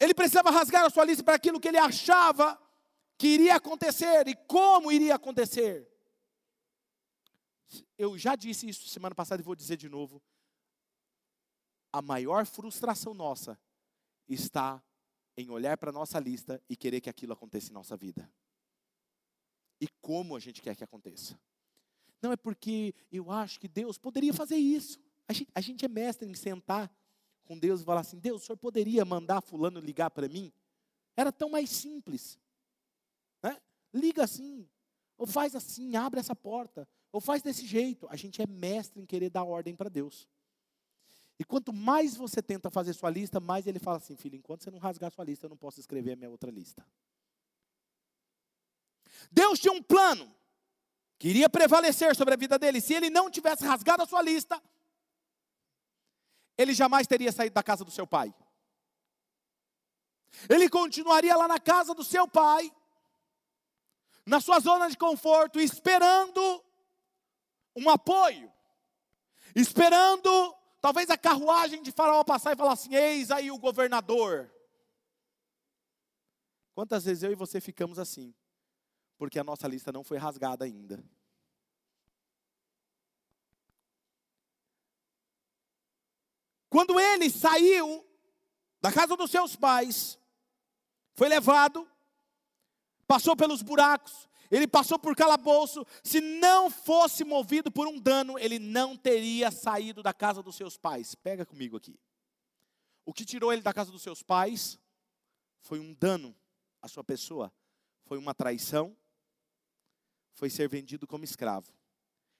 Ele 0.00 0.14
precisava 0.14 0.50
rasgar 0.50 0.84
a 0.84 0.90
sua 0.90 1.04
lista 1.04 1.22
para 1.22 1.36
aquilo 1.36 1.60
que 1.60 1.68
ele 1.68 1.78
achava 1.78 2.60
que 3.16 3.28
iria 3.28 3.56
acontecer 3.56 4.26
e 4.28 4.34
como 4.34 4.90
iria 4.90 5.14
acontecer. 5.14 5.88
Eu 7.96 8.18
já 8.18 8.36
disse 8.36 8.68
isso 8.68 8.88
semana 8.88 9.14
passada 9.14 9.40
e 9.40 9.44
vou 9.44 9.54
dizer 9.54 9.76
de 9.76 9.88
novo. 9.88 10.22
A 11.92 12.02
maior 12.02 12.44
frustração 12.44 13.14
nossa 13.14 13.58
está 14.28 14.82
em 15.36 15.50
olhar 15.50 15.76
para 15.76 15.90
a 15.90 15.92
nossa 15.92 16.18
lista 16.18 16.62
e 16.68 16.76
querer 16.76 17.00
que 17.00 17.10
aquilo 17.10 17.32
aconteça 17.32 17.70
em 17.70 17.74
nossa 17.74 17.96
vida. 17.96 18.30
E 19.80 19.88
como 20.00 20.36
a 20.36 20.40
gente 20.40 20.62
quer 20.62 20.76
que 20.76 20.84
aconteça. 20.84 21.38
Não 22.22 22.32
é 22.32 22.36
porque 22.36 22.94
eu 23.12 23.30
acho 23.30 23.60
que 23.60 23.68
Deus 23.68 23.98
poderia 23.98 24.32
fazer 24.32 24.56
isso. 24.56 24.98
A 25.28 25.32
gente, 25.32 25.50
a 25.54 25.60
gente 25.60 25.84
é 25.84 25.88
mestre 25.88 26.28
em 26.28 26.34
sentar 26.34 26.90
com 27.44 27.58
Deus 27.58 27.80
e 27.80 27.84
falar 27.84 28.00
assim: 28.00 28.18
Deus, 28.18 28.42
o 28.42 28.46
senhor 28.46 28.56
poderia 28.56 29.04
mandar 29.04 29.40
Fulano 29.40 29.80
ligar 29.80 30.10
para 30.10 30.28
mim? 30.28 30.52
Era 31.16 31.30
tão 31.30 31.50
mais 31.50 31.70
simples. 31.70 32.38
Liga 33.94 34.24
assim, 34.24 34.68
ou 35.16 35.26
faz 35.26 35.54
assim, 35.54 35.94
abre 35.94 36.18
essa 36.18 36.34
porta, 36.34 36.86
ou 37.12 37.20
faz 37.20 37.40
desse 37.42 37.64
jeito. 37.64 38.06
A 38.10 38.16
gente 38.16 38.42
é 38.42 38.46
mestre 38.46 39.00
em 39.00 39.06
querer 39.06 39.30
dar 39.30 39.44
ordem 39.44 39.74
para 39.74 39.88
Deus. 39.88 40.28
E 41.38 41.44
quanto 41.44 41.72
mais 41.72 42.16
você 42.16 42.42
tenta 42.42 42.70
fazer 42.70 42.92
sua 42.92 43.10
lista, 43.10 43.40
mais 43.40 43.66
ele 43.66 43.78
fala 43.78 43.98
assim: 43.98 44.16
filho, 44.16 44.36
enquanto 44.36 44.62
você 44.62 44.70
não 44.70 44.78
rasgar 44.78 45.10
sua 45.10 45.24
lista, 45.24 45.46
eu 45.46 45.50
não 45.50 45.56
posso 45.56 45.80
escrever 45.80 46.12
a 46.12 46.16
minha 46.16 46.30
outra 46.30 46.50
lista. 46.50 46.86
Deus 49.30 49.58
tinha 49.58 49.72
um 49.72 49.82
plano 49.82 50.32
que 51.18 51.28
iria 51.28 51.48
prevalecer 51.48 52.14
sobre 52.14 52.34
a 52.34 52.36
vida 52.36 52.58
dele. 52.58 52.80
Se 52.80 52.94
ele 52.94 53.10
não 53.10 53.30
tivesse 53.30 53.64
rasgado 53.64 54.02
a 54.02 54.06
sua 54.06 54.22
lista, 54.22 54.62
ele 56.56 56.74
jamais 56.74 57.06
teria 57.06 57.32
saído 57.32 57.54
da 57.54 57.62
casa 57.62 57.84
do 57.84 57.90
seu 57.90 58.06
pai. 58.06 58.34
Ele 60.48 60.68
continuaria 60.68 61.36
lá 61.36 61.46
na 61.46 61.60
casa 61.60 61.94
do 61.94 62.04
seu 62.04 62.26
pai, 62.28 62.72
na 64.26 64.40
sua 64.40 64.58
zona 64.60 64.88
de 64.88 64.96
conforto, 64.96 65.60
esperando 65.60 66.64
um 67.76 67.90
apoio, 67.90 68.52
esperando 69.54 70.54
talvez 70.80 71.10
a 71.10 71.18
carruagem 71.18 71.82
de 71.82 71.92
Faraó 71.92 72.24
passar 72.24 72.52
e 72.52 72.56
falar 72.56 72.72
assim: 72.72 72.94
Eis 72.94 73.30
aí 73.30 73.50
o 73.50 73.58
governador. 73.58 74.50
Quantas 76.74 77.04
vezes 77.04 77.22
eu 77.22 77.32
e 77.32 77.36
você 77.36 77.60
ficamos 77.60 77.98
assim? 77.98 78.34
Porque 79.16 79.38
a 79.38 79.44
nossa 79.44 79.68
lista 79.68 79.92
não 79.92 80.02
foi 80.02 80.18
rasgada 80.18 80.64
ainda. 80.64 81.04
Quando 86.68 86.98
ele 86.98 87.30
saiu 87.30 88.04
da 88.80 88.92
casa 88.92 89.16
dos 89.16 89.30
seus 89.30 89.54
pais, 89.54 90.18
foi 91.14 91.28
levado, 91.28 91.88
passou 93.14 93.36
pelos 93.36 93.62
buracos, 93.62 94.28
ele 94.50 94.66
passou 94.66 94.98
por 94.98 95.14
calabouço. 95.14 95.86
Se 96.02 96.20
não 96.20 96.68
fosse 96.68 97.22
movido 97.22 97.70
por 97.70 97.86
um 97.86 97.96
dano, 97.96 98.36
ele 98.36 98.58
não 98.58 98.96
teria 98.96 99.52
saído 99.52 100.02
da 100.02 100.12
casa 100.12 100.42
dos 100.42 100.56
seus 100.56 100.76
pais. 100.76 101.14
Pega 101.14 101.46
comigo 101.46 101.76
aqui. 101.76 101.96
O 103.06 103.12
que 103.12 103.24
tirou 103.24 103.52
ele 103.52 103.62
da 103.62 103.72
casa 103.72 103.92
dos 103.92 104.02
seus 104.02 104.20
pais 104.20 104.80
foi 105.60 105.78
um 105.78 105.94
dano 105.94 106.34
à 106.82 106.88
sua 106.88 107.04
pessoa, 107.04 107.52
foi 108.04 108.18
uma 108.18 108.34
traição, 108.34 108.96
foi 110.32 110.50
ser 110.50 110.68
vendido 110.68 111.06
como 111.06 111.22
escravo. 111.22 111.72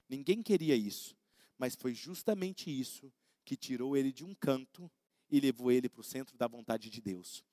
Ninguém 0.09 0.43
queria 0.43 0.75
isso, 0.75 1.15
mas 1.57 1.73
foi 1.73 1.93
justamente 1.93 2.69
isso 2.69 3.13
que 3.45 3.55
tirou 3.55 3.95
ele 3.95 4.11
de 4.11 4.25
um 4.25 4.35
canto 4.35 4.91
e 5.31 5.39
levou 5.39 5.71
ele 5.71 5.87
para 5.87 6.01
o 6.01 6.03
centro 6.03 6.37
da 6.37 6.47
vontade 6.47 6.89
de 6.89 6.99
Deus. 6.99 7.45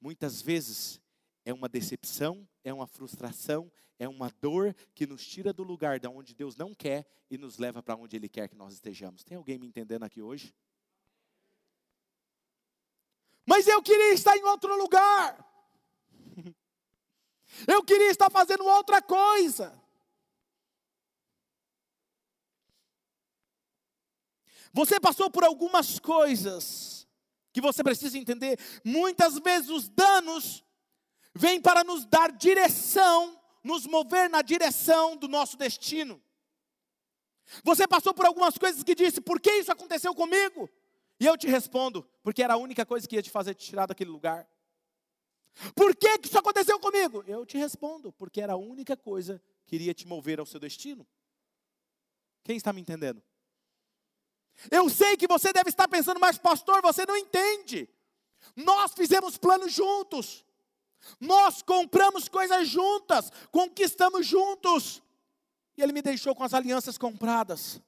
Muitas 0.00 0.40
vezes 0.40 0.98
é 1.50 1.54
uma 1.54 1.68
decepção, 1.68 2.48
é 2.64 2.72
uma 2.72 2.86
frustração, 2.86 3.70
é 3.98 4.08
uma 4.08 4.30
dor 4.40 4.74
que 4.94 5.06
nos 5.06 5.26
tira 5.26 5.52
do 5.52 5.62
lugar 5.62 5.98
de 5.98 6.08
onde 6.08 6.34
Deus 6.34 6.56
não 6.56 6.74
quer 6.74 7.06
e 7.30 7.36
nos 7.36 7.58
leva 7.58 7.82
para 7.82 7.96
onde 7.96 8.16
Ele 8.16 8.28
quer 8.28 8.48
que 8.48 8.56
nós 8.56 8.74
estejamos. 8.74 9.22
Tem 9.24 9.36
alguém 9.36 9.58
me 9.58 9.66
entendendo 9.66 10.04
aqui 10.04 10.22
hoje? 10.22 10.54
Mas 13.44 13.66
eu 13.66 13.82
queria 13.82 14.14
estar 14.14 14.36
em 14.36 14.44
outro 14.44 14.76
lugar. 14.76 15.46
Eu 17.66 17.82
queria 17.82 18.10
estar 18.10 18.30
fazendo 18.30 18.64
outra 18.64 19.02
coisa. 19.02 19.76
Você 24.72 25.00
passou 25.00 25.28
por 25.28 25.42
algumas 25.42 25.98
coisas 25.98 27.08
que 27.52 27.60
você 27.60 27.82
precisa 27.82 28.16
entender. 28.16 28.56
Muitas 28.84 29.36
vezes 29.40 29.68
os 29.68 29.88
danos 29.88 30.64
vem 31.34 31.60
para 31.60 31.84
nos 31.84 32.04
dar 32.04 32.32
direção, 32.32 33.40
nos 33.62 33.86
mover 33.86 34.28
na 34.28 34.42
direção 34.42 35.16
do 35.16 35.28
nosso 35.28 35.56
destino. 35.56 36.22
Você 37.64 37.86
passou 37.86 38.14
por 38.14 38.26
algumas 38.26 38.56
coisas 38.56 38.82
que 38.82 38.94
disse: 38.94 39.20
por 39.20 39.40
que 39.40 39.50
isso 39.52 39.72
aconteceu 39.72 40.14
comigo? 40.14 40.68
E 41.18 41.26
eu 41.26 41.36
te 41.36 41.46
respondo: 41.46 42.08
porque 42.22 42.42
era 42.42 42.54
a 42.54 42.58
única 42.58 42.86
coisa 42.86 43.06
que 43.06 43.16
ia 43.16 43.22
te 43.22 43.30
fazer 43.30 43.54
te 43.54 43.66
tirar 43.66 43.86
daquele 43.86 44.10
lugar. 44.10 44.48
Por 45.74 45.94
que, 45.96 46.20
isso 46.24 46.38
aconteceu 46.38 46.78
comigo? 46.78 47.24
Eu 47.26 47.44
te 47.44 47.58
respondo: 47.58 48.12
porque 48.12 48.40
era 48.40 48.54
a 48.54 48.56
única 48.56 48.96
coisa 48.96 49.42
que 49.66 49.76
iria 49.76 49.92
te 49.92 50.06
mover 50.06 50.38
ao 50.40 50.46
seu 50.46 50.60
destino. 50.60 51.06
Quem 52.44 52.56
está 52.56 52.72
me 52.72 52.80
entendendo? 52.80 53.22
Eu 54.70 54.88
sei 54.88 55.16
que 55.16 55.26
você 55.26 55.52
deve 55.52 55.70
estar 55.70 55.88
pensando, 55.88 56.20
mas 56.20 56.38
pastor, 56.38 56.82
você 56.82 57.06
não 57.06 57.16
entende. 57.16 57.88
Nós 58.56 58.92
fizemos 58.92 59.36
planos 59.36 59.72
juntos. 59.72 60.44
Nós 61.18 61.62
compramos 61.62 62.28
coisas 62.28 62.68
juntas, 62.68 63.30
conquistamos 63.50 64.26
juntos. 64.26 65.02
E 65.76 65.82
Ele 65.82 65.92
me 65.92 66.02
deixou 66.02 66.34
com 66.34 66.44
as 66.44 66.54
alianças 66.54 66.98
compradas. 66.98 67.80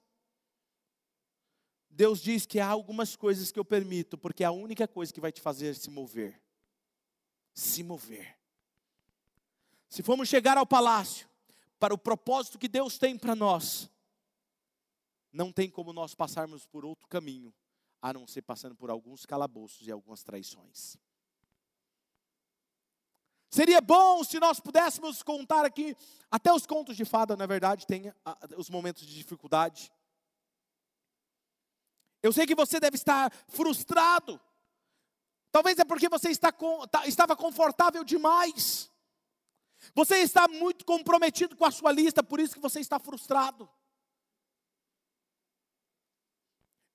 Deus 1.91 2.21
diz 2.21 2.47
que 2.47 2.59
há 2.59 2.67
algumas 2.67 3.15
coisas 3.17 3.53
que 3.53 3.59
eu 3.59 3.65
permito, 3.65 4.17
porque 4.17 4.43
é 4.43 4.47
a 4.47 4.53
única 4.53 4.89
coisa 4.89 5.13
que 5.13 5.21
vai 5.21 5.31
te 5.31 5.41
fazer 5.41 5.75
se 5.75 5.91
mover. 5.91 6.41
Se 7.53 7.83
mover. 7.83 8.39
Se 9.89 10.03
formos 10.03 10.29
chegar 10.29 10.57
ao 10.57 10.67
palácio, 10.67 11.29
para 11.79 11.93
o 11.93 11.99
propósito 11.99 12.59
que 12.59 12.69
Deus 12.69 12.97
tem 12.97 13.19
para 13.19 13.35
nós, 13.35 13.91
não 15.31 15.53
tem 15.53 15.69
como 15.69 15.93
nós 15.93 16.15
passarmos 16.15 16.65
por 16.65 16.85
outro 16.85 17.07
caminho, 17.09 17.53
a 18.01 18.13
não 18.13 18.27
ser 18.27 18.43
passando 18.43 18.75
por 18.75 18.89
alguns 18.89 19.27
calabouços 19.27 19.87
e 19.87 19.91
algumas 19.93 20.23
traições. 20.23 20.97
Seria 23.53 23.83
bom 23.83 24.25
se 24.25 24.41
nós 24.41 24.59
pudéssemos 24.61 25.23
contar 25.23 25.63
aqui, 25.63 25.95
até 26.31 26.51
os 26.51 26.65
contos 26.65 26.97
de 26.97 27.05
fada, 27.05 27.37
na 27.37 27.45
verdade, 27.45 27.87
tem 27.87 28.11
os 28.57 28.71
momentos 28.71 29.05
de 29.05 29.15
dificuldade. 29.15 29.93
Eu 32.23 32.33
sei 32.33 32.47
que 32.47 32.55
você 32.55 32.81
deve 32.81 32.97
estar 32.97 33.31
frustrado. 33.49 34.41
Talvez 35.51 35.79
é 35.79 35.85
porque 35.85 36.09
você 36.09 36.31
está 36.31 36.51
com, 36.51 36.87
tá, 36.89 37.07
estava 37.07 37.37
confortável 37.37 38.03
demais. 38.03 38.91
Você 39.95 40.17
está 40.21 40.49
muito 40.49 40.87
comprometido 40.87 41.55
com 41.55 41.67
a 41.67 41.71
sua 41.71 41.93
lista, 41.93 42.23
por 42.23 42.41
isso 42.41 42.55
que 42.55 42.61
você 42.61 42.81
está 42.81 42.99
frustrado. 42.99 43.69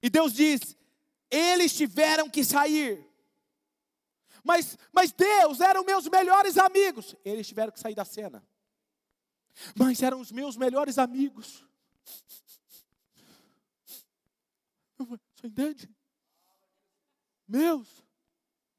E 0.01 0.09
Deus 0.09 0.33
diz: 0.33 0.75
eles 1.29 1.71
tiveram 1.77 2.27
que 2.31 2.43
sair. 2.43 3.06
Mas, 4.47 4.77
mas 4.93 5.11
Deus 5.11 5.59
eram 5.59 5.83
meus 5.83 6.07
melhores 6.07 6.57
amigos. 6.57 7.13
Eles 7.25 7.45
tiveram 7.45 7.69
que 7.69 7.81
sair 7.81 7.93
da 7.93 8.05
cena. 8.05 8.41
Mas 9.75 10.01
eram 10.01 10.21
os 10.21 10.31
meus 10.31 10.55
melhores 10.55 10.97
amigos. 10.97 11.67
Você 14.97 15.47
entende? 15.47 15.93
Meus 17.45 18.01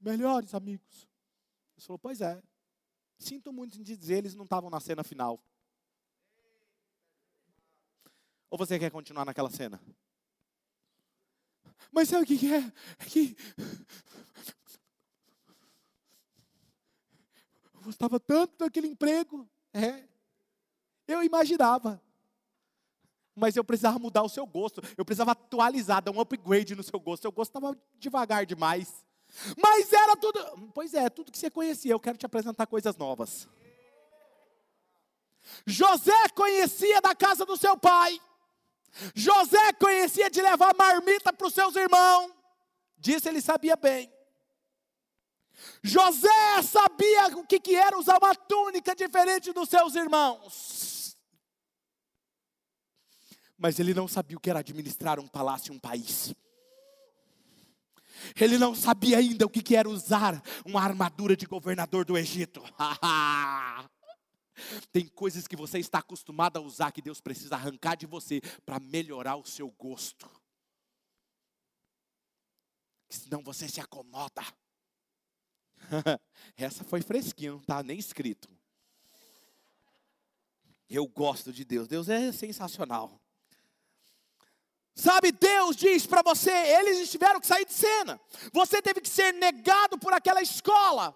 melhores 0.01 0.55
amigos. 0.55 1.07
Ele 1.77 1.85
falou: 1.85 1.99
Pois 1.99 2.23
é. 2.23 2.43
Sinto 3.19 3.53
muito 3.53 3.79
em 3.79 3.83
dizer, 3.83 4.19
eles 4.19 4.35
não 4.35 4.45
estavam 4.45 4.71
na 4.71 4.81
cena 4.81 5.05
final. 5.05 5.39
Ou 8.49 8.57
você 8.57 8.79
quer 8.79 8.91
continuar 8.91 9.27
naquela 9.27 9.51
cena? 9.51 9.79
Mas 11.93 12.09
sabe 12.09 12.23
o 12.23 12.27
que 12.27 12.55
é? 12.55 12.73
É 13.01 13.05
que 13.05 13.37
eu 17.75 17.78
gostava 17.89 18.21
tanto 18.21 18.59
daquele 18.59 18.87
emprego. 18.87 19.49
É. 19.73 20.05
Eu 21.07 21.23
imaginava. 21.23 22.01
Mas 23.35 23.57
eu 23.57 23.65
precisava 23.65 23.99
mudar 23.99 24.23
o 24.23 24.29
seu 24.29 24.45
gosto. 24.47 24.83
Eu 24.97 25.05
precisava 25.05 25.33
atualizar, 25.33 26.03
dar 26.03 26.11
um 26.11 26.21
upgrade 26.21 26.75
no 26.75 26.83
seu 26.83 27.01
gosto. 27.01 27.23
Seu 27.23 27.33
gosto 27.33 27.51
estava 27.51 27.77
devagar 27.99 28.45
demais. 28.45 29.05
Mas 29.57 29.91
era 29.93 30.17
tudo. 30.17 30.39
Pois 30.75 30.93
é, 30.93 31.09
tudo 31.09 31.33
que 31.33 31.39
você 31.39 31.51
conhecia. 31.51 31.93
Eu 31.93 32.01
quero 32.01 32.19
te 32.19 32.27
apresentar 32.27 32.67
coisas 32.67 32.97
novas. 32.97 33.49
José 35.65 36.29
conhecia 36.35 37.01
da 37.01 37.15
casa 37.15 37.47
do 37.47 37.57
seu 37.57 37.77
pai. 37.77 38.21
José 39.15 39.73
conhecia 39.75 40.29
de 40.29 40.43
levar 40.43 40.75
marmita 40.75 41.33
para 41.33 41.47
os 41.47 41.55
seus 41.55 41.75
irmãos. 41.75 42.33
Disso 42.99 43.29
ele 43.29 43.41
sabia 43.41 43.77
bem. 43.77 44.13
José 45.83 46.63
sabia 46.63 47.29
o 47.37 47.47
que, 47.47 47.61
que 47.61 47.77
era 47.77 47.99
usar 47.99 48.19
uma 48.19 48.35
túnica 48.35 48.95
diferente 48.95 49.53
dos 49.53 49.69
seus 49.69 49.95
irmãos. 49.95 51.17
Mas 53.57 53.79
ele 53.79 53.93
não 53.93 54.07
sabia 54.07 54.37
o 54.37 54.41
que 54.41 54.51
era 54.51 54.61
administrar 54.61 55.19
um 55.19 55.27
palácio 55.27 55.73
e 55.73 55.77
um 55.77 55.81
país. 55.81 56.33
Ele 58.41 58.59
não 58.59 58.75
sabia 58.75 59.19
ainda 59.19 59.47
o 59.47 59.51
que, 59.51 59.63
que 59.63 59.77
era 59.77 59.89
usar 59.89 60.43
uma 60.65 60.83
armadura 60.83 61.37
de 61.37 61.47
governador 61.47 62.05
do 62.05 62.17
Egito. 62.17 62.63
Tem 64.93 65.07
coisas 65.07 65.47
que 65.47 65.57
você 65.57 65.79
está 65.79 65.99
acostumado 65.99 66.57
a 66.57 66.61
usar 66.61 66.93
que 66.93 67.03
Deus 67.03 67.21
precisa 67.21 67.55
arrancar 67.55 67.97
de 67.97 68.07
você 68.07 68.41
para 68.65 68.81
melhorar 68.81 69.37
o 69.37 69.47
seu 69.47 69.71
gosto. 69.71 70.29
Senão 73.09 73.43
você 73.43 73.69
se 73.69 73.81
acomoda. 73.81 74.43
Essa 76.57 76.85
foi 76.85 77.03
fresquinha, 77.03 77.53
não 77.53 77.59
está 77.59 77.83
nem 77.83 77.99
escrito. 77.99 78.49
Eu 80.89 81.07
gosto 81.07 81.53
de 81.53 81.65
Deus. 81.65 81.87
Deus 81.87 82.09
é 82.09 82.33
sensacional. 82.33 83.21
Sabe, 84.95 85.31
Deus 85.31 85.77
diz 85.77 86.07
para 86.07 86.23
você, 86.23 86.51
eles 86.51 87.09
tiveram 87.11 87.41
que 87.41 87.47
sair 87.47 87.65
de 87.65 87.73
cena. 87.73 88.21
Você 88.53 88.83
teve 88.83 89.01
que 89.01 89.09
ser 89.09 89.33
negado 89.35 89.97
por 89.99 90.13
aquela 90.13 90.43
escola 90.43 91.15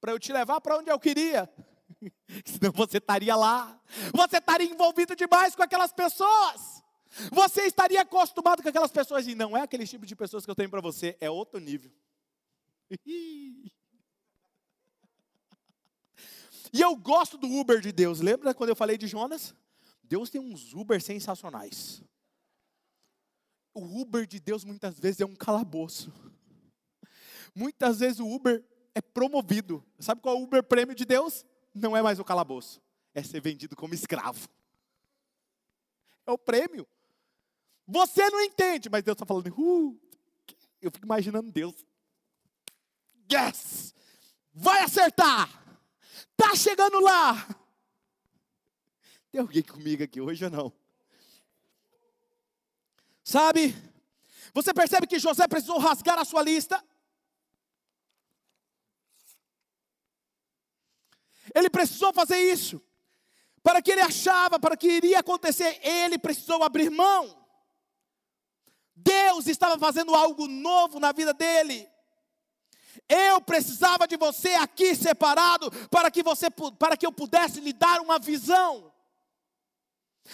para 0.00 0.12
eu 0.12 0.18
te 0.18 0.32
levar 0.32 0.60
para 0.60 0.78
onde 0.78 0.90
eu 0.90 1.00
queria. 1.00 1.50
Senão 2.44 2.70
você 2.72 2.98
estaria 2.98 3.34
lá. 3.34 3.80
Você 4.12 4.36
estaria 4.36 4.70
envolvido 4.70 5.16
demais 5.16 5.56
com 5.56 5.62
aquelas 5.62 5.92
pessoas. 5.92 6.84
Você 7.32 7.62
estaria 7.62 8.02
acostumado 8.02 8.62
com 8.62 8.68
aquelas 8.68 8.92
pessoas 8.92 9.26
e 9.26 9.34
não 9.34 9.56
é 9.56 9.62
aquele 9.62 9.86
tipo 9.86 10.04
de 10.04 10.14
pessoas 10.14 10.44
que 10.44 10.50
eu 10.50 10.54
tenho 10.54 10.70
para 10.70 10.80
você, 10.80 11.16
é 11.20 11.30
outro 11.30 11.58
nível. 11.58 11.90
E 16.72 16.80
eu 16.80 16.96
gosto 16.96 17.38
do 17.38 17.48
Uber 17.48 17.80
de 17.80 17.92
Deus. 17.92 18.20
Lembra 18.20 18.52
quando 18.52 18.70
eu 18.70 18.76
falei 18.76 18.98
de 18.98 19.06
Jonas? 19.06 19.54
Deus 20.02 20.28
tem 20.28 20.40
uns 20.40 20.72
Uber 20.74 21.00
sensacionais. 21.00 22.02
O 23.72 24.00
Uber 24.00 24.26
de 24.26 24.40
Deus 24.40 24.64
muitas 24.64 24.98
vezes 24.98 25.20
é 25.20 25.24
um 25.24 25.34
calabouço. 25.34 26.12
Muitas 27.54 28.00
vezes 28.00 28.18
o 28.18 28.26
Uber 28.26 28.64
é 28.94 29.00
promovido. 29.00 29.84
Sabe 29.98 30.20
qual 30.20 30.36
é 30.36 30.38
o 30.38 30.42
Uber 30.42 30.62
prêmio 30.62 30.94
de 30.94 31.04
Deus? 31.04 31.44
Não 31.72 31.96
é 31.96 32.02
mais 32.02 32.18
o 32.18 32.24
calabouço. 32.24 32.82
É 33.14 33.22
ser 33.22 33.40
vendido 33.40 33.76
como 33.76 33.94
escravo. 33.94 34.48
É 36.26 36.32
o 36.32 36.38
prêmio. 36.38 36.86
Você 37.86 38.28
não 38.30 38.40
entende, 38.40 38.88
mas 38.88 39.02
Deus 39.02 39.14
está 39.14 39.26
falando. 39.26 39.48
Uh, 39.56 39.98
eu 40.80 40.90
fico 40.90 41.06
imaginando 41.06 41.52
Deus. 41.52 41.74
Yes! 43.30 43.94
Vai 44.52 44.82
acertar! 44.82 45.48
Tá 46.36 46.54
chegando 46.54 47.00
lá! 47.00 47.46
Tem 49.30 49.40
alguém 49.40 49.62
comigo 49.62 50.02
aqui 50.02 50.20
hoje 50.20 50.44
ou 50.44 50.50
não? 50.50 50.72
Sabe? 53.24 53.74
Você 54.52 54.72
percebe 54.72 55.06
que 55.06 55.18
José 55.18 55.48
precisou 55.48 55.78
rasgar 55.78 56.18
a 56.18 56.24
sua 56.24 56.42
lista? 56.42 56.84
Ele 61.54 61.68
precisou 61.68 62.12
fazer 62.12 62.38
isso. 62.38 62.80
Para 63.62 63.80
que 63.80 63.90
ele 63.90 64.02
achava, 64.02 64.60
para 64.60 64.76
que 64.76 64.86
iria 64.86 65.20
acontecer, 65.20 65.80
ele 65.82 66.18
precisou 66.18 66.62
abrir 66.62 66.90
mão. 66.90 67.44
Deus 68.94 69.46
estava 69.46 69.78
fazendo 69.78 70.14
algo 70.14 70.46
novo 70.46 71.00
na 71.00 71.12
vida 71.12 71.34
dele. 71.34 71.88
Eu 73.08 73.40
precisava 73.40 74.06
de 74.06 74.16
você 74.16 74.54
aqui 74.54 74.94
separado 74.94 75.70
para 75.88 76.10
que 76.10 76.22
você 76.22 76.48
para 76.78 76.96
que 76.96 77.06
eu 77.06 77.12
pudesse 77.12 77.60
lhe 77.60 77.72
dar 77.72 78.00
uma 78.00 78.18
visão. 78.18 78.92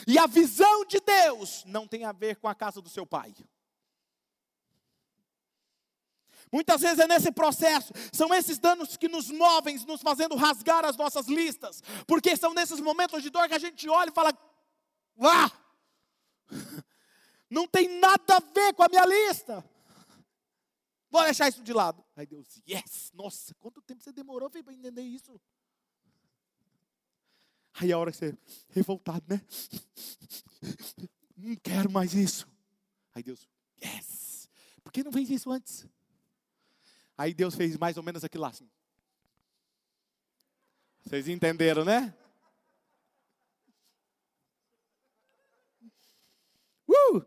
E 0.07 0.19
a 0.19 0.27
visão 0.27 0.85
de 0.85 1.01
Deus 1.01 1.65
não 1.67 1.87
tem 1.87 2.05
a 2.05 2.13
ver 2.13 2.37
com 2.37 2.49
a 2.49 2.55
casa 2.55 2.81
do 2.81 2.89
seu 2.89 3.05
pai. 3.05 3.35
Muitas 6.53 6.81
vezes 6.81 6.99
é 6.99 7.07
nesse 7.07 7.31
processo, 7.31 7.93
são 8.13 8.35
esses 8.35 8.59
danos 8.59 8.97
que 8.97 9.09
nos 9.09 9.31
movem, 9.31 9.79
nos 9.87 10.03
fazendo 10.03 10.35
rasgar 10.35 10.85
as 10.85 10.97
nossas 10.97 11.29
listas, 11.29 11.81
porque 12.09 12.37
são 12.37 12.53
nesses 12.53 12.81
momentos 12.81 13.23
de 13.23 13.31
dor 13.31 13.47
que 13.47 13.55
a 13.55 13.59
gente 13.59 13.89
olha 13.89 14.11
e 14.11 14.15
fala: 14.15 14.37
Ah, 15.21 15.51
não 17.49 17.69
tem 17.69 17.89
nada 18.01 18.37
a 18.37 18.53
ver 18.53 18.75
com 18.75 18.83
a 18.83 18.89
minha 18.89 19.07
lista, 19.07 19.65
vou 21.11 21.25
deixar 21.25 21.49
isso 21.49 21.63
de 21.63 21.73
lado. 21.73 22.05
Aí 22.17 22.27
Deus, 22.27 22.61
yes, 22.69 23.11
nossa, 23.15 23.55
quanto 23.57 23.83
tempo 23.83 24.03
você 24.03 24.13
demorou 24.13 24.49
para 24.49 24.61
entender 24.73 25.03
isso? 25.03 25.41
Aí 27.75 27.93
a 27.93 27.99
hora 27.99 28.11
que 28.11 28.19
você, 28.19 28.39
revoltado, 28.69 29.25
né? 29.29 29.41
Não 31.37 31.57
quero 31.57 31.91
mais 31.91 32.15
isso. 32.15 32.49
Aí 33.15 33.23
Deus, 33.23 33.49
yes, 33.83 34.49
por 34.83 34.93
que 34.93 35.03
não 35.03 35.13
fez 35.13 35.31
isso 35.31 35.51
antes? 35.51 35.87
Aí 37.17 37.35
Deus 37.35 37.55
fez 37.55 37.77
mais 37.77 37.97
ou 37.97 38.03
menos 38.03 38.25
aquilo 38.25 38.43
lá 38.43 38.49
assim. 38.49 38.69
Vocês 41.05 41.29
entenderam, 41.29 41.85
né? 41.85 42.15
Uh! 46.89 47.25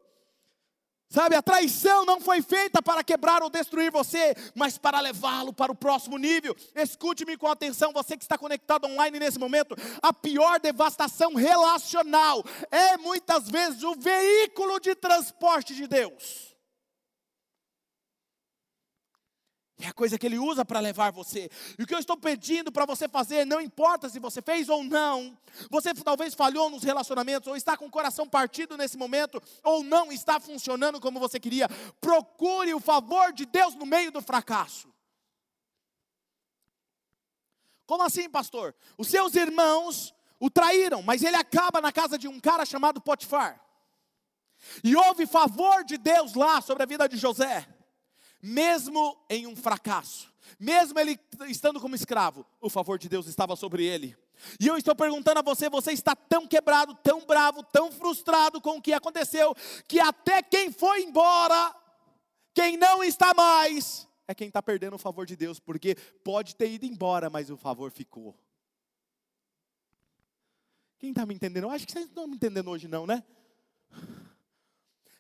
Sabe, 1.14 1.36
a 1.36 1.44
traição 1.44 2.06
não 2.06 2.20
foi 2.20 2.42
feita 2.42 2.82
para 2.82 3.04
quebrar 3.04 3.44
ou 3.44 3.50
destruir 3.52 3.92
você, 3.92 4.34
mas 4.56 4.80
para 4.80 5.00
levá-lo 5.00 5.54
para 5.54 5.72
o 5.72 5.76
próximo 5.76 6.18
nível. 6.18 6.56
Escute-me 6.74 7.38
com 7.38 7.46
atenção, 7.46 7.94
você 7.94 8.18
que 8.18 8.24
está 8.24 8.36
conectado 8.36 8.86
online 8.86 9.20
nesse 9.20 9.38
momento. 9.38 9.76
A 10.02 10.12
pior 10.12 10.60
devastação 10.60 11.36
relacional 11.36 12.44
é 12.72 12.98
muitas 12.98 13.48
vezes 13.48 13.84
o 13.84 13.94
veículo 13.94 14.80
de 14.80 14.96
transporte 14.96 15.76
de 15.76 15.86
Deus. 15.86 16.53
É 19.84 19.90
a 19.90 19.94
coisa 19.94 20.18
que 20.18 20.26
ele 20.26 20.40
usa 20.40 20.64
para 20.64 20.80
levar 20.80 21.12
você. 21.12 21.52
E 21.78 21.84
o 21.84 21.86
que 21.86 21.94
eu 21.94 22.00
estou 22.00 22.16
pedindo 22.16 22.72
para 22.72 22.86
você 22.86 23.06
fazer, 23.06 23.46
não 23.46 23.60
importa 23.60 24.08
se 24.08 24.18
você 24.18 24.42
fez 24.42 24.70
ou 24.70 24.82
não, 24.82 25.38
você 25.70 25.94
talvez 25.94 26.34
falhou 26.34 26.70
nos 26.70 26.84
relacionamentos, 26.84 27.50
ou 27.50 27.58
está 27.58 27.76
com 27.76 27.88
o 27.88 27.92
coração 27.92 28.26
partido 28.26 28.78
nesse 28.78 28.98
momento, 28.98 29.44
ou 29.62 29.84
não 29.84 30.10
está 30.10 30.40
funcionando 30.40 31.02
como 31.02 31.20
você 31.20 31.38
queria, 31.38 31.68
procure 32.00 32.74
o 32.74 32.80
favor 32.80 33.34
de 33.34 33.46
Deus 33.46 33.76
no 33.76 33.86
meio 33.86 34.10
do 34.10 34.22
fracasso. 34.22 34.88
Como 37.86 38.04
assim, 38.04 38.30
pastor? 38.30 38.74
Os 38.98 39.10
seus 39.10 39.36
irmãos 39.36 40.16
o 40.40 40.50
traíram, 40.50 41.02
mas 41.02 41.24
ele 41.24 41.36
acaba 41.36 41.82
na 41.82 41.92
casa 41.92 42.18
de 42.18 42.30
um 42.30 42.40
cara 42.40 42.66
chamado 42.66 43.02
Potifar. 43.02 43.62
E 44.82 44.96
houve 44.96 45.28
favor 45.28 45.84
de 45.84 45.98
Deus 45.98 46.36
lá 46.36 46.62
sobre 46.62 46.84
a 46.84 46.86
vida 46.86 47.10
de 47.10 47.18
José 47.18 47.68
mesmo 48.44 49.18
em 49.30 49.48
um 49.48 49.56
fracasso, 49.56 50.30
mesmo 50.60 51.00
ele 51.00 51.18
estando 51.48 51.80
como 51.80 51.96
escravo, 51.96 52.46
o 52.60 52.70
favor 52.70 53.00
de 53.00 53.08
Deus 53.08 53.26
estava 53.26 53.56
sobre 53.56 53.86
ele. 53.86 54.18
E 54.60 54.68
eu 54.68 54.76
estou 54.76 54.94
perguntando 54.94 55.40
a 55.40 55.42
você: 55.42 55.70
você 55.70 55.94
está 55.94 56.14
tão 56.14 56.46
quebrado, 56.46 56.94
tão 56.96 57.26
bravo, 57.26 57.64
tão 57.64 57.90
frustrado 57.90 58.60
com 58.60 58.78
o 58.78 58.82
que 58.82 58.92
aconteceu, 58.92 59.56
que 59.88 59.98
até 59.98 60.44
quem 60.44 60.74
foi 60.74 61.04
embora, 61.04 61.74
quem 62.54 62.76
não 62.76 63.02
está 63.02 63.34
mais, 63.34 64.06
é 64.28 64.36
quem 64.36 64.50
está 64.50 64.62
perdendo 64.62 64.98
o 64.98 65.00
favor 65.00 65.26
de 65.26 65.38
Deus, 65.38 65.58
porque 65.58 65.96
pode 66.22 66.54
ter 66.54 66.70
ido 66.70 66.86
embora, 66.86 67.30
mas 67.30 67.50
o 67.50 67.56
favor 67.56 67.92
ficou. 67.92 68.38
Quem 71.00 71.12
está 71.12 71.26
me 71.26 71.34
entendendo? 71.34 71.64
Eu 71.64 71.72
acho 71.72 71.86
que 71.86 71.94
vocês 71.94 72.06
não 72.06 72.12
estão 72.12 72.28
me 72.28 72.36
entendendo 72.36 72.70
hoje, 72.70 72.90
não, 72.90 73.08
né? 73.08 73.24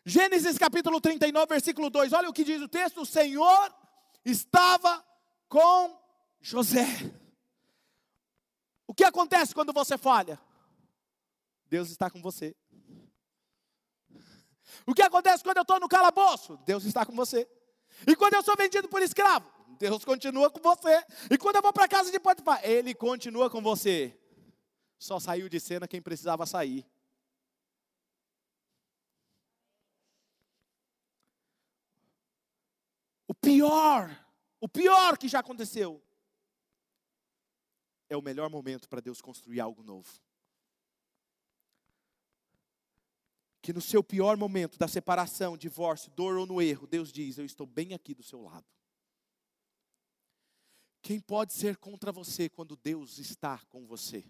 Gênesis 0.06 0.58
capítulo 0.58 1.00
39, 1.00 1.48
versículo 1.48 1.90
2. 1.90 2.12
Olha 2.12 2.30
o 2.30 2.34
que 2.34 2.44
diz 2.44 2.62
o 2.62 2.68
texto: 2.68 3.02
O 3.02 3.06
Senhor 3.06 3.74
estava 4.26 5.04
com 5.48 5.98
José. 6.42 6.86
O 8.86 8.94
que 8.94 9.04
acontece 9.04 9.54
quando 9.54 9.72
você 9.72 9.98
falha? 9.98 10.40
Deus 11.68 11.90
está 11.90 12.10
com 12.10 12.22
você. 12.22 12.56
O 14.86 14.94
que 14.94 15.02
acontece 15.02 15.44
quando 15.44 15.58
eu 15.58 15.62
estou 15.62 15.80
no 15.80 15.88
calabouço? 15.88 16.58
Deus 16.66 16.84
está 16.84 17.06
com 17.06 17.16
você. 17.16 17.48
E 18.06 18.16
quando 18.16 18.34
eu 18.34 18.44
sou 18.44 18.56
vendido 18.58 18.90
por 18.90 19.02
escravo? 19.02 19.50
Deus 19.80 20.04
continua 20.04 20.50
com 20.50 20.60
você. 20.60 21.04
E 21.32 21.38
quando 21.38 21.56
eu 21.56 21.62
vou 21.62 21.72
para 21.72 21.86
a 21.86 21.88
casa 21.88 22.12
de 22.12 22.20
Potifar? 22.20 22.60
Ele 22.64 22.94
continua 22.94 23.50
com 23.50 23.62
você. 23.62 24.20
Só 25.00 25.20
saiu 25.20 25.48
de 25.48 25.60
cena 25.60 25.88
quem 25.88 26.02
precisava 26.02 26.46
sair. 26.46 26.86
Pior, 33.44 34.26
o 34.62 34.70
pior 34.70 35.18
que 35.18 35.28
já 35.28 35.40
aconteceu, 35.40 36.02
é 38.10 38.16
o 38.16 38.22
melhor 38.22 38.50
momento 38.50 38.88
para 38.88 39.02
Deus 39.02 39.22
construir 39.22 39.60
algo 39.60 39.84
novo. 39.84 40.10
Que 43.62 43.74
no 43.74 43.82
seu 43.82 44.04
pior 44.04 44.36
momento 44.38 44.78
da 44.78 44.88
separação, 44.88 45.58
divórcio, 45.58 46.12
dor 46.12 46.38
ou 46.38 46.46
no 46.46 46.62
erro, 46.62 46.88
Deus 46.88 47.12
diz: 47.12 47.38
Eu 47.38 47.46
estou 47.46 47.66
bem 47.66 47.94
aqui 47.94 48.14
do 48.14 48.24
seu 48.24 48.42
lado. 48.42 48.66
Quem 51.02 51.20
pode 51.20 51.54
ser 51.54 51.78
contra 51.78 52.12
você 52.12 52.50
quando 52.50 52.76
Deus 52.78 53.20
está 53.20 53.60
com 53.66 53.86
você? 53.86 54.24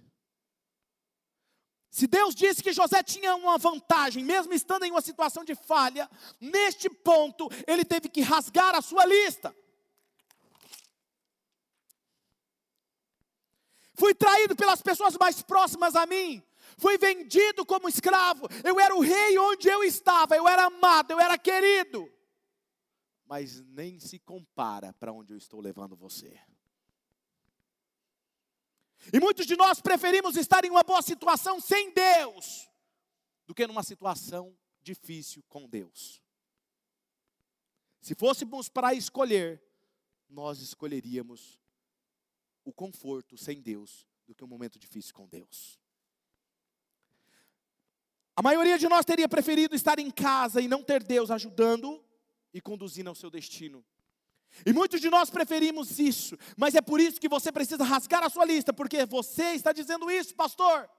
Se 1.94 2.08
Deus 2.08 2.34
disse 2.34 2.64
que 2.64 2.74
José 2.74 3.04
tinha 3.04 3.36
uma 3.36 3.56
vantagem, 3.60 4.24
mesmo 4.24 4.52
estando 4.52 4.84
em 4.84 4.90
uma 4.90 5.00
situação 5.00 5.46
de 5.46 5.54
falha, 5.54 6.10
neste 6.42 6.90
ponto 6.90 7.48
ele 7.68 7.86
teve 7.86 8.10
que 8.10 8.20
rasgar 8.20 8.74
a 8.74 8.82
sua 8.82 9.06
lista. 9.06 9.56
Fui 13.94 14.16
traído 14.16 14.56
pelas 14.56 14.82
pessoas 14.82 15.16
mais 15.20 15.44
próximas 15.44 15.96
a 15.96 16.08
mim. 16.08 16.42
Fui 16.80 16.98
vendido 16.98 17.64
como 17.64 17.88
escravo. 17.88 18.48
Eu 18.64 18.80
era 18.80 18.96
o 18.96 19.02
rei 19.02 19.38
onde 19.38 19.70
eu 19.70 19.84
estava. 19.84 20.36
Eu 20.36 20.48
era 20.48 20.66
amado, 20.66 21.12
eu 21.12 21.20
era 21.20 21.38
querido. 21.38 22.12
Mas 23.24 23.62
nem 23.68 24.00
se 24.00 24.18
compara 24.18 24.92
para 24.94 25.14
onde 25.14 25.32
eu 25.32 25.38
estou 25.38 25.62
levando 25.62 25.96
você. 25.96 26.42
E 29.12 29.20
muitos 29.20 29.46
de 29.46 29.56
nós 29.56 29.82
preferimos 29.82 30.38
estar 30.38 30.64
em 30.64 30.70
uma 30.70 30.84
boa 30.84 31.02
situação 31.02 31.60
sem 31.60 31.92
Deus, 31.92 32.70
do 33.46 33.54
que 33.54 33.68
numa 33.68 33.84
situação 33.84 34.56
difícil 34.82 35.44
com 35.50 35.68
Deus. 35.68 36.22
Se 38.02 38.16
fôssemos 38.16 38.70
para 38.70 38.94
escolher, 38.94 39.62
nós 40.30 40.60
escolheríamos 40.60 41.60
o 42.66 42.72
conforto 42.72 43.38
sem 43.38 43.62
Deus 43.62 44.08
do 44.26 44.34
que 44.34 44.44
um 44.44 44.48
momento 44.48 44.80
difícil 44.80 45.14
com 45.14 45.28
Deus. 45.28 45.80
A 48.36 48.42
maioria 48.42 48.80
de 48.80 48.90
nós 48.90 49.06
teria 49.06 49.30
preferido 49.30 49.76
estar 49.76 50.00
em 50.00 50.10
casa 50.10 50.60
e 50.60 50.68
não 50.68 50.84
ter 50.84 51.04
Deus 51.04 51.30
ajudando 51.30 52.04
e 52.54 52.60
conduzindo 52.60 53.10
ao 53.10 53.16
seu 53.16 53.30
destino. 53.30 53.86
E 54.66 54.72
muitos 54.72 55.02
de 55.02 55.10
nós 55.10 55.30
preferimos 55.30 56.00
isso, 56.00 56.38
mas 56.56 56.76
é 56.76 56.82
por 56.82 57.00
isso 57.00 57.20
que 57.20 57.28
você 57.28 57.52
precisa 57.52 57.84
rasgar 57.84 58.24
a 58.24 58.30
sua 58.30 58.46
lista, 58.46 58.72
porque 58.72 59.06
você 59.06 59.54
está 59.54 59.72
dizendo 59.72 60.10
isso, 60.12 60.36
pastor. 60.36 60.90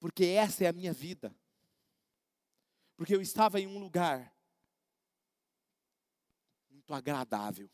Porque 0.00 0.24
essa 0.24 0.64
é 0.64 0.68
a 0.68 0.72
minha 0.72 0.92
vida. 0.92 1.34
Porque 2.96 3.14
eu 3.14 3.20
estava 3.20 3.60
em 3.60 3.66
um 3.66 3.78
lugar 3.78 4.34
muito 6.70 6.94
agradável. 6.94 7.70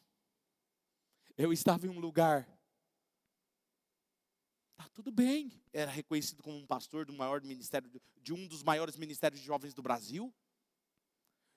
Eu 1.36 1.52
estava 1.52 1.86
em 1.86 1.90
um 1.90 2.00
lugar 2.00 2.48
Tá 4.76 4.88
tudo 4.92 5.10
bem. 5.10 5.52
Era 5.72 5.90
reconhecido 5.90 6.42
como 6.42 6.58
um 6.58 6.66
pastor 6.66 7.06
do 7.06 7.12
maior 7.12 7.40
ministério 7.40 7.90
de 8.20 8.32
um 8.32 8.46
dos 8.46 8.62
maiores 8.62 8.96
ministérios 8.96 9.40
de 9.40 9.46
jovens 9.46 9.72
do 9.72 9.82
Brasil 9.82 10.34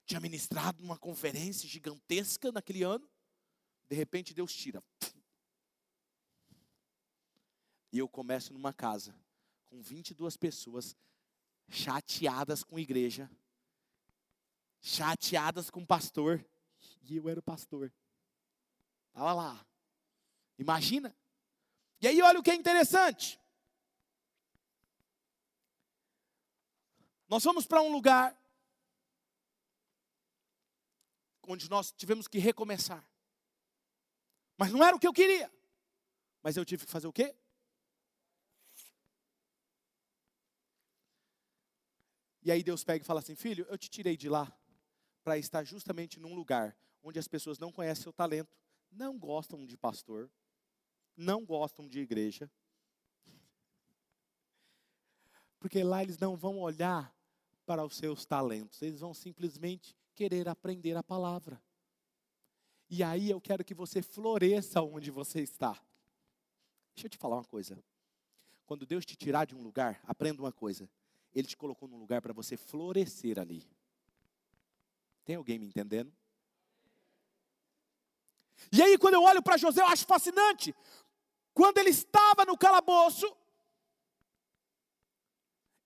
tinha 0.07 0.21
ministrado 0.21 0.81
numa 0.81 0.97
conferência 0.97 1.67
gigantesca 1.67 2.49
naquele 2.51 2.81
ano. 2.81 3.07
De 3.89 3.95
repente 3.95 4.33
Deus 4.33 4.55
tira. 4.55 4.81
E 7.91 7.99
eu 7.99 8.07
começo 8.07 8.53
numa 8.53 8.73
casa 8.73 9.13
com 9.65 9.81
22 9.81 10.37
pessoas 10.37 10.95
chateadas 11.69 12.63
com 12.63 12.79
igreja, 12.79 13.29
chateadas 14.79 15.69
com 15.69 15.85
pastor, 15.85 16.43
e 17.03 17.17
eu 17.17 17.27
era 17.27 17.39
o 17.39 17.43
pastor. 17.43 17.91
Estava 19.09 19.33
lá. 19.33 19.67
Imagina. 20.57 21.15
E 21.99 22.07
aí 22.07 22.21
olha 22.21 22.39
o 22.39 22.43
que 22.43 22.51
é 22.51 22.55
interessante. 22.55 23.39
Nós 27.27 27.43
fomos 27.43 27.65
para 27.65 27.81
um 27.81 27.91
lugar 27.91 28.37
onde 31.47 31.69
nós 31.69 31.91
tivemos 31.91 32.27
que 32.27 32.37
recomeçar. 32.37 33.09
Mas 34.57 34.71
não 34.71 34.83
era 34.83 34.95
o 34.95 34.99
que 34.99 35.07
eu 35.07 35.13
queria. 35.13 35.51
Mas 36.43 36.57
eu 36.57 36.65
tive 36.65 36.85
que 36.85 36.91
fazer 36.91 37.07
o 37.07 37.13
quê? 37.13 37.35
E 42.43 42.51
aí 42.51 42.61
Deus 42.61 42.83
pega 42.83 43.03
e 43.03 43.05
fala 43.05 43.19
assim: 43.21 43.35
Filho, 43.35 43.65
eu 43.69 43.77
te 43.77 43.89
tirei 43.89 44.15
de 44.15 44.29
lá 44.29 44.51
para 45.23 45.37
estar 45.37 45.63
justamente 45.63 46.19
num 46.19 46.35
lugar 46.35 46.77
onde 47.03 47.19
as 47.19 47.27
pessoas 47.27 47.57
não 47.57 47.71
conhecem 47.71 48.03
seu 48.03 48.13
talento, 48.13 48.55
não 48.91 49.17
gostam 49.17 49.65
de 49.65 49.77
pastor, 49.77 50.29
não 51.15 51.45
gostam 51.45 51.87
de 51.87 51.99
igreja. 51.99 52.51
Porque 55.59 55.83
lá 55.83 56.03
eles 56.03 56.17
não 56.17 56.35
vão 56.35 56.59
olhar 56.59 57.13
para 57.65 57.83
os 57.83 57.97
seus 57.97 58.25
talentos, 58.25 58.81
eles 58.81 59.01
vão 59.01 59.13
simplesmente 59.13 59.95
querer 60.17 60.49
aprender 60.49 60.97
a 60.97 61.03
palavra. 61.03 61.61
E 62.89 63.03
aí 63.03 63.29
eu 63.29 63.39
quero 63.39 63.63
que 63.63 63.75
você 63.75 64.01
floresça 64.01 64.81
onde 64.81 65.11
você 65.11 65.41
está. 65.41 65.73
Deixa 66.95 67.05
eu 67.05 67.09
te 67.09 67.17
falar 67.19 67.35
uma 67.35 67.45
coisa. 67.45 67.77
Quando 68.65 68.83
Deus 68.83 69.05
te 69.05 69.15
tirar 69.15 69.45
de 69.45 69.53
um 69.53 69.61
lugar, 69.61 70.01
aprenda 70.07 70.41
uma 70.41 70.51
coisa. 70.51 70.89
Ele 71.35 71.47
te 71.47 71.55
colocou 71.55 71.87
num 71.87 71.99
lugar 71.99 72.19
para 72.19 72.33
você 72.33 72.57
florescer 72.57 73.37
ali. 73.37 73.63
Tem 75.23 75.35
alguém 75.35 75.59
me 75.59 75.67
entendendo? 75.67 76.11
E 78.71 78.81
aí, 78.81 78.97
quando 78.97 79.13
eu 79.13 79.21
olho 79.21 79.43
para 79.43 79.55
José, 79.55 79.81
eu 79.81 79.87
acho 79.87 80.07
fascinante. 80.07 80.73
Quando 81.53 81.77
ele 81.77 81.91
estava 81.91 82.43
no 82.43 82.57
calabouço, 82.57 83.31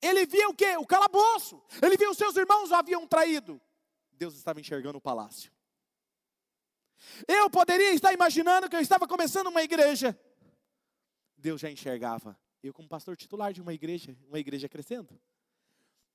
ele 0.01 0.25
via 0.25 0.47
o 0.47 0.53
quê? 0.53 0.77
O 0.77 0.88
calabouço. 0.88 1.61
Ele 1.82 1.97
via 1.97 2.09
os 2.09 2.17
seus 2.17 2.38
irmãos 2.38 2.71
o 2.71 2.75
haviam 2.75 3.05
traído. 3.05 3.61
Deus 4.22 4.36
estava 4.36 4.59
enxergando 4.61 4.99
o 4.99 5.01
palácio. 5.01 5.51
Eu 7.28 7.49
poderia 7.49 7.91
estar 7.91 8.13
imaginando 8.13 8.69
que 8.69 8.76
eu 8.76 8.80
estava 8.80 9.07
começando 9.07 9.47
uma 9.47 9.63
igreja. 9.63 10.15
Deus 11.36 11.59
já 11.59 11.72
enxergava. 11.72 12.39
Eu, 12.61 12.72
como 12.72 12.88
pastor 12.88 13.17
titular 13.17 13.51
de 13.51 13.59
uma 13.59 13.74
igreja, 13.74 14.15
uma 14.28 14.38
igreja 14.38 14.69
crescendo. 14.69 15.19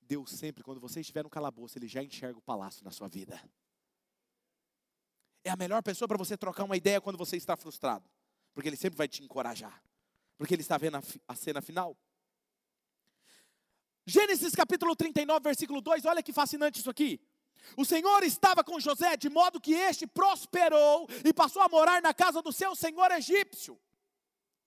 Deus 0.01 0.29
sempre, 0.29 0.63
quando 0.63 0.79
você 0.79 1.01
estiver 1.01 1.21
no 1.21 1.29
calabouço, 1.29 1.77
Ele 1.77 1.85
já 1.85 2.01
enxerga 2.01 2.39
o 2.39 2.41
palácio 2.41 2.81
na 2.81 2.91
sua 2.91 3.09
vida. 3.09 3.37
É 5.43 5.49
a 5.49 5.57
melhor 5.57 5.83
pessoa 5.83 6.07
para 6.07 6.17
você 6.17 6.37
trocar 6.37 6.63
uma 6.63 6.77
ideia 6.77 7.01
quando 7.01 7.17
você 7.17 7.35
está 7.35 7.57
frustrado. 7.57 8.09
Porque 8.53 8.69
Ele 8.69 8.77
sempre 8.77 8.95
vai 8.95 9.09
te 9.09 9.21
encorajar. 9.21 9.83
Porque 10.37 10.53
Ele 10.53 10.61
está 10.61 10.77
vendo 10.77 10.95
a, 10.95 11.03
a 11.27 11.35
cena 11.35 11.61
final. 11.61 11.97
Gênesis 14.05 14.55
capítulo 14.55 14.95
39, 14.95 15.43
versículo 15.43 15.81
2, 15.81 16.05
olha 16.05 16.23
que 16.23 16.31
fascinante 16.31 16.79
isso 16.79 16.89
aqui. 16.89 17.19
O 17.75 17.85
Senhor 17.85 18.23
estava 18.23 18.63
com 18.63 18.79
José, 18.79 19.17
de 19.17 19.29
modo 19.29 19.61
que 19.61 19.73
este 19.73 20.07
prosperou 20.07 21.07
e 21.23 21.33
passou 21.33 21.61
a 21.61 21.69
morar 21.69 22.01
na 22.01 22.13
casa 22.13 22.41
do 22.41 22.51
seu 22.51 22.75
senhor 22.75 23.11
egípcio. 23.11 23.79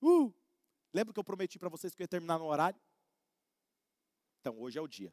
Uh, 0.02 0.32
lembra 0.92 1.12
que 1.12 1.20
eu 1.20 1.24
prometi 1.24 1.58
para 1.58 1.68
vocês 1.68 1.94
que 1.94 2.02
eu 2.02 2.04
ia 2.04 2.08
terminar 2.08 2.38
no 2.38 2.46
horário? 2.46 2.80
Então, 4.40 4.58
hoje 4.58 4.78
é 4.78 4.82
o 4.82 4.88
dia. 4.88 5.12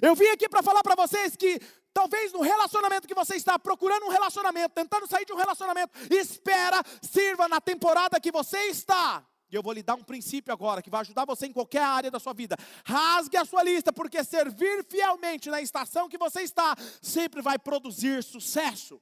Eu 0.00 0.14
vim 0.14 0.26
aqui 0.28 0.48
para 0.48 0.62
falar 0.62 0.82
para 0.82 0.94
vocês 0.94 1.36
que 1.36 1.60
talvez 1.92 2.32
no 2.32 2.40
relacionamento 2.40 3.06
que 3.06 3.14
você 3.14 3.36
está 3.36 3.58
procurando 3.58 4.06
um 4.06 4.10
relacionamento, 4.10 4.74
tentando 4.74 5.06
sair 5.06 5.24
de 5.24 5.32
um 5.32 5.36
relacionamento, 5.36 5.92
espera, 6.12 6.82
sirva 7.02 7.48
na 7.48 7.60
temporada 7.60 8.20
que 8.20 8.32
você 8.32 8.58
está. 8.64 9.24
E 9.54 9.56
eu 9.56 9.62
vou 9.62 9.72
lhe 9.72 9.84
dar 9.84 9.94
um 9.94 10.02
princípio 10.02 10.52
agora 10.52 10.82
que 10.82 10.90
vai 10.90 11.02
ajudar 11.02 11.24
você 11.24 11.46
em 11.46 11.52
qualquer 11.52 11.84
área 11.84 12.10
da 12.10 12.18
sua 12.18 12.34
vida. 12.34 12.56
Rasgue 12.84 13.36
a 13.36 13.44
sua 13.44 13.62
lista, 13.62 13.92
porque 13.92 14.24
servir 14.24 14.84
fielmente 14.84 15.48
na 15.48 15.62
estação 15.62 16.08
que 16.08 16.18
você 16.18 16.40
está 16.42 16.74
sempre 17.00 17.40
vai 17.40 17.56
produzir 17.56 18.24
sucesso. 18.24 19.00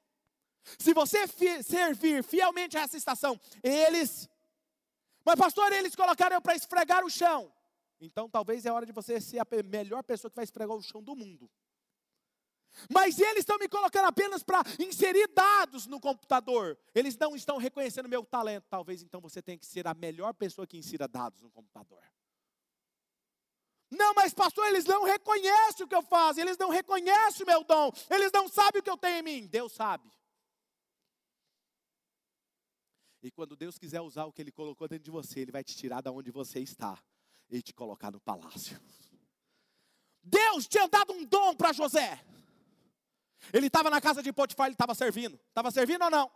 Se 0.78 0.92
você 0.92 1.26
fi 1.26 1.62
servir 1.62 2.22
fielmente 2.22 2.76
a 2.76 2.82
essa 2.82 2.98
estação, 2.98 3.40
eles. 3.62 4.28
Mas, 5.24 5.36
pastor, 5.36 5.72
eles 5.72 5.96
colocaram 5.96 6.36
eu 6.36 6.42
para 6.42 6.54
esfregar 6.54 7.02
o 7.02 7.08
chão. 7.08 7.50
Então, 7.98 8.28
talvez 8.28 8.66
é 8.66 8.70
hora 8.70 8.84
de 8.84 8.92
você 8.92 9.22
ser 9.22 9.38
a 9.38 9.46
melhor 9.64 10.02
pessoa 10.02 10.30
que 10.30 10.36
vai 10.36 10.44
esfregar 10.44 10.76
o 10.76 10.82
chão 10.82 11.02
do 11.02 11.16
mundo. 11.16 11.50
Mas 12.90 13.18
eles 13.18 13.40
estão 13.40 13.58
me 13.58 13.68
colocando 13.68 14.06
apenas 14.06 14.42
para 14.42 14.62
inserir 14.78 15.28
dados 15.28 15.86
no 15.86 16.00
computador. 16.00 16.78
Eles 16.94 17.16
não 17.16 17.36
estão 17.36 17.56
reconhecendo 17.58 18.08
meu 18.08 18.24
talento. 18.24 18.66
Talvez 18.68 19.02
então 19.02 19.20
você 19.20 19.42
tenha 19.42 19.58
que 19.58 19.66
ser 19.66 19.86
a 19.86 19.94
melhor 19.94 20.34
pessoa 20.34 20.66
que 20.66 20.76
insira 20.76 21.06
dados 21.06 21.40
no 21.40 21.50
computador. 21.50 22.02
Não, 23.90 24.14
mas 24.14 24.32
pastor, 24.32 24.66
eles 24.68 24.86
não 24.86 25.04
reconhecem 25.04 25.84
o 25.84 25.88
que 25.88 25.94
eu 25.94 26.02
faço, 26.02 26.40
eles 26.40 26.56
não 26.56 26.70
reconhecem 26.70 27.44
o 27.44 27.46
meu 27.46 27.62
dom, 27.62 27.92
eles 28.08 28.32
não 28.32 28.48
sabem 28.48 28.80
o 28.80 28.82
que 28.82 28.88
eu 28.88 28.96
tenho 28.96 29.18
em 29.18 29.22
mim. 29.22 29.46
Deus 29.46 29.72
sabe. 29.72 30.10
E 33.22 33.30
quando 33.30 33.54
Deus 33.54 33.78
quiser 33.78 34.00
usar 34.00 34.24
o 34.24 34.32
que 34.32 34.40
Ele 34.40 34.50
colocou 34.50 34.88
dentro 34.88 35.04
de 35.04 35.10
você, 35.10 35.40
Ele 35.40 35.52
vai 35.52 35.62
te 35.62 35.76
tirar 35.76 36.00
da 36.00 36.10
onde 36.10 36.30
você 36.30 36.58
está 36.60 36.98
e 37.50 37.60
te 37.62 37.74
colocar 37.74 38.10
no 38.10 38.18
palácio. 38.18 38.80
Deus 40.22 40.66
tinha 40.66 40.88
dado 40.88 41.12
um 41.12 41.24
dom 41.24 41.54
para 41.54 41.72
José. 41.72 42.24
Ele 43.50 43.66
estava 43.66 43.88
na 43.88 44.00
casa 44.00 44.22
de 44.22 44.32
Potifar, 44.32 44.66
ele 44.66 44.74
estava 44.74 44.94
servindo. 44.94 45.40
Estava 45.48 45.70
servindo 45.70 46.02
ou 46.02 46.10
não? 46.10 46.30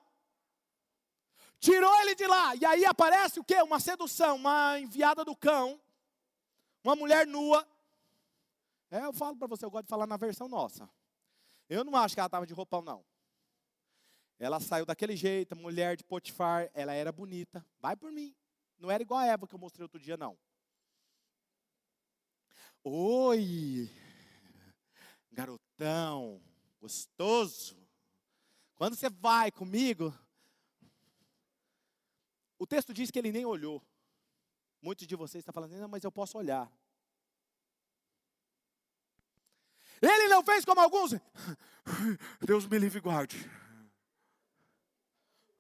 Tirou 1.61 1.95
ele 2.01 2.15
de 2.15 2.27
lá. 2.27 2.55
E 2.57 2.65
aí 2.65 2.85
aparece 2.85 3.39
o 3.39 3.45
quê? 3.45 3.61
Uma 3.63 3.79
sedução, 3.79 4.37
uma 4.37 4.79
enviada 4.79 5.25
do 5.25 5.37
cão, 5.37 5.81
uma 6.83 6.97
mulher 6.97 7.27
nua. 7.27 7.67
É, 8.91 9.05
eu 9.05 9.13
falo 9.13 9.37
para 9.37 9.47
você, 9.47 9.65
eu 9.65 9.71
gosto 9.71 9.85
de 9.85 9.91
falar 9.91 10.07
na 10.07 10.17
versão 10.17 10.49
nossa. 10.49 10.89
Eu 11.69 11.85
não 11.85 11.97
acho 11.97 12.15
que 12.15 12.21
ela 12.21 12.27
estava 12.27 12.47
de 12.47 12.55
roupão, 12.55 12.83
não. 12.83 13.05
Ela 14.39 14.61
saiu 14.61 14.85
daquele 14.85 15.17
jeito, 15.17 15.57
mulher 15.57 15.97
de 15.97 16.05
Potifar, 16.05 16.71
ela 16.75 16.93
era 16.93 17.11
bonita. 17.11 17.65
Vai 17.81 17.97
por 17.97 18.13
mim. 18.13 18.35
Não 18.79 18.91
era 18.91 19.03
igual 19.03 19.21
a 19.21 19.27
Eva 19.27 19.47
que 19.47 19.55
eu 19.55 19.59
mostrei 19.59 19.83
outro 19.83 19.99
dia, 19.99 20.17
não. 20.17 20.39
Oi, 22.85 23.91
garotão 25.33 26.41
gostoso. 26.87 27.77
Quando 28.77 28.95
você 28.95 29.11
vai 29.11 29.51
comigo, 29.51 30.17
o 32.57 32.67
texto 32.67 32.95
diz 32.95 33.11
que 33.11 33.19
ele 33.19 33.33
nem 33.33 33.45
olhou. 33.45 33.83
Muitos 34.81 35.05
de 35.07 35.17
vocês 35.17 35.43
estão 35.43 35.53
falando, 35.53 35.73
não, 35.73 35.89
mas 35.89 36.05
eu 36.05 36.13
posso 36.13 36.39
olhar. 36.39 36.71
Ele 40.01 40.29
não 40.29 40.45
fez 40.45 40.65
como 40.65 40.81
alguns. 40.81 41.13
Deus 42.47 42.67
me 42.67 42.79
livre 42.79 42.99
e 42.99 43.01
guarde. 43.03 43.37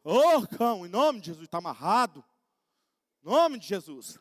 Oh, 0.04 0.46
cão, 0.56 0.86
em 0.86 0.88
nome 0.88 1.20
de 1.20 1.26
Jesus, 1.26 1.46
está 1.46 1.58
amarrado. 1.58 2.24
Em 3.20 3.26
nome 3.26 3.58
de 3.58 3.66
Jesus. 3.66 4.12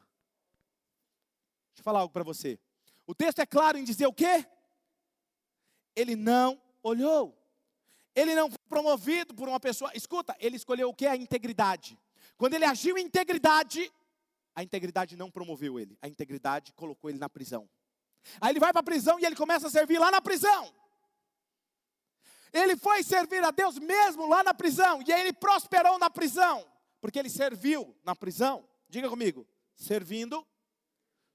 Deixa 1.67 1.81
eu 1.81 1.83
falar 1.83 1.99
algo 1.99 2.13
para 2.13 2.23
você. 2.23 2.59
O 3.05 3.13
texto 3.13 3.39
é 3.39 3.45
claro 3.45 3.77
em 3.77 3.83
dizer 3.83 4.07
o 4.07 4.13
quê? 4.13 4.47
Ele 5.95 6.15
não 6.15 6.64
olhou. 6.85 7.35
Ele 8.15 8.35
não 8.35 8.49
foi 8.49 8.59
promovido 8.69 9.33
por 9.33 9.49
uma 9.49 9.59
pessoa. 9.59 9.91
Escuta, 9.93 10.35
ele 10.39 10.55
escolheu 10.55 10.89
o 10.89 10.93
que? 10.93 11.07
A 11.07 11.15
integridade. 11.15 11.97
Quando 12.37 12.53
ele 12.53 12.65
agiu 12.65 12.97
em 12.97 13.05
integridade, 13.05 13.91
a 14.55 14.63
integridade 14.63 15.17
não 15.17 15.31
promoveu 15.31 15.79
ele. 15.79 15.97
A 16.01 16.07
integridade 16.07 16.71
colocou 16.73 17.09
ele 17.09 17.19
na 17.19 17.29
prisão. 17.29 17.67
Aí 18.39 18.51
ele 18.51 18.59
vai 18.59 18.71
para 18.71 18.81
a 18.81 18.83
prisão 18.83 19.19
e 19.19 19.25
ele 19.25 19.35
começa 19.35 19.67
a 19.67 19.69
servir 19.69 19.99
lá 19.99 20.11
na 20.11 20.21
prisão. 20.21 20.73
Ele 22.53 22.77
foi 22.77 23.03
servir 23.03 23.43
a 23.43 23.51
Deus 23.51 23.77
mesmo 23.77 24.27
lá 24.27 24.43
na 24.43 24.53
prisão. 24.53 25.01
E 25.05 25.11
aí 25.11 25.21
ele 25.21 25.33
prosperou 25.33 25.99
na 25.99 26.09
prisão. 26.09 26.65
Porque 27.01 27.19
ele 27.19 27.29
serviu 27.29 27.95
na 28.03 28.15
prisão. 28.15 28.67
Diga 28.87 29.09
comigo: 29.09 29.45
servindo, 29.75 30.45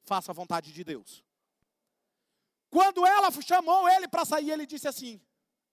faça 0.03 0.33
a 0.33 0.35
vontade 0.35 0.73
de 0.73 0.83
Deus. 0.83 1.23
Quando 2.71 3.05
ela 3.05 3.31
chamou 3.43 3.89
ele 3.89 4.09
para 4.09 4.25
sair, 4.25 4.51
ele 4.51 4.65
disse 4.65 4.89
assim: 4.89 5.21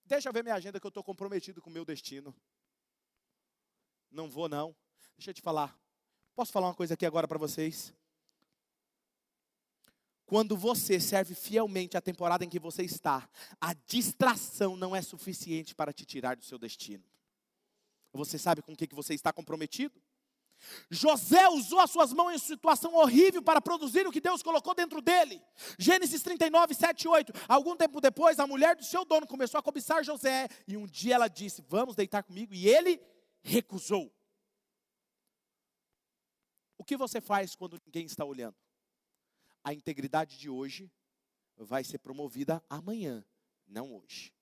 Deixa 0.08 0.26
eu 0.26 0.32
ver 0.32 0.42
minha 0.42 0.54
agenda 0.54 0.80
que 0.80 0.86
eu 0.86 0.88
estou 0.88 1.04
comprometido 1.04 1.60
com 1.60 1.68
o 1.68 1.72
meu 1.72 1.84
destino. 1.84 2.34
Não 4.10 4.30
vou, 4.30 4.48
não. 4.48 4.74
Deixa 5.18 5.30
eu 5.30 5.34
te 5.34 5.42
falar. 5.42 5.78
Posso 6.34 6.50
falar 6.50 6.68
uma 6.68 6.74
coisa 6.74 6.94
aqui 6.94 7.04
agora 7.04 7.28
para 7.28 7.36
vocês? 7.36 7.92
Quando 10.24 10.56
você 10.56 10.98
serve 10.98 11.34
fielmente 11.34 11.94
a 11.94 12.00
temporada 12.00 12.42
em 12.42 12.48
que 12.48 12.58
você 12.58 12.84
está, 12.84 13.28
a 13.60 13.74
distração 13.74 14.78
não 14.78 14.96
é 14.96 15.02
suficiente 15.02 15.74
para 15.74 15.92
te 15.92 16.06
tirar 16.06 16.36
do 16.36 16.44
seu 16.44 16.58
destino. 16.58 17.04
Você 18.14 18.38
sabe 18.38 18.62
com 18.62 18.72
o 18.72 18.76
que 18.76 18.94
você 18.94 19.12
está 19.12 19.30
comprometido? 19.30 20.00
José 20.90 21.48
usou 21.48 21.80
as 21.80 21.90
suas 21.90 22.12
mãos 22.12 22.32
em 22.32 22.38
situação 22.38 22.94
horrível 22.94 23.42
para 23.42 23.60
produzir 23.60 24.06
o 24.06 24.12
que 24.12 24.20
Deus 24.20 24.42
colocou 24.42 24.74
dentro 24.74 25.00
dele. 25.00 25.42
Gênesis 25.78 26.22
39, 26.22 26.74
7 26.74 27.02
e 27.02 27.08
8. 27.08 27.32
Algum 27.48 27.76
tempo 27.76 28.00
depois, 28.00 28.38
a 28.38 28.46
mulher 28.46 28.76
do 28.76 28.84
seu 28.84 29.04
dono 29.04 29.26
começou 29.26 29.58
a 29.58 29.62
cobiçar 29.62 30.04
José. 30.04 30.48
E 30.66 30.76
um 30.76 30.86
dia 30.86 31.14
ela 31.14 31.28
disse: 31.28 31.62
Vamos 31.68 31.94
deitar 31.94 32.22
comigo. 32.22 32.54
E 32.54 32.68
ele 32.68 33.00
recusou. 33.42 34.12
O 36.76 36.84
que 36.84 36.96
você 36.96 37.20
faz 37.20 37.54
quando 37.54 37.80
ninguém 37.84 38.06
está 38.06 38.24
olhando? 38.24 38.56
A 39.64 39.74
integridade 39.74 40.38
de 40.38 40.48
hoje 40.48 40.90
vai 41.56 41.82
ser 41.82 41.98
promovida 41.98 42.62
amanhã, 42.70 43.24
não 43.66 43.94
hoje. 43.94 44.32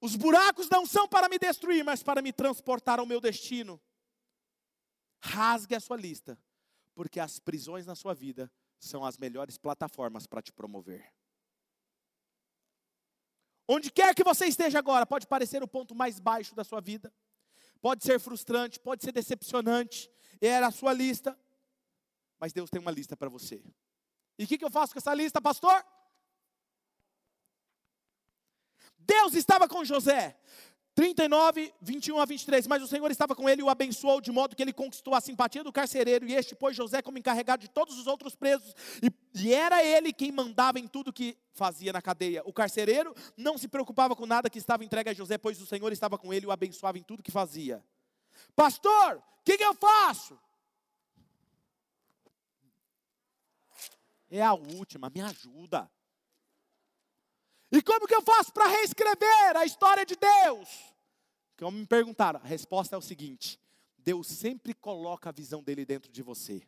Os 0.00 0.14
buracos 0.14 0.68
não 0.68 0.86
são 0.86 1.08
para 1.08 1.28
me 1.28 1.38
destruir, 1.38 1.84
mas 1.84 2.02
para 2.02 2.22
me 2.22 2.32
transportar 2.32 3.00
ao 3.00 3.06
meu 3.06 3.20
destino. 3.20 3.80
Rasgue 5.20 5.74
a 5.74 5.80
sua 5.80 5.96
lista, 5.96 6.38
porque 6.94 7.18
as 7.18 7.40
prisões 7.40 7.84
na 7.84 7.94
sua 7.94 8.14
vida 8.14 8.50
são 8.78 9.04
as 9.04 9.18
melhores 9.18 9.58
plataformas 9.58 10.26
para 10.26 10.40
te 10.40 10.52
promover. 10.52 11.12
Onde 13.66 13.90
quer 13.90 14.14
que 14.14 14.24
você 14.24 14.46
esteja 14.46 14.78
agora, 14.78 15.04
pode 15.04 15.26
parecer 15.26 15.62
o 15.62 15.68
ponto 15.68 15.94
mais 15.94 16.18
baixo 16.18 16.54
da 16.54 16.64
sua 16.64 16.80
vida, 16.80 17.12
pode 17.80 18.04
ser 18.04 18.18
frustrante, 18.20 18.78
pode 18.78 19.04
ser 19.04 19.12
decepcionante, 19.12 20.10
era 20.40 20.68
a 20.68 20.70
sua 20.70 20.92
lista, 20.92 21.38
mas 22.38 22.52
Deus 22.52 22.70
tem 22.70 22.80
uma 22.80 22.90
lista 22.92 23.16
para 23.16 23.28
você. 23.28 23.62
E 24.38 24.44
o 24.44 24.46
que, 24.46 24.56
que 24.56 24.64
eu 24.64 24.70
faço 24.70 24.92
com 24.92 25.00
essa 25.00 25.12
lista, 25.12 25.42
pastor? 25.42 25.84
Deus 29.08 29.34
estava 29.34 29.66
com 29.66 29.82
José. 29.84 30.36
39, 30.94 31.72
21 31.80 32.18
a 32.18 32.24
23. 32.26 32.66
Mas 32.66 32.82
o 32.82 32.86
Senhor 32.86 33.10
estava 33.10 33.34
com 33.34 33.48
ele 33.48 33.62
e 33.62 33.64
o 33.64 33.70
abençoou, 33.70 34.20
de 34.20 34.30
modo 34.30 34.54
que 34.54 34.62
ele 34.62 34.72
conquistou 34.72 35.14
a 35.14 35.20
simpatia 35.20 35.64
do 35.64 35.72
carcereiro. 35.72 36.26
E 36.26 36.34
este 36.34 36.54
pôs 36.54 36.76
José 36.76 37.00
como 37.00 37.16
encarregado 37.16 37.62
de 37.62 37.68
todos 37.68 37.98
os 37.98 38.06
outros 38.06 38.34
presos. 38.34 38.74
E, 39.02 39.10
e 39.34 39.54
era 39.54 39.82
ele 39.82 40.12
quem 40.12 40.30
mandava 40.30 40.78
em 40.78 40.86
tudo 40.86 41.12
que 41.12 41.38
fazia 41.54 41.92
na 41.92 42.02
cadeia. 42.02 42.42
O 42.44 42.52
carcereiro 42.52 43.14
não 43.36 43.56
se 43.56 43.66
preocupava 43.66 44.14
com 44.14 44.26
nada 44.26 44.50
que 44.50 44.58
estava 44.58 44.84
entregue 44.84 45.10
a 45.10 45.14
José, 45.14 45.38
pois 45.38 45.60
o 45.60 45.66
Senhor 45.66 45.90
estava 45.92 46.18
com 46.18 46.34
ele 46.34 46.44
e 46.44 46.48
o 46.48 46.52
abençoava 46.52 46.98
em 46.98 47.02
tudo 47.02 47.22
que 47.22 47.30
fazia. 47.30 47.82
Pastor, 48.54 49.16
o 49.16 49.44
que, 49.44 49.56
que 49.56 49.64
eu 49.64 49.74
faço? 49.74 50.38
É 54.30 54.42
a 54.42 54.52
última, 54.52 55.08
me 55.08 55.22
ajuda. 55.22 55.90
E 57.70 57.82
como 57.82 58.06
que 58.06 58.14
eu 58.14 58.22
faço 58.22 58.52
para 58.52 58.66
reescrever 58.66 59.56
a 59.56 59.64
história 59.64 60.04
de 60.04 60.16
Deus? 60.16 60.68
Como 61.58 61.78
me 61.78 61.86
perguntaram, 61.86 62.40
a 62.42 62.46
resposta 62.46 62.96
é 62.96 62.98
o 62.98 63.02
seguinte: 63.02 63.60
Deus 63.96 64.26
sempre 64.26 64.72
coloca 64.72 65.28
a 65.28 65.32
visão 65.32 65.62
dele 65.62 65.84
dentro 65.84 66.10
de 66.10 66.22
você. 66.22 66.62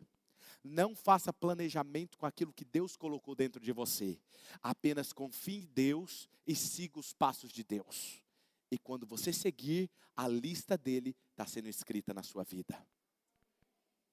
Não 0.62 0.94
faça 0.94 1.32
planejamento 1.32 2.18
com 2.18 2.26
aquilo 2.26 2.52
que 2.52 2.66
Deus 2.66 2.96
colocou 2.96 3.34
dentro 3.34 3.60
de 3.62 3.72
você. 3.72 4.20
Apenas 4.62 5.12
confie 5.12 5.60
em 5.60 5.66
Deus 5.66 6.28
e 6.46 6.54
siga 6.54 6.98
os 6.98 7.14
passos 7.14 7.50
de 7.50 7.64
Deus. 7.64 8.22
E 8.70 8.78
quando 8.78 9.06
você 9.06 9.32
seguir, 9.32 9.90
a 10.14 10.28
lista 10.28 10.76
dele 10.76 11.16
está 11.30 11.46
sendo 11.46 11.68
escrita 11.68 12.12
na 12.12 12.22
sua 12.22 12.44
vida. 12.44 12.86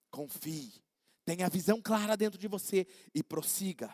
Confie, 0.10 0.72
tenha 1.26 1.48
a 1.48 1.50
visão 1.50 1.82
clara 1.82 2.16
dentro 2.16 2.40
de 2.40 2.48
você 2.48 2.88
e 3.14 3.22
prossiga. 3.22 3.94